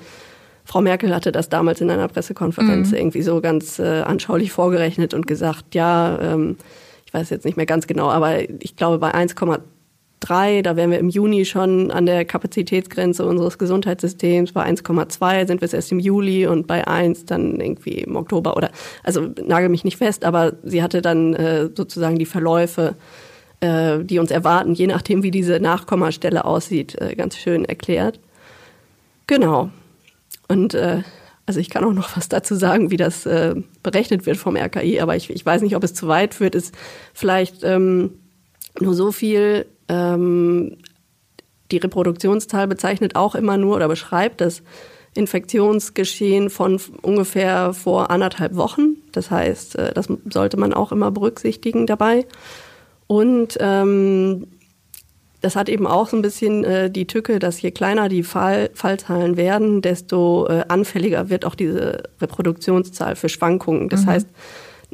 Frau 0.66 0.82
Merkel 0.82 1.14
hatte 1.14 1.32
das 1.32 1.50
damals 1.50 1.82
in 1.82 1.90
einer 1.90 2.08
Pressekonferenz 2.08 2.92
mhm. 2.92 2.98
irgendwie 2.98 3.22
so 3.24 3.42
ganz 3.42 3.80
äh, 3.80 4.02
anschaulich 4.02 4.52
vorgerechnet 4.52 5.14
und 5.14 5.26
gesagt, 5.26 5.74
ja, 5.74 6.20
ähm, 6.22 6.58
ich 7.06 7.14
weiß 7.14 7.32
jetzt 7.32 7.46
nicht 7.46 7.58
mehr 7.58 7.66
ganz 7.66 7.88
genau, 7.88 8.10
aber 8.10 8.50
ich 8.62 8.76
glaube 8.76 9.00
bei 9.00 9.14
1,3, 10.26 10.62
da 10.62 10.76
wären 10.76 10.92
wir 10.92 11.00
im 11.00 11.10
Juni 11.10 11.46
schon 11.46 11.92
an 11.92 12.06
der 12.06 12.26
Kapazitätsgrenze 12.26 13.26
unseres 13.26 13.58
Gesundheitssystems. 13.58 14.52
Bei 14.52 14.66
1,2 14.66 15.48
sind 15.48 15.62
wir 15.62 15.66
es 15.66 15.74
erst 15.74 15.92
im 15.92 16.00
Juli 16.00 16.48
und 16.48 16.68
bei 16.68 16.88
1 16.88 17.26
dann 17.26 17.60
irgendwie 17.60 18.00
im 18.00 18.16
Oktober 18.16 18.58
oder, 18.58 18.72
also 19.04 19.30
nagel 19.46 19.70
mich 19.70 19.84
nicht 19.84 19.98
fest, 19.98 20.26
aber 20.26 20.54
sie 20.64 20.82
hatte 20.82 21.02
dann 21.02 21.34
äh, 21.34 21.70
sozusagen 21.76 22.18
die 22.18 22.26
Verläufe 22.26 22.96
äh, 23.64 24.04
die 24.04 24.20
uns 24.20 24.30
erwarten, 24.30 24.74
je 24.74 24.88
nachdem, 24.88 25.24
wie 25.24 25.32
diese 25.32 25.60
Nachkommastelle 25.60 26.44
aussieht, 26.44 27.00
äh, 27.02 27.16
ganz 27.16 27.38
schön 27.38 27.64
erklärt. 27.64 28.20
Genau. 29.26 29.70
Und 30.50 30.74
äh, 30.74 31.04
also 31.46 31.60
ich 31.60 31.70
kann 31.70 31.84
auch 31.84 31.94
noch 31.94 32.16
was 32.18 32.28
dazu 32.30 32.56
sagen, 32.56 32.92
wie 32.92 32.98
das 32.98 33.26
äh, 33.26 33.56
berechnet 33.82 34.26
wird 34.26 34.38
vom 34.38 34.58
RKI, 34.58 35.00
aber 35.00 35.16
ich, 35.16 35.30
ich 35.30 35.46
weiß 35.46 35.62
nicht, 35.62 35.76
ob 35.76 35.84
es 35.84 35.94
zu 35.94 36.08
weit 36.08 36.34
führt. 36.34 36.56
Ist 36.56 36.76
vielleicht 37.14 37.64
ähm, 37.64 38.12
nur 38.80 38.94
so 38.94 39.12
viel. 39.12 39.66
Ähm, 39.88 40.78
die 41.72 41.78
Reproduktionszahl 41.78 42.68
bezeichnet 42.68 43.16
auch 43.16 43.36
immer 43.36 43.58
nur 43.58 43.76
oder 43.76 43.88
beschreibt 43.88 44.42
das 44.42 44.62
Infektionsgeschehen 45.16 46.50
von 46.50 46.80
ungefähr 47.02 47.74
vor 47.74 48.10
anderthalb 48.10 48.56
Wochen. 48.56 48.98
Das 49.12 49.30
heißt, 49.30 49.76
äh, 49.76 49.94
das 49.94 50.08
sollte 50.30 50.58
man 50.58 50.74
auch 50.74 50.92
immer 50.92 51.12
berücksichtigen 51.12 51.86
dabei. 51.86 52.26
Und 53.08 53.58
ähm, 53.60 54.48
das 55.42 55.56
hat 55.56 55.68
eben 55.68 55.86
auch 55.86 56.08
so 56.08 56.16
ein 56.16 56.22
bisschen 56.22 56.64
äh, 56.64 56.90
die 56.90 57.06
Tücke, 57.06 57.38
dass 57.38 57.62
je 57.62 57.72
kleiner 57.72 58.08
die 58.08 58.24
Fall, 58.24 58.70
Fallzahlen 58.74 59.36
werden, 59.36 59.82
desto 59.82 60.48
äh, 60.48 60.64
anfälliger 60.70 61.30
wird 61.30 61.44
auch 61.46 61.56
diese 61.56 62.04
Reproduktionszahl 62.22 63.16
für 63.16 63.30
Schwankungen. 63.30 63.90
Das 63.90 64.04
mhm. 64.04 64.08
heißt, 64.08 64.28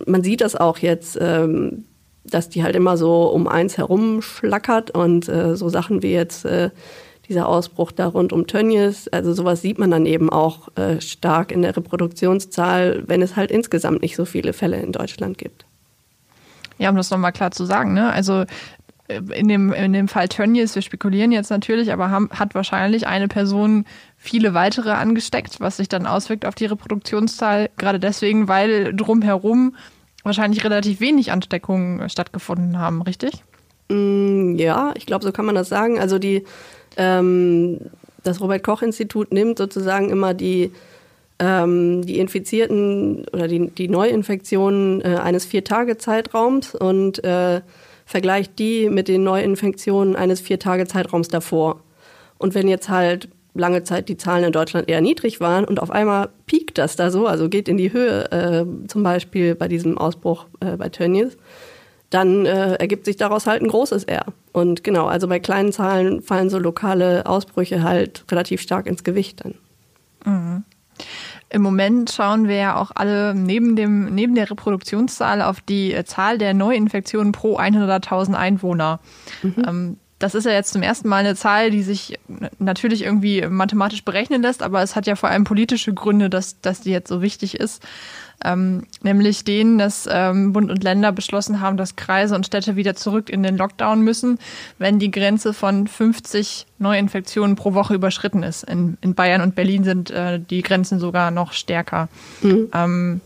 man 0.07 0.23
sieht 0.23 0.41
das 0.41 0.55
auch 0.55 0.79
jetzt, 0.79 1.17
ähm, 1.21 1.85
dass 2.30 2.49
die 2.49 2.63
halt 2.63 2.75
immer 2.75 2.97
so 2.97 3.27
um 3.27 3.47
eins 3.47 3.77
herum 3.77 4.21
schlackert 4.21 4.91
und 4.91 5.27
äh, 5.30 5.55
so 5.55 5.69
Sachen 5.69 6.03
wie 6.03 6.11
jetzt 6.11 6.45
äh, 6.45 6.69
dieser 7.27 7.47
Ausbruch 7.47 7.91
da 7.91 8.07
rund 8.07 8.34
um 8.34 8.47
Tönnies, 8.47 9.07
also 9.07 9.34
sowas 9.34 9.61
sieht 9.61 9.77
man 9.77 9.91
dann 9.91 10.05
eben 10.05 10.30
auch 10.32 10.75
äh, 10.75 10.99
stark 10.99 11.51
in 11.51 11.61
der 11.61 11.77
Reproduktionszahl, 11.77 13.03
wenn 13.05 13.21
es 13.21 13.36
halt 13.36 13.51
insgesamt 13.51 14.01
nicht 14.01 14.15
so 14.15 14.25
viele 14.25 14.51
Fälle 14.51 14.77
in 14.77 14.91
Deutschland 14.91 15.38
gibt. 15.38 15.65
Ja, 16.80 16.89
um 16.89 16.95
das 16.95 17.11
nochmal 17.11 17.32
klar 17.32 17.51
zu 17.51 17.65
sagen, 17.65 17.93
ne? 17.93 18.11
Also 18.11 18.45
in 19.09 19.47
dem, 19.47 19.73
in 19.73 19.91
dem 19.91 20.07
Fall 20.07 20.27
Tönnies, 20.27 20.75
wir 20.75 20.82
spekulieren 20.82 21.32
jetzt 21.32 21.49
natürlich, 21.49 21.91
aber 21.91 22.11
haben, 22.11 22.30
hat 22.32 22.53
wahrscheinlich 22.53 23.07
eine 23.07 23.27
Person 23.27 23.86
viele 24.17 24.53
weitere 24.53 24.91
angesteckt, 24.91 25.59
was 25.59 25.77
sich 25.77 25.89
dann 25.89 26.05
auswirkt 26.05 26.45
auf 26.45 26.55
die 26.55 26.67
Reproduktionszahl, 26.67 27.69
gerade 27.77 27.99
deswegen, 27.99 28.47
weil 28.47 28.93
drumherum 28.95 29.75
wahrscheinlich 30.24 30.63
relativ 30.63 30.99
wenig 30.99 31.32
Ansteckungen 31.32 32.09
stattgefunden 32.09 32.78
haben, 32.78 33.01
richtig? 33.01 33.43
Mm, 33.89 34.55
ja, 34.55 34.93
ich 34.95 35.05
glaube, 35.05 35.24
so 35.24 35.32
kann 35.32 35.45
man 35.45 35.55
das 35.55 35.70
sagen. 35.70 35.99
Also 35.99 36.20
die, 36.20 36.43
ähm, 36.97 37.80
das 38.24 38.41
Robert-Koch-Institut 38.41 39.32
nimmt 39.32 39.57
sozusagen 39.57 40.09
immer 40.09 40.34
die, 40.34 40.72
ähm, 41.39 42.05
die 42.05 42.20
Infizierten 42.20 43.26
oder 43.34 43.47
die, 43.47 43.70
die 43.70 43.88
Neuinfektionen 43.88 45.01
äh, 45.01 45.15
eines 45.15 45.45
Vier-Tage-Zeitraums 45.45 46.76
und 46.76 47.24
äh, 47.24 47.61
vergleicht 48.05 48.59
die 48.59 48.89
mit 48.89 49.07
den 49.07 49.24
Neuinfektionen 49.24 50.15
eines 50.15 50.41
Vier-Tage-Zeitraums 50.41 51.30
davor. 51.30 51.82
Und 52.38 52.55
wenn 52.55 52.67
jetzt 52.67 52.89
halt 52.89 53.30
lange 53.60 53.84
Zeit 53.84 54.10
die 54.10 54.18
Zahlen 54.18 54.43
in 54.43 54.51
Deutschland 54.51 54.89
eher 54.89 55.01
niedrig 55.01 55.39
waren 55.39 55.66
und 55.66 55.80
auf 55.80 55.91
einmal 55.91 56.30
piekt 56.45 56.78
das 56.78 56.95
da 56.95 57.12
so, 57.12 57.28
also 57.28 57.49
geht 57.49 57.68
in 57.70 57.78
die 57.78 57.93
Höhe, 57.93 58.32
äh, 58.32 58.88
zum 58.88 59.03
Beispiel 59.03 59.55
bei 59.55 59.68
diesem 59.68 59.97
Ausbruch 59.97 60.47
äh, 60.60 60.78
bei 60.78 60.89
Tönnies, 60.89 61.38
dann 62.10 62.45
äh, 62.45 62.76
ergibt 62.76 63.05
sich 63.05 63.18
daraus 63.18 63.45
halt 63.45 63.62
ein 63.62 63.68
großes 63.68 64.05
R. 64.05 64.26
Und 64.51 64.84
genau, 64.84 65.05
also 65.05 65.28
bei 65.28 65.39
kleinen 65.39 65.72
Zahlen 65.72 66.22
fallen 66.22 66.49
so 66.49 66.57
lokale 66.57 67.26
Ausbrüche 67.26 67.84
halt 67.84 68.26
relativ 68.32 68.62
stark 68.62 68.88
ins 68.88 69.03
Gewicht 69.03 69.45
dann. 69.45 69.53
Mhm. 70.26 70.64
Im 71.51 71.62
Moment 71.62 72.12
schauen 72.12 72.47
wir 72.47 72.55
ja 72.55 72.76
auch 72.76 72.91
alle 72.93 73.34
neben, 73.34 73.76
dem, 73.76 74.14
neben 74.14 74.36
der 74.36 74.49
Reproduktionszahl 74.49 75.41
auf 75.41 75.62
die 75.62 75.93
äh, 75.93 76.03
Zahl 76.05 76.38
der 76.38 76.53
Neuinfektionen 76.53 77.32
pro 77.32 77.57
100.000 77.57 78.34
Einwohner. 78.34 78.99
Mhm. 79.41 79.55
Ähm, 79.68 79.97
das 80.20 80.36
ist 80.36 80.45
ja 80.45 80.51
jetzt 80.51 80.74
zum 80.74 80.82
ersten 80.82 81.07
Mal 81.07 81.17
eine 81.17 81.36
Zahl, 81.36 81.72
die 81.72 81.82
sich 81.82 82.20
natürlich 82.59 83.03
irgendwie 83.03 83.45
mathematisch 83.47 84.03
berechnen 84.03 84.41
lässt, 84.41 84.61
aber 84.61 84.84
es 84.84 84.95
hat 84.95 85.07
ja 85.07 85.15
vor 85.15 85.30
allem 85.30 85.45
politische 85.45 85.93
Gründe, 85.93 86.30
dass, 86.30 86.59
dass 86.61 86.82
die 86.82 86.91
jetzt 86.91 87.09
so 87.09 87.22
wichtig 87.22 87.59
ist 87.59 87.82
ähm, 88.43 88.84
nämlich 89.01 89.43
denen, 89.43 89.78
dass 89.78 90.07
ähm, 90.09 90.53
Bund 90.53 90.72
und 90.72 90.84
Länder 90.84 91.11
beschlossen 91.11 91.59
haben, 91.59 91.78
dass 91.78 91.95
Kreise 91.95 92.36
und 92.36 92.45
Städte 92.45 92.76
wieder 92.76 92.95
zurück 92.95 93.30
in 93.30 93.43
den 93.43 93.57
Lockdown 93.57 94.01
müssen, 94.01 94.39
wenn 94.78 94.99
die 94.99 95.11
Grenze 95.11 95.53
von 95.53 95.88
50 95.88 96.65
Neuinfektionen 96.78 97.55
pro 97.55 97.74
Woche 97.74 97.93
überschritten 97.93 98.43
ist. 98.43 98.63
In, 98.63 98.97
in 99.01 99.13
Bayern 99.13 99.41
und 99.41 99.55
Berlin 99.55 99.84
sind 99.84 100.11
äh, 100.11 100.39
die 100.39 100.61
Grenzen 100.61 100.99
sogar 100.99 101.32
noch 101.32 101.51
stärker. 101.51 102.07
Mhm. 102.41 102.70
Ähm, 102.74 103.22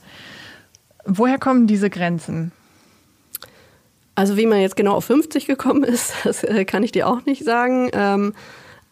woher 1.05 1.37
kommen 1.37 1.67
diese 1.67 1.89
Grenzen? 1.89 2.51
Also 4.15 4.37
wie 4.37 4.45
man 4.45 4.61
jetzt 4.61 4.75
genau 4.75 4.93
auf 4.93 5.05
50 5.05 5.47
gekommen 5.47 5.83
ist, 5.83 6.13
das 6.23 6.43
äh, 6.43 6.65
kann 6.65 6.83
ich 6.83 6.91
dir 6.91 7.07
auch 7.07 7.25
nicht 7.25 7.43
sagen. 7.43 7.89
Ähm, 7.93 8.33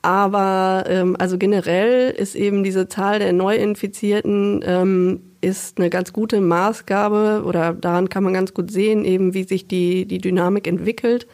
aber 0.02 0.86
ähm, 0.88 1.16
also 1.20 1.38
generell 1.38 2.10
ist 2.10 2.36
eben 2.36 2.64
diese 2.64 2.88
Zahl 2.88 3.20
der 3.20 3.34
Neuinfizierten 3.34 4.64
ähm, 4.66 5.22
ist 5.42 5.78
eine 5.78 5.92
ganz 5.92 6.12
gute 6.12 6.42
Maßgabe 6.42 7.44
oder 7.46 7.74
daran 7.74 8.10
kann 8.10 8.24
man 8.24 8.34
ganz 8.34 8.54
gut 8.54 8.72
sehen, 8.72 9.06
eben 9.06 9.34
wie 9.36 9.44
sich 9.44 9.68
die, 9.68 10.06
die 10.06 10.20
Dynamik 10.20 10.68
entwickelt 10.68 11.28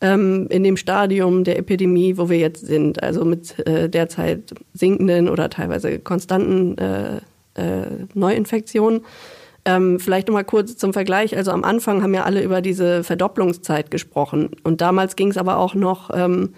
in 0.00 0.48
dem 0.48 0.76
Stadium 0.76 1.42
der 1.42 1.58
Epidemie, 1.58 2.16
wo 2.18 2.30
wir 2.30 2.38
jetzt 2.38 2.64
sind. 2.64 3.02
Also 3.02 3.24
mit 3.24 3.58
äh, 3.66 3.88
derzeit 3.88 4.54
sinkenden 4.72 5.28
oder 5.28 5.50
teilweise 5.50 5.98
konstanten 5.98 6.78
äh, 6.78 7.20
Neuinfektionen. 8.14 9.00
Ähm, 9.68 10.00
vielleicht 10.00 10.28
nochmal 10.28 10.44
kurz 10.44 10.78
zum 10.78 10.94
Vergleich. 10.94 11.36
Also 11.36 11.50
am 11.50 11.62
Anfang 11.62 12.02
haben 12.02 12.14
ja 12.14 12.24
alle 12.24 12.42
über 12.42 12.62
diese 12.62 13.04
Verdopplungszeit 13.04 13.90
gesprochen. 13.90 14.50
Und 14.64 14.80
damals 14.80 15.14
ging 15.14 15.28
es 15.28 15.36
aber 15.36 15.58
auch 15.58 15.74
noch 15.74 16.08
ähm, 16.14 16.54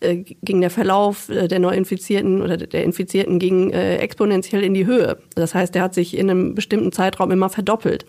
äh, 0.00 0.16
ging 0.42 0.60
der 0.60 0.68
Verlauf 0.68 1.30
äh, 1.30 1.48
der 1.48 1.58
Neuinfizierten 1.58 2.42
oder 2.42 2.58
der 2.58 2.84
Infizierten 2.84 3.38
ging 3.38 3.70
äh, 3.70 3.96
exponentiell 3.96 4.62
in 4.62 4.74
die 4.74 4.84
Höhe. 4.84 5.18
Das 5.36 5.54
heißt, 5.54 5.74
der 5.74 5.82
hat 5.82 5.94
sich 5.94 6.18
in 6.18 6.28
einem 6.28 6.54
bestimmten 6.54 6.92
Zeitraum 6.92 7.30
immer 7.30 7.48
verdoppelt. 7.48 8.04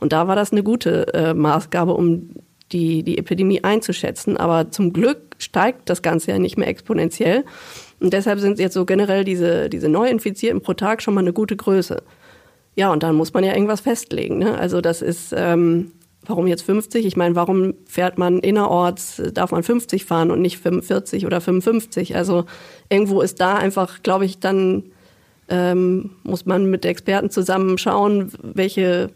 Und 0.00 0.12
da 0.12 0.28
war 0.28 0.36
das 0.36 0.52
eine 0.52 0.62
gute 0.62 1.14
äh, 1.14 1.32
Maßgabe, 1.32 1.94
um 1.94 2.30
die, 2.72 3.04
die 3.04 3.16
Epidemie 3.16 3.64
einzuschätzen. 3.64 4.36
Aber 4.36 4.70
zum 4.70 4.92
Glück 4.92 5.36
steigt 5.38 5.88
das 5.88 6.02
Ganze 6.02 6.30
ja 6.30 6.38
nicht 6.38 6.58
mehr 6.58 6.68
exponentiell. 6.68 7.44
Und 8.00 8.12
deshalb 8.12 8.38
sind 8.40 8.58
jetzt 8.58 8.74
so 8.74 8.84
generell 8.84 9.24
diese, 9.24 9.70
diese 9.70 9.88
Neuinfizierten 9.88 10.60
pro 10.60 10.74
Tag 10.74 11.00
schon 11.00 11.14
mal 11.14 11.20
eine 11.20 11.32
gute 11.32 11.56
Größe. 11.56 12.02
Ja, 12.76 12.92
und 12.92 13.02
dann 13.02 13.14
muss 13.14 13.32
man 13.32 13.44
ja 13.44 13.52
irgendwas 13.52 13.80
festlegen. 13.80 14.38
Ne? 14.38 14.58
Also 14.58 14.80
das 14.80 15.00
ist, 15.00 15.32
ähm, 15.36 15.92
warum 16.26 16.46
jetzt 16.46 16.62
50? 16.62 17.06
Ich 17.06 17.16
meine, 17.16 17.36
warum 17.36 17.74
fährt 17.86 18.18
man 18.18 18.40
innerorts, 18.40 19.22
darf 19.32 19.52
man 19.52 19.62
50 19.62 20.04
fahren 20.04 20.30
und 20.30 20.40
nicht 20.40 20.58
45 20.58 21.26
oder 21.26 21.40
55? 21.40 22.16
Also 22.16 22.44
irgendwo 22.88 23.20
ist 23.20 23.40
da 23.40 23.56
einfach, 23.56 24.02
glaube 24.02 24.24
ich, 24.24 24.40
dann 24.40 24.84
ähm, 25.48 26.10
muss 26.22 26.46
man 26.46 26.70
mit 26.70 26.84
Experten 26.84 27.30
zusammen 27.30 27.78
schauen, 27.78 28.32
welche, 28.42 29.10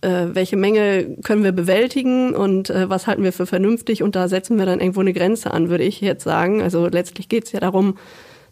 äh, 0.00 0.26
welche 0.32 0.56
Menge 0.56 1.16
können 1.24 1.44
wir 1.44 1.52
bewältigen 1.52 2.34
und 2.34 2.70
äh, 2.70 2.88
was 2.88 3.06
halten 3.06 3.24
wir 3.24 3.32
für 3.32 3.46
vernünftig 3.46 4.02
und 4.02 4.14
da 4.14 4.28
setzen 4.28 4.58
wir 4.58 4.66
dann 4.66 4.80
irgendwo 4.80 5.00
eine 5.00 5.12
Grenze 5.12 5.50
an, 5.50 5.68
würde 5.68 5.84
ich 5.84 6.00
jetzt 6.00 6.24
sagen. 6.24 6.62
Also 6.62 6.86
letztlich 6.86 7.28
geht 7.28 7.44
es 7.44 7.52
ja 7.52 7.60
darum, 7.60 7.98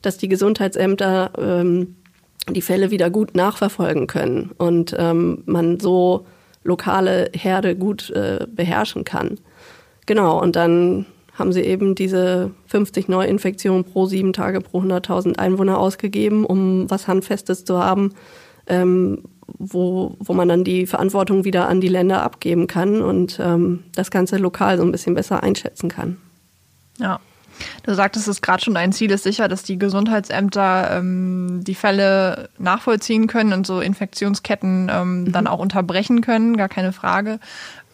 dass 0.02 0.18
die 0.18 0.28
Gesundheitsämter 0.28 1.30
ähm, 1.38 1.96
die 2.48 2.62
Fälle 2.62 2.90
wieder 2.90 3.10
gut 3.10 3.34
nachverfolgen 3.34 4.06
können 4.06 4.52
und 4.56 4.94
ähm, 4.98 5.42
man 5.46 5.80
so 5.80 6.26
lokale 6.62 7.30
Herde 7.34 7.76
gut 7.76 8.10
äh, 8.10 8.46
beherrschen 8.48 9.04
kann. 9.04 9.38
Genau, 10.06 10.40
und 10.40 10.56
dann 10.56 11.06
haben 11.34 11.52
sie 11.52 11.60
eben 11.60 11.94
diese 11.94 12.50
50 12.66 13.08
Neuinfektionen 13.08 13.84
pro 13.84 14.06
sieben 14.06 14.32
Tage 14.32 14.60
pro 14.60 14.80
100.000 14.80 15.38
Einwohner 15.38 15.78
ausgegeben, 15.78 16.44
um 16.44 16.88
was 16.90 17.08
Handfestes 17.08 17.64
zu 17.64 17.78
haben, 17.82 18.14
ähm, 18.66 19.22
wo, 19.46 20.16
wo 20.18 20.32
man 20.32 20.48
dann 20.48 20.64
die 20.64 20.86
Verantwortung 20.86 21.44
wieder 21.44 21.68
an 21.68 21.80
die 21.80 21.88
Länder 21.88 22.22
abgeben 22.22 22.66
kann 22.66 23.02
und 23.02 23.38
ähm, 23.40 23.84
das 23.94 24.10
Ganze 24.10 24.38
lokal 24.38 24.78
so 24.78 24.82
ein 24.82 24.92
bisschen 24.92 25.14
besser 25.14 25.42
einschätzen 25.42 25.88
kann. 25.88 26.16
Ja. 26.98 27.20
Du 27.84 27.94
sagtest 27.94 28.28
es 28.28 28.42
gerade 28.42 28.62
schon, 28.62 28.76
ein 28.76 28.92
Ziel 28.92 29.10
ist 29.10 29.24
sicher, 29.24 29.48
dass 29.48 29.62
die 29.62 29.78
Gesundheitsämter 29.78 30.98
ähm, 30.98 31.60
die 31.62 31.74
Fälle 31.74 32.48
nachvollziehen 32.58 33.26
können 33.26 33.52
und 33.52 33.66
so 33.66 33.80
Infektionsketten 33.80 34.90
ähm, 34.92 35.20
mhm. 35.24 35.32
dann 35.32 35.46
auch 35.46 35.58
unterbrechen 35.58 36.20
können, 36.20 36.56
gar 36.56 36.68
keine 36.68 36.92
Frage. 36.92 37.38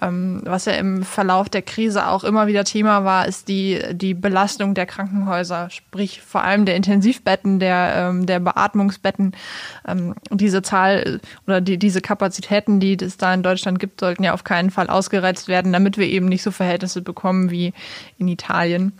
Ähm, 0.03 0.43
was 0.45 0.65
ja 0.65 0.73
im 0.73 1.05
Verlauf 1.05 1.49
der 1.49 1.63
Krise 1.63 2.09
auch 2.09 2.25
immer 2.25 2.49
wieder 2.49 2.65
Thema 2.65 3.05
war, 3.05 3.29
ist 3.29 3.47
die, 3.47 3.81
die 3.93 4.15
Belastung 4.15 4.75
der 4.75 4.85
Krankenhäuser, 4.85 5.71
sprich 5.71 6.21
vor 6.21 6.43
allem 6.43 6.65
der 6.65 6.75
Intensivbetten, 6.75 7.61
der, 7.61 7.95
ähm, 7.97 8.27
der 8.27 8.41
Beatmungsbetten. 8.41 9.33
Ähm, 9.87 10.15
diese 10.31 10.63
Zahl 10.63 11.21
oder 11.47 11.61
die, 11.61 11.79
diese 11.79 12.01
Kapazitäten, 12.01 12.81
die 12.81 12.97
es 13.01 13.17
da 13.17 13.33
in 13.33 13.45
Deutschland 13.45 13.79
gibt, 13.79 14.01
sollten 14.01 14.25
ja 14.25 14.35
auf 14.35 14.43
keinen 14.43 14.71
Fall 14.71 14.89
ausgereizt 14.89 15.47
werden, 15.47 15.73
damit 15.73 15.97
wir 15.97 16.07
eben 16.07 16.27
nicht 16.27 16.43
so 16.43 16.51
Verhältnisse 16.51 17.01
bekommen 17.01 17.53
wie 17.53 17.73
in 18.19 18.27
Italien. 18.27 18.93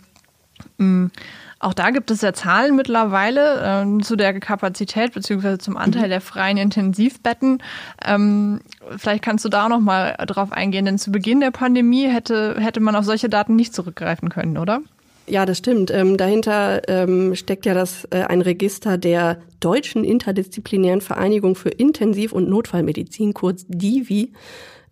Mhm. 0.77 1.11
Auch 1.59 1.73
da 1.73 1.91
gibt 1.91 2.11
es 2.11 2.19
ja 2.19 2.33
Zahlen 2.33 2.75
mittlerweile 2.75 3.85
äh, 3.85 4.01
zu 4.01 4.17
der 4.17 4.37
Kapazität 4.39 5.13
beziehungsweise 5.13 5.59
zum 5.59 5.77
Anteil 5.77 6.05
mhm. 6.05 6.09
der 6.09 6.21
freien 6.21 6.57
Intensivbetten. 6.57 7.63
Ähm, 8.05 8.59
vielleicht 8.97 9.23
kannst 9.23 9.45
du 9.45 9.49
da 9.49 9.65
auch 9.65 9.69
noch 9.69 9.79
mal 9.79 10.13
drauf 10.27 10.51
eingehen, 10.51 10.83
denn 10.83 10.97
zu 10.97 11.11
Beginn 11.11 11.39
der 11.39 11.51
Pandemie 11.51 12.07
hätte, 12.07 12.55
hätte 12.59 12.81
man 12.81 12.97
auf 12.97 13.05
solche 13.05 13.29
Daten 13.29 13.55
nicht 13.55 13.73
zurückgreifen 13.73 14.27
können, 14.27 14.57
oder? 14.57 14.81
Ja, 15.25 15.45
das 15.45 15.57
stimmt. 15.57 15.89
Ähm, 15.89 16.17
dahinter 16.17 16.81
ähm, 16.89 17.33
steckt 17.35 17.65
ja 17.65 17.73
das 17.73 18.05
äh, 18.11 18.23
ein 18.23 18.41
Register 18.41 18.97
der 18.97 19.37
Deutschen 19.61 20.03
Interdisziplinären 20.03 20.99
Vereinigung 20.99 21.55
für 21.55 21.69
Intensiv- 21.69 22.33
und 22.33 22.49
Notfallmedizin, 22.49 23.33
kurz 23.33 23.63
DIVI. 23.69 24.33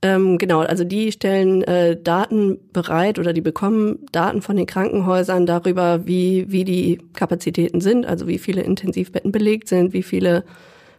Ähm, 0.03 0.39
genau, 0.39 0.61
also 0.61 0.83
die 0.83 1.11
stellen 1.11 1.61
äh, 1.63 1.95
Daten 2.01 2.59
bereit 2.73 3.19
oder 3.19 3.33
die 3.33 3.41
bekommen 3.41 3.99
Daten 4.11 4.41
von 4.41 4.55
den 4.55 4.65
Krankenhäusern 4.65 5.45
darüber, 5.45 6.07
wie, 6.07 6.45
wie 6.49 6.63
die 6.63 6.99
Kapazitäten 7.13 7.81
sind, 7.81 8.07
also 8.07 8.27
wie 8.27 8.39
viele 8.39 8.63
Intensivbetten 8.63 9.31
belegt 9.31 9.67
sind, 9.67 9.93
wie 9.93 10.01
viele 10.01 10.43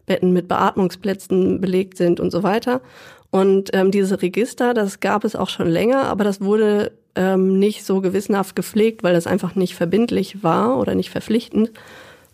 Betten 0.07 0.33
mit 0.33 0.47
Beatmungsplätzen 0.47 1.61
belegt 1.61 1.97
sind 1.97 2.21
und 2.21 2.31
so 2.31 2.45
weiter. 2.45 2.81
Und 3.31 3.71
ähm, 3.73 3.91
dieses 3.91 4.23
Register, 4.23 4.73
das 4.73 5.01
gab 5.01 5.25
es 5.25 5.35
auch 5.35 5.49
schon 5.49 5.69
länger, 5.69 6.05
aber 6.05 6.23
das 6.23 6.41
wurde 6.41 6.93
ähm, 7.17 7.59
nicht 7.59 7.85
so 7.85 8.01
gewissenhaft 8.01 8.55
gepflegt, 8.55 9.03
weil 9.03 9.15
das 9.15 9.27
einfach 9.27 9.55
nicht 9.57 9.75
verbindlich 9.75 10.45
war 10.45 10.79
oder 10.79 10.95
nicht 10.95 11.11
verpflichtend. 11.11 11.73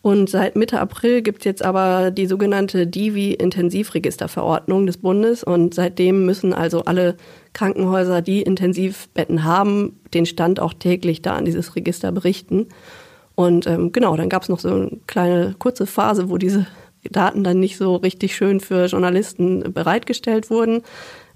Und 0.01 0.30
seit 0.30 0.57
Mitte 0.57 0.80
April 0.80 1.22
gibt 1.22 1.40
es 1.40 1.44
jetzt 1.44 1.64
aber 1.64 2.11
die 2.11 2.26
sogenannte 2.26 2.86
Divi-Intensivregisterverordnung 2.86 4.86
des 4.86 4.99
Bundes. 4.99 5.42
Und 5.42 5.74
seitdem 5.74 6.24
müssen 6.24 6.55
also 6.55 6.84
alle 6.84 7.16
Krankenhäuser, 7.53 8.22
die 8.22 8.42
Intensivbetten 8.42 9.44
haben, 9.44 9.99
den 10.14 10.26
Stand 10.26 10.61
auch 10.61 10.72
täglich 10.72 11.22
da 11.22 11.36
an 11.36 11.44
dieses 11.44 11.74
Register 11.74 12.12
berichten. 12.12 12.66
Und 13.34 13.66
ähm, 13.66 13.92
genau, 13.92 14.16
dann 14.16 14.28
gab 14.28 14.42
es 14.42 14.49
noch 14.49 14.61
so 14.61 14.68
eine 14.68 14.99
kleine 15.07 15.55
kurze 15.59 15.86
Phase, 15.86 16.30
wo 16.30 16.38
diese 16.38 16.66
Daten 17.11 17.44
dann 17.44 17.61
nicht 17.61 17.76
so 17.76 17.96
richtig 17.96 18.36
schön 18.36 18.61
für 18.61 18.86
Journalisten 18.86 19.72
bereitgestellt 19.72 20.51
wurden. 20.51 20.82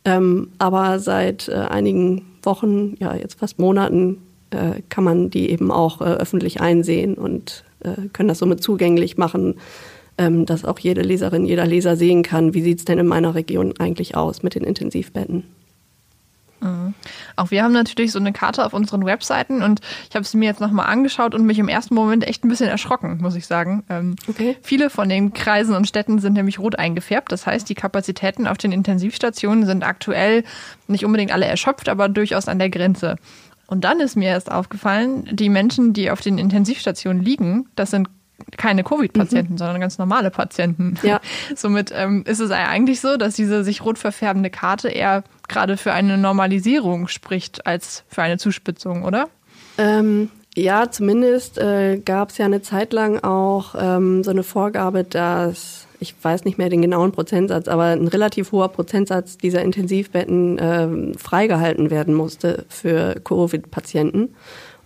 Ähm, 0.05 0.51
aber 0.59 0.99
seit 0.99 1.49
äh, 1.49 1.53
einigen 1.53 2.27
Wochen, 2.43 2.97
ja 2.99 3.15
jetzt 3.15 3.39
fast 3.39 3.59
Monaten, 3.59 4.19
äh, 4.51 4.83
kann 4.89 5.05
man 5.05 5.31
die 5.31 5.51
eben 5.51 5.71
auch 5.71 6.01
äh, 6.01 6.05
öffentlich 6.05 6.61
einsehen 6.61 7.15
und 7.15 7.65
äh, 7.85 8.09
können 8.13 8.29
das 8.29 8.39
somit 8.39 8.63
zugänglich 8.63 9.17
machen, 9.17 9.57
ähm, 10.19 10.47
dass 10.47 10.65
auch 10.65 10.79
jede 10.79 11.03
Leserin, 11.03 11.45
jeder 11.45 11.67
Leser 11.67 11.97
sehen 11.97 12.23
kann, 12.23 12.55
wie 12.55 12.63
sieht 12.63 12.79
es 12.81 12.85
denn 12.85 12.99
in 12.99 13.07
meiner 13.07 13.35
Region 13.35 13.75
eigentlich 13.79 14.17
aus 14.17 14.43
mit 14.43 14.55
den 14.55 14.65
Intensivbetten. 14.65 15.45
Mhm. 16.63 16.95
Auch 17.37 17.51
wir 17.51 17.65
haben 17.65 17.73
natürlich 17.73 18.13
so 18.13 18.19
eine 18.19 18.33
Karte 18.33 18.65
auf 18.65 18.73
unseren 18.73 19.05
Webseiten 19.05 19.63
und 19.63 19.81
ich 20.09 20.15
habe 20.15 20.25
sie 20.25 20.37
mir 20.37 20.47
jetzt 20.47 20.61
nochmal 20.61 20.87
angeschaut 20.87 21.35
und 21.35 21.45
mich 21.45 21.59
im 21.59 21.69
ersten 21.69 21.95
Moment 21.95 22.27
echt 22.27 22.45
ein 22.45 22.49
bisschen 22.49 22.69
erschrocken, 22.69 23.19
muss 23.21 23.35
ich 23.35 23.47
sagen. 23.47 23.83
Ähm, 23.89 24.17
okay. 24.29 24.57
Viele 24.63 24.91
von 24.91 25.09
den 25.09 25.33
Kreisen 25.33 25.75
und 25.75 25.89
Städten 25.89 26.21
sind 26.21 26.35
nämlich 26.35 26.59
rot 26.59 26.79
eingefärbt. 26.79 27.33
Das 27.33 27.47
heißt, 27.47 27.69
die 27.69 27.75
Kapazitäten 27.75 28.47
auf 28.47 28.59
den 28.59 28.73
Intensivstationen 28.73 29.67
sind 29.67 29.85
aktuell 29.85 30.45
nicht 30.87 31.05
unbedingt 31.05 31.33
alle 31.33 31.47
erschöpft, 31.47 31.89
aber 31.89 32.09
durchaus 32.09 32.49
an 32.49 32.59
der 32.59 32.71
Grenze. 32.71 33.17
Und 33.67 33.85
dann 33.85 34.01
ist 34.01 34.17
mir 34.17 34.29
erst 34.29 34.51
aufgefallen, 34.51 35.29
die 35.33 35.49
Menschen, 35.49 35.93
die 35.93 36.11
auf 36.11 36.21
den 36.21 36.39
Intensivstationen 36.39 37.23
liegen, 37.23 37.69
das 37.75 37.91
sind 37.91 38.09
keine 38.57 38.83
Covid-Patienten, 38.83 39.55
mhm. 39.55 39.59
sondern 39.59 39.81
ganz 39.81 39.99
normale 39.99 40.31
Patienten. 40.31 40.99
Ja. 41.03 41.21
Somit 41.55 41.93
ähm, 41.95 42.25
ist 42.27 42.41
es 42.41 42.51
eigentlich 42.51 43.01
so, 43.01 43.17
dass 43.17 43.35
diese 43.35 43.65
sich 43.65 43.85
rot 43.85 43.99
verfärbende 43.99 44.51
Karte 44.51 44.89
eher 44.89 45.25
gerade 45.49 45.77
für 45.77 45.93
eine 45.93 46.19
Normalisierung 46.19 47.09
spricht 47.09 47.67
als 47.67 48.05
für 48.09 48.23
eine 48.23 48.39
Zuspitzung, 48.39 49.05
oder? 49.05 49.29
Ähm, 49.79 50.31
ja, 50.55 50.91
zumindest 50.91 51.59
äh, 51.59 51.99
gab 51.99 52.31
es 52.31 52.39
ja 52.39 52.47
eine 52.47 52.63
Zeit 52.63 52.93
lang 52.93 53.23
auch 53.23 53.75
ähm, 53.79 54.23
so 54.23 54.31
eine 54.31 54.43
Vorgabe, 54.43 55.05
dass 55.05 55.82
ich 56.03 56.15
weiß 56.21 56.45
nicht 56.45 56.59
mehr 56.59 56.69
den 56.69 56.83
genauen 56.83 57.13
Prozentsatz, 57.13 57.69
aber 57.69 57.85
ein 57.85 58.09
relativ 58.09 58.53
hoher 58.53 58.69
Prozentsatz 58.69 59.39
dieser 59.39 59.63
Intensivbetten 59.63 60.59
äh, 60.59 61.17
freigehalten 61.17 61.91
werden 61.91 62.13
musste 62.13 62.67
für 62.69 63.21
Covid-Patienten. 63.25 64.35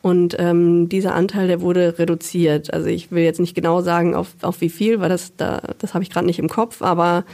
Und 0.03 0.37
ähm, 0.39 0.89
dieser 0.89 1.15
Anteil, 1.15 1.49
der 1.49 1.61
wurde 1.63 1.99
reduziert. 1.99 2.73
Also 2.73 2.87
ich 2.87 3.11
will 3.11 3.25
jetzt 3.25 3.41
nicht 3.41 3.57
genau 3.57 3.81
sagen, 3.81 4.15
auf, 4.15 4.29
auf 4.43 4.61
wie 4.61 4.69
viel, 4.69 5.01
weil 5.01 5.09
das, 5.09 5.35
da, 5.37 5.61
das 5.79 5.95
habe 5.95 6.05
ich 6.05 6.11
gerade 6.11 6.27
nicht 6.27 6.39
im 6.39 6.49
Kopf, 6.49 6.81
aber 6.81 7.25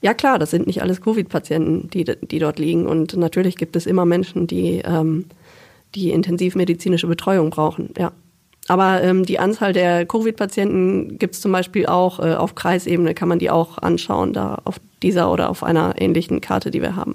ja 0.00 0.14
klar, 0.14 0.38
das 0.38 0.50
sind 0.50 0.66
nicht 0.66 0.80
alles 0.80 1.02
Covid-Patienten, 1.02 1.90
die, 1.90 2.04
die 2.04 2.38
dort 2.38 2.58
liegen. 2.58 2.86
Und 2.86 3.16
natürlich 3.16 3.56
gibt 3.56 3.76
es 3.76 3.86
immer 3.86 4.06
Menschen, 4.06 4.46
die, 4.46 4.80
ähm, 4.84 5.26
die 5.94 6.10
intensivmedizinische 6.10 7.06
Betreuung 7.06 7.50
brauchen, 7.50 7.90
ja. 7.98 8.12
Aber 8.72 9.02
ähm, 9.02 9.26
die 9.26 9.38
Anzahl 9.38 9.74
der 9.74 10.06
Covid-Patienten 10.06 11.18
gibt 11.18 11.34
es 11.34 11.42
zum 11.42 11.52
Beispiel 11.52 11.84
auch 11.84 12.20
äh, 12.20 12.32
auf 12.32 12.54
Kreisebene, 12.54 13.12
kann 13.12 13.28
man 13.28 13.38
die 13.38 13.50
auch 13.50 13.76
anschauen, 13.76 14.32
da 14.32 14.62
auf 14.64 14.80
dieser 15.02 15.30
oder 15.30 15.50
auf 15.50 15.62
einer 15.62 16.00
ähnlichen 16.00 16.40
Karte, 16.40 16.70
die 16.70 16.80
wir 16.80 16.96
haben. 16.96 17.14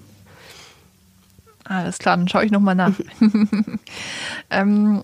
Alles 1.63 1.97
klar, 1.97 2.15
dann 2.15 2.27
schaue 2.27 2.45
ich 2.45 2.51
nochmal 2.51 2.75
nach. 2.75 2.93
ähm, 4.51 5.03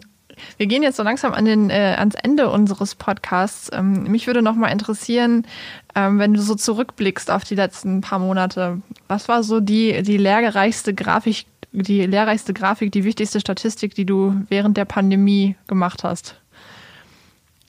wir 0.58 0.68
gehen 0.68 0.84
jetzt 0.84 0.98
so 0.98 1.02
langsam 1.02 1.34
an 1.34 1.46
den, 1.46 1.72
äh, 1.72 1.96
ans 1.98 2.14
Ende 2.14 2.52
unseres 2.52 2.94
Podcasts. 2.94 3.72
Ähm, 3.74 4.04
mich 4.04 4.28
würde 4.28 4.44
nochmal 4.44 4.72
interessieren, 4.72 5.48
ähm, 5.96 6.20
wenn 6.20 6.36
du 6.36 6.42
so 6.44 6.54
zurückblickst 6.54 7.32
auf 7.32 7.44
die 7.46 7.56
letzten 7.56 8.02
paar 8.02 8.20
Monate, 8.20 8.80
was 9.08 9.28
war 9.28 9.42
so 9.42 9.60
die, 9.60 10.04
die 10.04 10.18
lehrreichste 10.18 10.94
Grafik, 10.94 11.48
die 11.72 12.06
lehrreichste 12.06 12.54
Grafik, 12.54 12.92
die 12.92 13.06
wichtigste 13.06 13.40
Statistik, 13.40 13.96
die 13.96 14.06
du 14.06 14.36
während 14.50 14.78
der 14.78 14.86
Pandemie 14.86 15.56
gemacht 15.66 16.04
hast? 16.04 16.36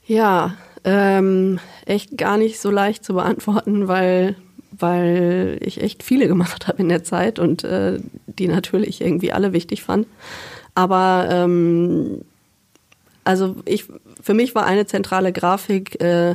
Ja, 0.06 0.54
ähm, 0.84 1.58
echt 1.86 2.16
gar 2.18 2.36
nicht 2.36 2.60
so 2.60 2.70
leicht 2.70 3.04
zu 3.04 3.14
beantworten, 3.14 3.88
weil, 3.88 4.36
weil 4.70 5.58
ich 5.60 5.80
echt 5.80 6.02
viele 6.02 6.28
gemacht 6.28 6.68
habe 6.68 6.82
in 6.82 6.88
der 6.88 7.04
Zeit 7.04 7.38
und 7.38 7.64
äh, 7.64 7.98
die 8.26 8.48
natürlich 8.48 9.00
irgendwie 9.00 9.32
alle 9.32 9.52
wichtig 9.52 9.82
fand. 9.82 10.06
Aber 10.74 11.28
ähm, 11.30 12.22
also 13.24 13.56
ich, 13.64 13.86
für 14.20 14.34
mich 14.34 14.54
war 14.54 14.66
eine 14.66 14.86
zentrale 14.86 15.32
Grafik 15.32 16.00
äh, 16.02 16.34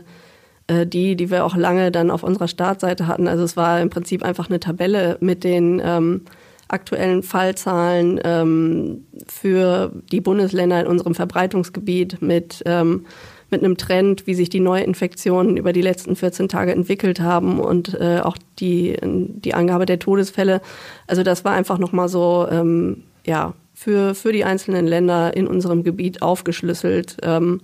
äh, 0.69 0.85
die, 0.85 1.15
die 1.15 1.31
wir 1.31 1.45
auch 1.45 1.55
lange 1.55 1.91
dann 1.91 2.11
auf 2.11 2.23
unserer 2.23 2.47
Startseite 2.47 3.07
hatten. 3.07 3.27
Also 3.27 3.43
es 3.43 3.57
war 3.57 3.81
im 3.81 3.89
Prinzip 3.89 4.23
einfach 4.23 4.49
eine 4.49 4.59
Tabelle 4.59 5.17
mit 5.19 5.43
den 5.43 5.81
ähm, 5.83 6.21
aktuellen 6.67 7.23
Fallzahlen 7.23 8.19
ähm, 8.23 9.07
für 9.27 9.91
die 10.11 10.21
Bundesländer 10.21 10.79
in 10.79 10.87
unserem 10.87 11.15
Verbreitungsgebiet 11.15 12.21
mit, 12.21 12.61
ähm, 12.67 13.07
mit 13.51 13.63
einem 13.63 13.77
Trend, 13.77 14.27
wie 14.27 14.35
sich 14.35 14.49
die 14.49 14.59
Neuinfektionen 14.59 15.57
über 15.57 15.73
die 15.73 15.81
letzten 15.81 16.15
14 16.15 16.49
Tage 16.49 16.71
entwickelt 16.71 17.19
haben 17.19 17.59
und 17.59 17.93
äh, 17.99 18.19
auch 18.21 18.37
die, 18.59 18.97
die 19.01 19.53
Angabe 19.53 19.85
der 19.85 19.99
Todesfälle. 19.99 20.61
Also 21.07 21.23
das 21.23 21.45
war 21.45 21.53
einfach 21.53 21.77
nochmal 21.77 22.09
so, 22.09 22.47
ähm, 22.49 23.03
ja, 23.25 23.53
für, 23.73 24.13
für 24.13 24.33
die 24.33 24.43
einzelnen 24.43 24.87
Länder 24.87 25.35
in 25.35 25.47
unserem 25.47 25.83
Gebiet 25.83 26.21
aufgeschlüsselt, 26.21 27.17
ähm, 27.23 27.61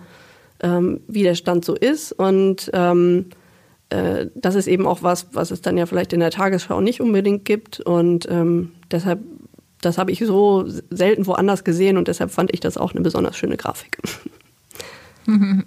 ähm, 0.61 1.01
wie 1.07 1.23
der 1.23 1.35
Stand 1.35 1.65
so 1.65 1.75
ist 1.75 2.13
und 2.13 2.71
ähm, 2.73 3.25
äh, 3.89 4.27
das 4.35 4.55
ist 4.55 4.67
eben 4.67 4.87
auch 4.87 5.03
was, 5.03 5.27
was 5.33 5.51
es 5.51 5.61
dann 5.61 5.77
ja 5.77 5.85
vielleicht 5.85 6.13
in 6.13 6.19
der 6.19 6.31
Tagesschau 6.31 6.81
nicht 6.81 7.01
unbedingt 7.01 7.45
gibt. 7.45 7.79
Und 7.79 8.27
ähm, 8.29 8.71
deshalb, 8.91 9.19
das 9.81 9.97
habe 9.97 10.11
ich 10.11 10.19
so 10.19 10.65
selten 10.89 11.27
woanders 11.27 11.63
gesehen 11.63 11.97
und 11.97 12.07
deshalb 12.07 12.31
fand 12.31 12.53
ich 12.53 12.59
das 12.59 12.77
auch 12.77 12.93
eine 12.93 13.01
besonders 13.01 13.37
schöne 13.37 13.57
Grafik. 13.57 13.97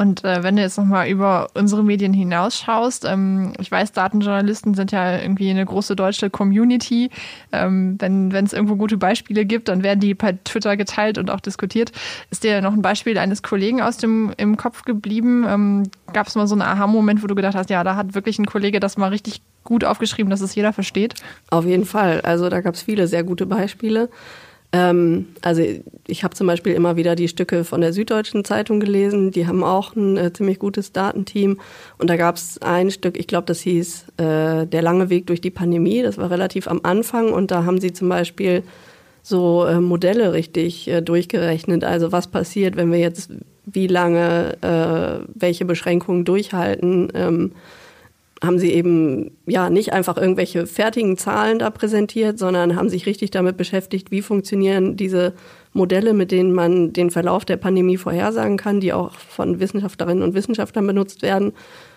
Und 0.00 0.24
äh, 0.24 0.42
wenn 0.42 0.56
du 0.56 0.62
jetzt 0.62 0.78
nochmal 0.78 1.10
über 1.10 1.48
unsere 1.52 1.84
Medien 1.84 2.14
hinausschaust, 2.14 3.04
ähm, 3.04 3.52
ich 3.60 3.70
weiß, 3.70 3.92
Datenjournalisten 3.92 4.72
sind 4.72 4.92
ja 4.92 5.20
irgendwie 5.20 5.50
eine 5.50 5.66
große 5.66 5.94
deutsche 5.94 6.30
Community. 6.30 7.10
Ähm, 7.52 7.96
wenn 8.00 8.32
es 8.32 8.54
irgendwo 8.54 8.76
gute 8.76 8.96
Beispiele 8.96 9.44
gibt, 9.44 9.68
dann 9.68 9.82
werden 9.82 10.00
die 10.00 10.14
per 10.14 10.42
Twitter 10.42 10.78
geteilt 10.78 11.18
und 11.18 11.30
auch 11.30 11.40
diskutiert. 11.40 11.92
Ist 12.30 12.44
dir 12.44 12.62
noch 12.62 12.72
ein 12.72 12.80
Beispiel 12.80 13.18
eines 13.18 13.42
Kollegen 13.42 13.82
aus 13.82 13.98
dem 13.98 14.32
im 14.38 14.56
Kopf 14.56 14.84
geblieben? 14.84 15.44
Ähm, 15.46 15.90
Gab 16.14 16.28
es 16.28 16.34
mal 16.34 16.46
so 16.46 16.54
einen 16.54 16.62
Aha-Moment, 16.62 17.22
wo 17.22 17.26
du 17.26 17.34
gedacht 17.34 17.54
hast, 17.54 17.68
ja, 17.68 17.84
da 17.84 17.94
hat 17.94 18.14
wirklich 18.14 18.38
ein 18.38 18.46
Kollege 18.46 18.80
das 18.80 18.96
mal 18.96 19.08
richtig 19.08 19.42
gut 19.64 19.84
aufgeschrieben, 19.84 20.30
dass 20.30 20.40
es 20.40 20.54
jeder 20.54 20.72
versteht? 20.72 21.12
Auf 21.50 21.66
jeden 21.66 21.84
Fall. 21.84 22.22
Also 22.22 22.48
da 22.48 22.62
gab 22.62 22.74
es 22.74 22.80
viele 22.80 23.06
sehr 23.06 23.22
gute 23.22 23.44
Beispiele. 23.44 24.08
Ähm, 24.72 25.26
also 25.42 25.62
ich 26.06 26.22
habe 26.22 26.34
zum 26.34 26.46
Beispiel 26.46 26.74
immer 26.74 26.96
wieder 26.96 27.16
die 27.16 27.28
Stücke 27.28 27.64
von 27.64 27.80
der 27.80 27.92
Süddeutschen 27.92 28.44
Zeitung 28.44 28.80
gelesen. 28.80 29.30
Die 29.30 29.46
haben 29.46 29.64
auch 29.64 29.96
ein 29.96 30.16
äh, 30.16 30.32
ziemlich 30.32 30.58
gutes 30.58 30.92
Datenteam. 30.92 31.58
Und 31.98 32.10
da 32.10 32.16
gab 32.16 32.36
es 32.36 32.60
ein 32.62 32.90
Stück, 32.90 33.18
ich 33.18 33.26
glaube, 33.26 33.46
das 33.46 33.60
hieß 33.60 34.06
äh, 34.18 34.66
Der 34.66 34.82
lange 34.82 35.10
Weg 35.10 35.26
durch 35.26 35.40
die 35.40 35.50
Pandemie. 35.50 36.02
Das 36.02 36.18
war 36.18 36.30
relativ 36.30 36.68
am 36.68 36.80
Anfang. 36.82 37.32
Und 37.32 37.50
da 37.50 37.64
haben 37.64 37.80
sie 37.80 37.92
zum 37.92 38.08
Beispiel 38.08 38.62
so 39.22 39.66
äh, 39.66 39.80
Modelle 39.80 40.32
richtig 40.32 40.88
äh, 40.88 41.00
durchgerechnet. 41.00 41.84
Also 41.84 42.12
was 42.12 42.28
passiert, 42.28 42.76
wenn 42.76 42.92
wir 42.92 42.98
jetzt 42.98 43.30
wie 43.66 43.86
lange 43.86 44.56
äh, 44.62 45.26
welche 45.34 45.64
Beschränkungen 45.64 46.24
durchhalten. 46.24 47.08
Ähm, 47.14 47.52
haben 48.42 48.58
sie 48.58 48.72
eben 48.72 49.36
ja 49.46 49.68
nicht 49.68 49.92
einfach 49.92 50.16
irgendwelche 50.16 50.66
fertigen 50.66 51.18
Zahlen 51.18 51.58
da 51.58 51.68
präsentiert, 51.70 52.38
sondern 52.38 52.74
haben 52.74 52.88
sich 52.88 53.04
richtig 53.06 53.30
damit 53.30 53.56
beschäftigt, 53.56 54.10
wie 54.10 54.22
funktionieren 54.22 54.96
diese 54.96 55.34
Modelle, 55.72 56.14
mit 56.14 56.30
denen 56.30 56.52
man 56.52 56.92
den 56.92 57.10
Verlauf 57.10 57.44
der 57.44 57.58
Pandemie 57.58 57.98
vorhersagen 57.98 58.56
kann, 58.56 58.80
die 58.80 58.92
auch 58.92 59.12
von 59.12 59.60
Wissenschaftlerinnen 59.60 60.22
und 60.22 60.34
Wissenschaftlern 60.34 60.86
benutzt 60.86 61.22
werden 61.22 61.52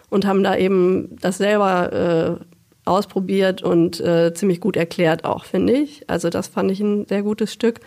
und 0.10 0.26
haben 0.26 0.44
da 0.44 0.58
eben 0.58 1.16
das 1.22 1.38
selber 1.38 2.40
äh, 2.42 2.46
ausprobiert 2.86 3.64
und 3.64 4.02
äh, 4.02 4.34
ziemlich 4.34 4.60
gut 4.60 4.76
erklärt 4.76 5.24
auch, 5.24 5.46
finde 5.46 5.74
ich. 5.74 6.10
Also 6.10 6.30
das 6.30 6.50
fand 6.50 6.72
ich 6.72 6.82
ein 6.82 7.06
sehr 7.08 7.24
gutes 7.24 7.54
Stück 7.54 7.80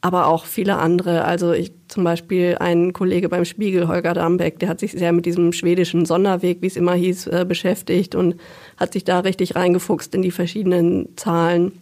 aber 0.00 0.26
auch 0.26 0.46
viele 0.46 0.78
andere. 0.78 1.24
Also 1.24 1.52
ich 1.52 1.72
zum 1.88 2.04
Beispiel 2.04 2.56
ein 2.58 2.92
Kollege 2.92 3.28
beim 3.28 3.44
Spiegel, 3.44 3.88
Holger 3.88 4.14
Dambeck, 4.14 4.58
der 4.58 4.68
hat 4.68 4.80
sich 4.80 4.92
sehr 4.92 5.12
mit 5.12 5.26
diesem 5.26 5.52
schwedischen 5.52 6.06
Sonderweg, 6.06 6.62
wie 6.62 6.66
es 6.66 6.76
immer 6.76 6.94
hieß, 6.94 7.26
äh, 7.26 7.44
beschäftigt 7.46 8.14
und 8.14 8.36
hat 8.78 8.92
sich 8.92 9.04
da 9.04 9.20
richtig 9.20 9.56
reingefuchst 9.56 10.14
in 10.14 10.22
die 10.22 10.30
verschiedenen 10.30 11.16
Zahlen. 11.16 11.72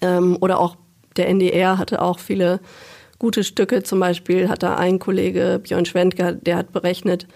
Ähm, 0.00 0.36
oder 0.40 0.58
auch 0.58 0.76
der 1.16 1.28
NDR 1.28 1.78
hatte 1.78 2.02
auch 2.02 2.18
viele 2.18 2.60
gute 3.18 3.44
Stücke. 3.44 3.82
Zum 3.82 4.00
Beispiel 4.00 4.48
hat 4.48 4.62
da 4.62 4.76
ein 4.76 4.98
Kollege, 4.98 5.60
Björn 5.62 5.86
Schwendker, 5.86 6.32
der 6.32 6.56
hat 6.56 6.72
berechnet, 6.72 7.26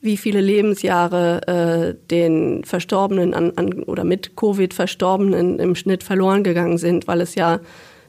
wie 0.00 0.16
viele 0.16 0.40
Lebensjahre 0.40 1.46
äh, 1.46 2.08
den 2.10 2.64
Verstorbenen 2.64 3.34
an, 3.34 3.52
an, 3.54 3.84
oder 3.84 4.02
mit 4.02 4.34
Covid 4.34 4.74
Verstorbenen 4.74 5.60
im 5.60 5.76
Schnitt 5.76 6.02
verloren 6.02 6.42
gegangen 6.42 6.76
sind, 6.76 7.06
weil 7.06 7.20
es 7.20 7.36
ja 7.36 7.60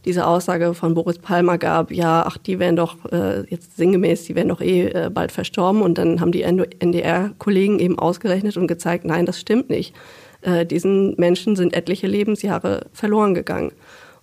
diese 0.06 0.28
Aussage 0.28 0.74
von 0.74 0.94
Boris 0.94 1.18
Palmer 1.18 1.58
gab, 1.58 1.92
ja, 1.92 2.26
ach, 2.28 2.38
die 2.38 2.60
werden 2.60 2.76
doch 2.76 2.98
äh, 3.12 3.42
jetzt 3.50 3.78
sinngemäß, 3.78 4.26
die 4.26 4.36
werden 4.36 4.50
doch 4.50 4.60
eh 4.60 4.88
äh, 4.88 5.10
bald 5.10 5.32
verstorben. 5.32 5.82
Und 5.82 5.98
dann 5.98 6.20
haben 6.20 6.32
die 6.32 6.44
NDR-Kollegen 6.44 7.80
eben 7.80 7.98
ausgerechnet 7.98 8.58
und 8.58 8.68
gezeigt, 8.68 9.06
nein, 9.06 9.26
das 9.26 9.40
stimmt 9.40 9.70
nicht. 9.70 9.96
Äh, 10.42 10.66
diesen 10.66 11.16
Menschen 11.18 11.56
sind 11.56 11.74
etliche 11.74 12.08
Lebensjahre 12.08 12.88
verloren 12.92 13.34
gegangen. 13.34 13.72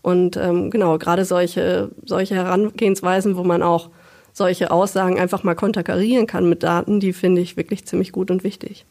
Und 0.02 0.36
ähm, 0.36 0.70
genau, 0.70 0.98
gerade 0.98 1.24
solche, 1.24 1.90
solche 2.04 2.34
Herangehensweisen, 2.34 3.36
wo 3.36 3.44
man 3.44 3.62
auch 3.62 3.90
solche 4.32 4.70
Aussagen 4.70 5.18
einfach 5.18 5.42
mal 5.42 5.54
konterkarieren 5.54 6.26
kann 6.26 6.48
mit 6.48 6.62
Daten, 6.62 7.00
die 7.00 7.12
finde 7.12 7.40
ich 7.40 7.56
wirklich 7.56 7.84
ziemlich 7.86 8.12
gut 8.12 8.30
und 8.30 8.44
wichtig. 8.44 8.84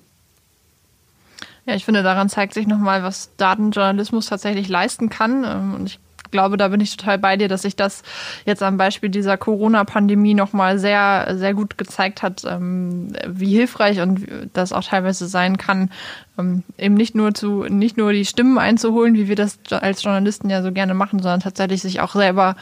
Ja, 1.65 1.75
ich 1.75 1.85
finde, 1.85 2.03
daran 2.03 2.29
zeigt 2.29 2.53
sich 2.53 2.67
nochmal, 2.67 3.03
was 3.03 3.29
Datenjournalismus 3.37 4.25
tatsächlich 4.25 4.67
leisten 4.69 5.09
kann. 5.09 5.43
Ähm, 5.43 5.75
und 5.75 5.85
ich 5.87 5.99
glaube, 6.31 6.57
da 6.57 6.67
bin 6.69 6.81
ich 6.81 6.95
total 6.95 7.17
bei 7.17 7.37
dir, 7.37 7.47
dass 7.47 7.63
sich 7.63 7.75
das 7.75 8.03
jetzt 8.45 8.63
am 8.63 8.77
Beispiel 8.77 9.09
dieser 9.09 9.37
Corona-Pandemie 9.37 10.33
nochmal 10.33 10.79
sehr, 10.79 11.35
sehr 11.37 11.53
gut 11.53 11.77
gezeigt 11.77 12.21
hat, 12.21 12.43
ähm, 12.45 13.13
wie 13.27 13.53
hilfreich 13.53 14.01
und 14.01 14.27
das 14.53 14.73
auch 14.73 14.83
teilweise 14.83 15.27
sein 15.27 15.57
kann, 15.57 15.91
ähm, 16.37 16.63
eben 16.77 16.95
nicht 16.95 17.15
nur 17.15 17.33
zu, 17.33 17.63
nicht 17.63 17.97
nur 17.97 18.13
die 18.13 18.25
Stimmen 18.25 18.57
einzuholen, 18.57 19.15
wie 19.15 19.27
wir 19.27 19.35
das 19.35 19.59
als 19.71 20.03
Journalisten 20.03 20.49
ja 20.49 20.61
so 20.61 20.71
gerne 20.71 20.93
machen, 20.93 21.19
sondern 21.19 21.41
tatsächlich 21.41 21.81
sich 21.81 22.01
auch 22.01 22.13
selber 22.13 22.55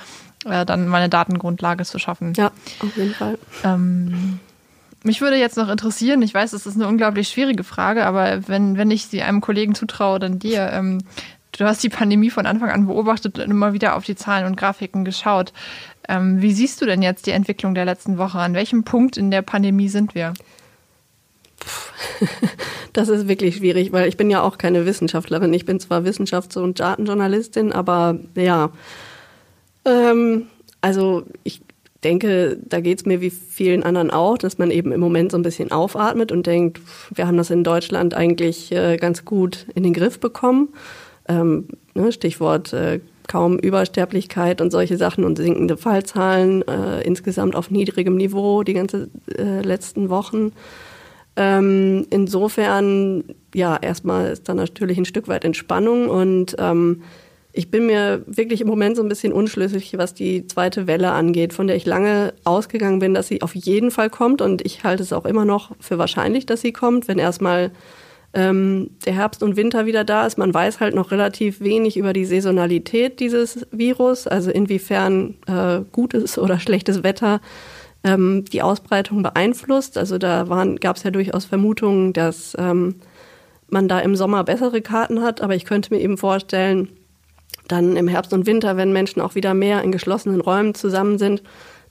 äh, 0.45 0.65
dann 0.65 0.87
mal 0.87 0.97
eine 0.97 1.09
Datengrundlage 1.09 1.83
zu 1.85 1.99
schaffen. 1.99 2.33
Ja, 2.35 2.51
auf 2.79 2.95
jeden 2.95 3.13
Fall. 3.13 3.37
Ähm, 3.63 4.39
mich 5.03 5.21
würde 5.21 5.37
jetzt 5.37 5.57
noch 5.57 5.69
interessieren, 5.69 6.21
ich 6.21 6.33
weiß, 6.33 6.53
es 6.53 6.65
ist 6.65 6.75
eine 6.75 6.87
unglaublich 6.87 7.29
schwierige 7.29 7.63
Frage, 7.63 8.05
aber 8.05 8.47
wenn, 8.47 8.77
wenn 8.77 8.91
ich 8.91 9.07
sie 9.07 9.21
einem 9.21 9.41
Kollegen 9.41 9.75
zutraue, 9.75 10.19
dann 10.19 10.39
dir, 10.39 10.69
ähm, 10.73 10.99
Du 11.57 11.65
hast 11.65 11.83
die 11.83 11.89
Pandemie 11.89 12.29
von 12.29 12.45
Anfang 12.45 12.69
an 12.69 12.85
beobachtet 12.85 13.39
und 13.39 13.49
immer 13.49 13.73
wieder 13.73 13.95
auf 13.95 14.05
die 14.05 14.15
Zahlen 14.15 14.45
und 14.45 14.57
Grafiken 14.57 15.03
geschaut. 15.03 15.53
Ähm, 16.07 16.41
wie 16.41 16.53
siehst 16.53 16.81
du 16.81 16.85
denn 16.85 17.01
jetzt 17.01 17.25
die 17.25 17.31
Entwicklung 17.31 17.73
der 17.73 17.85
letzten 17.85 18.17
Woche? 18.17 18.37
An 18.37 18.53
welchem 18.53 18.83
Punkt 18.83 19.17
in 19.17 19.31
der 19.31 19.41
Pandemie 19.41 19.89
sind 19.89 20.15
wir? 20.15 20.33
Das 22.93 23.09
ist 23.09 23.27
wirklich 23.27 23.57
schwierig, 23.57 23.91
weil 23.91 24.07
ich 24.07 24.17
bin 24.17 24.31
ja 24.31 24.41
auch 24.41 24.57
keine 24.57 24.87
Wissenschaftlerin. 24.87 25.53
Ich 25.53 25.65
bin 25.65 25.79
zwar 25.79 26.03
Wissenschafts- 26.03 26.57
und 26.57 26.79
Datenjournalistin, 26.79 27.71
aber 27.71 28.17
ja. 28.33 28.71
Ähm, 29.85 30.47
also 30.81 31.23
ich 31.43 31.61
denke, 32.03 32.57
da 32.59 32.79
geht 32.79 32.97
es 32.97 33.05
mir 33.05 33.21
wie 33.21 33.29
vielen 33.29 33.83
anderen 33.83 34.09
auch, 34.09 34.39
dass 34.39 34.57
man 34.57 34.71
eben 34.71 34.91
im 34.91 34.99
Moment 34.99 35.31
so 35.31 35.37
ein 35.37 35.43
bisschen 35.43 35.71
aufatmet 35.71 36.31
und 36.31 36.47
denkt, 36.47 36.81
wir 37.13 37.27
haben 37.27 37.37
das 37.37 37.51
in 37.51 37.63
Deutschland 37.63 38.15
eigentlich 38.15 38.71
äh, 38.71 38.97
ganz 38.97 39.25
gut 39.25 39.67
in 39.75 39.83
den 39.83 39.93
Griff 39.93 40.19
bekommen 40.19 40.69
ähm, 41.27 41.67
ne, 41.93 42.11
Stichwort 42.11 42.73
äh, 42.73 42.99
kaum 43.27 43.59
Übersterblichkeit 43.59 44.61
und 44.61 44.71
solche 44.71 44.97
Sachen 44.97 45.23
und 45.23 45.37
sinkende 45.37 45.77
Fallzahlen 45.77 46.65
äh, 46.67 47.01
insgesamt 47.01 47.55
auf 47.55 47.69
niedrigem 47.69 48.15
Niveau 48.15 48.63
die 48.63 48.73
ganze 48.73 49.09
äh, 49.37 49.61
letzten 49.61 50.09
Wochen. 50.09 50.53
Ähm, 51.35 52.07
insofern, 52.09 53.23
ja, 53.53 53.77
erstmal 53.77 54.31
ist 54.31 54.49
da 54.49 54.53
natürlich 54.53 54.97
ein 54.97 55.05
Stück 55.05 55.27
weit 55.27 55.45
Entspannung 55.45 56.09
und 56.09 56.55
ähm, 56.57 57.03
ich 57.53 57.71
bin 57.71 57.87
mir 57.87 58.23
wirklich 58.27 58.61
im 58.61 58.67
Moment 58.67 58.95
so 58.95 59.03
ein 59.03 59.09
bisschen 59.09 59.33
unschlüssig, 59.33 59.97
was 59.97 60.13
die 60.13 60.45
zweite 60.47 60.87
Welle 60.87 61.11
angeht, 61.11 61.53
von 61.53 61.67
der 61.67 61.75
ich 61.75 61.85
lange 61.85 62.33
ausgegangen 62.43 62.99
bin, 62.99 63.13
dass 63.13 63.27
sie 63.27 63.41
auf 63.41 63.55
jeden 63.55 63.91
Fall 63.91 64.09
kommt 64.09 64.41
und 64.41 64.63
ich 64.65 64.83
halte 64.83 65.03
es 65.03 65.13
auch 65.13 65.25
immer 65.25 65.43
noch 65.43 65.71
für 65.79 65.97
wahrscheinlich, 65.97 66.45
dass 66.45 66.61
sie 66.61 66.71
kommt, 66.71 67.07
wenn 67.07 67.19
erstmal 67.19 67.71
ähm, 68.37 68.91
der 69.03 69.13
Herbst 69.13 69.41
und 69.41 69.57
Winter 69.57 69.87
wieder 69.87 70.03
da 70.03 70.27
ist. 70.27 70.37
Man 70.37 70.53
weiß 70.53 70.79
halt 70.79 70.93
noch 70.93 71.09
relativ 71.09 71.59
wenig 71.59 71.97
über 71.97 72.13
die 72.13 72.23
Saisonalität 72.23 73.19
dieses 73.19 73.65
Virus, 73.71 74.27
also 74.27 74.51
inwiefern 74.51 75.33
äh, 75.47 75.79
gutes 75.91 76.37
oder 76.37 76.59
schlechtes 76.59 77.01
Wetter 77.01 77.41
ähm, 78.03 78.45
die 78.45 78.61
Ausbreitung 78.61 79.23
beeinflusst. 79.23 79.97
Also 79.97 80.19
da 80.19 80.43
gab 80.79 80.97
es 80.97 81.03
ja 81.03 81.09
durchaus 81.09 81.45
Vermutungen, 81.45 82.13
dass 82.13 82.55
ähm, 82.59 82.97
man 83.69 83.87
da 83.87 83.99
im 83.99 84.15
Sommer 84.15 84.43
bessere 84.43 84.81
Karten 84.81 85.23
hat, 85.23 85.41
aber 85.41 85.55
ich 85.55 85.65
könnte 85.65 85.91
mir 85.91 85.99
eben 85.99 86.17
vorstellen, 86.17 86.89
dann 87.67 87.97
im 87.97 88.07
Herbst 88.07 88.33
und 88.33 88.45
Winter, 88.45 88.77
wenn 88.77 88.93
Menschen 88.93 89.19
auch 89.19 89.33
wieder 89.33 89.55
mehr 89.55 89.81
in 89.81 89.91
geschlossenen 89.91 90.41
Räumen 90.41 90.75
zusammen 90.75 91.17
sind, 91.17 91.41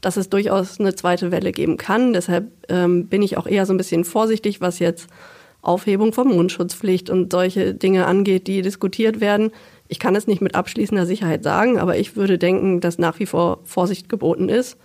dass 0.01 0.17
es 0.17 0.31
durchaus 0.31 0.79
eine 0.79 0.95
zweite 0.95 1.33
Welle 1.33 1.51
geben 1.51 1.77
kann. 1.77 2.13
Deshalb 2.13 2.53
ähm, 2.69 3.09
bin 3.09 3.21
ich 3.23 3.37
auch 3.37 3.49
eher 3.49 3.67
so 3.67 3.75
ein 3.75 3.79
bisschen 3.79 4.05
vorsichtig, 4.05 4.61
was 4.61 4.79
jetzt 4.79 5.09
Aufhebung 5.67 6.13
von 6.13 6.29
Mundschutzpflicht 6.29 7.11
und 7.11 7.33
solche 7.33 7.75
Dinge 7.75 8.07
angeht, 8.07 8.47
die 8.47 8.63
diskutiert 8.63 9.21
werden. 9.21 9.51
Ich 9.89 9.99
kann 9.99 10.15
es 10.15 10.27
nicht 10.27 10.41
mit 10.41 10.55
abschließender 10.55 11.07
Sicherheit 11.07 11.43
sagen, 11.43 11.79
aber 11.79 11.97
ich 11.97 12.17
würde 12.17 12.39
denken, 12.39 12.81
dass 12.81 12.99
nach 12.99 13.19
wie 13.19 13.27
vor 13.27 13.61
Vorsicht 13.65 14.09
geboten 14.09 14.49
ist. 14.49 14.77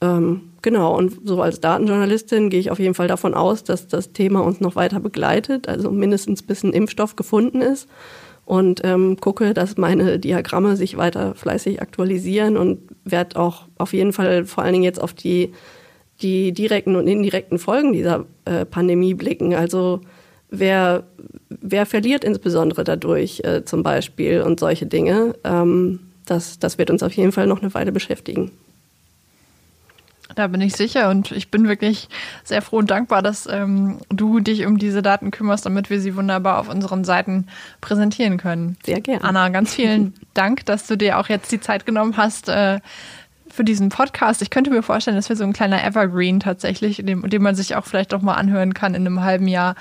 Ähm, 0.00 0.52
genau, 0.62 0.96
und 0.96 1.26
so 1.26 1.40
als 1.40 1.60
Datenjournalistin 1.60 2.50
gehe 2.50 2.60
ich 2.60 2.70
auf 2.70 2.78
jeden 2.78 2.94
Fall 2.94 3.08
davon 3.08 3.34
aus, 3.34 3.64
dass 3.64 3.86
das 3.86 4.12
Thema 4.12 4.40
uns 4.40 4.60
noch 4.60 4.76
weiter 4.76 5.00
begleitet, 5.00 5.68
also 5.68 5.90
mindestens 5.90 6.42
bis 6.42 6.62
ein 6.62 6.72
Impfstoff 6.72 7.16
gefunden 7.16 7.60
ist. 7.60 7.88
Und 8.46 8.82
ähm, 8.84 9.16
gucke, 9.18 9.54
dass 9.54 9.78
meine 9.78 10.18
Diagramme 10.18 10.76
sich 10.76 10.98
weiter 10.98 11.34
fleißig 11.34 11.80
aktualisieren 11.80 12.58
und 12.58 12.80
werde 13.04 13.40
auch 13.40 13.62
auf 13.78 13.94
jeden 13.94 14.12
Fall 14.12 14.44
vor 14.44 14.62
allen 14.64 14.74
Dingen 14.74 14.84
jetzt 14.84 15.00
auf 15.00 15.14
die 15.14 15.52
die 16.22 16.52
direkten 16.52 16.96
und 16.96 17.08
indirekten 17.08 17.58
Folgen 17.58 17.92
dieser 17.92 18.26
äh, 18.44 18.64
Pandemie 18.64 19.14
blicken. 19.14 19.54
Also 19.54 20.00
wer, 20.58 21.04
wer 21.48 21.86
verliert 21.86 22.24
insbesondere 22.24 22.84
dadurch 22.84 23.40
äh, 23.44 23.64
zum 23.64 23.82
Beispiel 23.82 24.42
und 24.42 24.60
solche 24.60 24.86
Dinge. 24.86 25.34
Ähm, 25.44 26.00
das, 26.26 26.58
das 26.58 26.78
wird 26.78 26.90
uns 26.90 27.02
auf 27.02 27.12
jeden 27.12 27.32
Fall 27.32 27.46
noch 27.46 27.60
eine 27.60 27.74
Weile 27.74 27.92
beschäftigen. 27.92 28.50
Da 30.34 30.46
bin 30.48 30.60
ich 30.60 30.74
sicher 30.74 31.10
und 31.10 31.30
ich 31.32 31.50
bin 31.50 31.68
wirklich 31.68 32.08
sehr 32.42 32.62
froh 32.62 32.78
und 32.78 32.90
dankbar, 32.90 33.22
dass 33.22 33.46
ähm, 33.46 33.98
du 34.08 34.40
dich 34.40 34.66
um 34.66 34.78
diese 34.78 35.02
Daten 35.02 35.30
kümmerst, 35.30 35.66
damit 35.66 35.90
wir 35.90 36.00
sie 36.00 36.16
wunderbar 36.16 36.58
auf 36.58 36.68
unseren 36.68 37.04
Seiten 37.04 37.46
präsentieren 37.80 38.38
können. 38.38 38.76
Sehr 38.84 39.00
gerne. 39.00 39.22
Anna, 39.22 39.50
ganz 39.50 39.74
vielen 39.74 40.14
Dank, 40.34 40.64
dass 40.66 40.86
du 40.86 40.96
dir 40.96 41.18
auch 41.18 41.28
jetzt 41.28 41.52
die 41.52 41.60
Zeit 41.60 41.86
genommen 41.86 42.16
hast, 42.16 42.48
äh, 42.48 42.80
für 43.54 43.64
diesen 43.64 43.88
Podcast. 43.88 44.42
Ich 44.42 44.50
könnte 44.50 44.70
mir 44.70 44.82
vorstellen, 44.82 45.16
das 45.16 45.28
wäre 45.28 45.36
so 45.36 45.44
ein 45.44 45.52
kleiner 45.52 45.84
Evergreen 45.84 46.40
tatsächlich, 46.40 46.96
den, 46.96 47.22
den 47.22 47.42
man 47.42 47.54
sich 47.54 47.76
auch 47.76 47.84
vielleicht 47.84 48.12
auch 48.12 48.20
mal 48.20 48.34
anhören 48.34 48.74
kann 48.74 48.94
in 48.94 49.06
einem 49.06 49.22
halben 49.22 49.46
Jahr. 49.46 49.76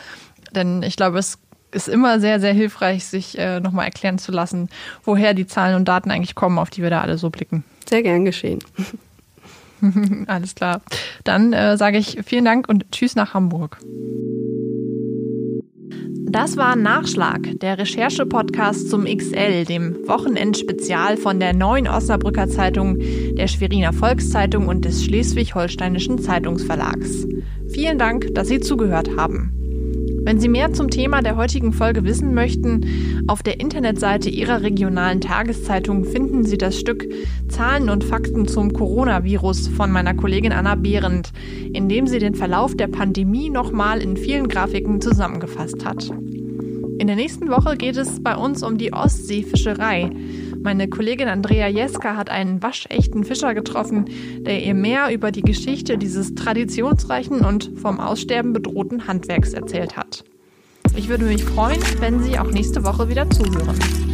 Denn 0.56 0.84
ich 0.84 0.96
glaube, 0.96 1.20
es 1.20 1.38
ist 1.72 1.90
immer 1.90 2.20
sehr, 2.20 2.40
sehr 2.40 2.54
hilfreich, 2.54 3.06
sich 3.06 3.38
äh, 3.38 3.60
nochmal 3.60 3.86
erklären 3.86 4.18
zu 4.18 4.32
lassen, 4.32 4.70
woher 5.04 5.34
die 5.34 5.48
Zahlen 5.48 5.76
und 5.76 5.88
Daten 5.88 6.12
eigentlich 6.12 6.36
kommen, 6.36 6.60
auf 6.60 6.70
die 6.70 6.82
wir 6.82 6.90
da 6.90 7.02
alle 7.02 7.18
so 7.18 7.30
blicken. 7.30 7.64
Sehr 7.88 8.04
gern 8.04 8.26
geschehen. 8.26 8.60
Alles 10.28 10.56
klar. 10.56 10.82
Dann 11.24 11.54
äh, 11.54 11.78
sage 11.78 11.98
ich 11.98 12.20
vielen 12.26 12.46
Dank 12.46 12.70
und 12.70 12.92
tschüss 12.92 13.16
nach 13.16 13.34
Hamburg. 13.34 13.80
Das 16.26 16.58
war 16.58 16.76
Nachschlag, 16.76 17.60
der 17.60 17.78
Recherche-Podcast 17.78 18.90
zum 18.90 19.06
XL, 19.06 19.66
dem 19.66 20.08
Wochenendspezial 20.08 21.18
von 21.18 21.40
der 21.40 21.54
Neuen 21.54 21.88
Osnabrücker 21.88 22.48
Zeitung, 22.48 22.98
der 23.36 23.48
Schweriner 23.48 23.94
Volkszeitung 23.94 24.68
und 24.68 24.84
des 24.84 25.04
Schleswig-Holsteinischen 25.04 26.18
Zeitungsverlags. 26.18 27.28
Vielen 27.70 28.00
Dank, 28.00 28.34
dass 28.34 28.48
Sie 28.48 28.60
zugehört 28.60 29.16
haben. 29.16 29.63
Wenn 30.26 30.40
Sie 30.40 30.48
mehr 30.48 30.72
zum 30.72 30.90
Thema 30.90 31.22
der 31.22 31.36
heutigen 31.36 31.74
Folge 31.74 32.06
wissen 32.06 32.34
möchten, 32.34 33.24
auf 33.28 33.44
der 33.44 33.60
Internetseite 33.60 34.30
Ihrer 34.30 34.62
regionalen 34.62 35.20
Tageszeitung 35.20 36.06
finden 36.06 36.46
Sie 36.46 36.58
das 36.58 36.80
Stück 36.80 37.06
Zahlen 37.50 37.90
und 37.90 38.06
Fakten 38.06 38.48
zum 38.48 38.72
Coronavirus 38.72 39.68
von 39.68 39.92
meiner 39.92 40.14
Kollegin 40.14 40.54
Anna 40.54 40.76
Behrendt, 40.76 41.32
in 41.74 41.90
dem 41.90 42.08
sie 42.08 42.20
den 42.20 42.36
Verlauf 42.36 42.76
der 42.76 42.88
Pandemie 42.88 43.50
nochmal 43.50 44.02
in 44.02 44.16
vielen 44.16 44.48
Grafiken 44.48 45.02
zusammengefasst 45.02 45.84
hat. 45.84 46.10
In 47.00 47.08
der 47.08 47.18
nächsten 47.18 47.50
Woche 47.50 47.76
geht 47.76 47.98
es 47.98 48.24
bei 48.24 48.36
uns 48.38 48.64
um 48.64 48.78
die 48.78 48.94
Ostseefischerei. 48.94 50.10
Meine 50.64 50.88
Kollegin 50.88 51.28
Andrea 51.28 51.68
Jeska 51.68 52.16
hat 52.16 52.30
einen 52.30 52.64
waschechten 52.64 53.26
Fischer 53.26 53.54
getroffen, 53.54 54.06
der 54.46 54.64
ihr 54.64 54.74
mehr 54.74 55.14
über 55.14 55.30
die 55.32 55.42
Geschichte 55.42 55.98
dieses 55.98 56.36
traditionsreichen 56.36 57.42
und 57.42 57.72
vom 57.76 58.00
Aussterben 58.00 58.54
bedrohten 58.54 59.06
Handwerks 59.06 59.52
erzählt 59.52 59.98
hat. 59.98 60.24
Ich 60.96 61.10
würde 61.10 61.26
mich 61.26 61.44
freuen, 61.44 61.82
wenn 62.00 62.24
Sie 62.24 62.40
auch 62.40 62.50
nächste 62.50 62.86
Woche 62.86 63.10
wieder 63.10 63.30
zuhören. 63.30 64.13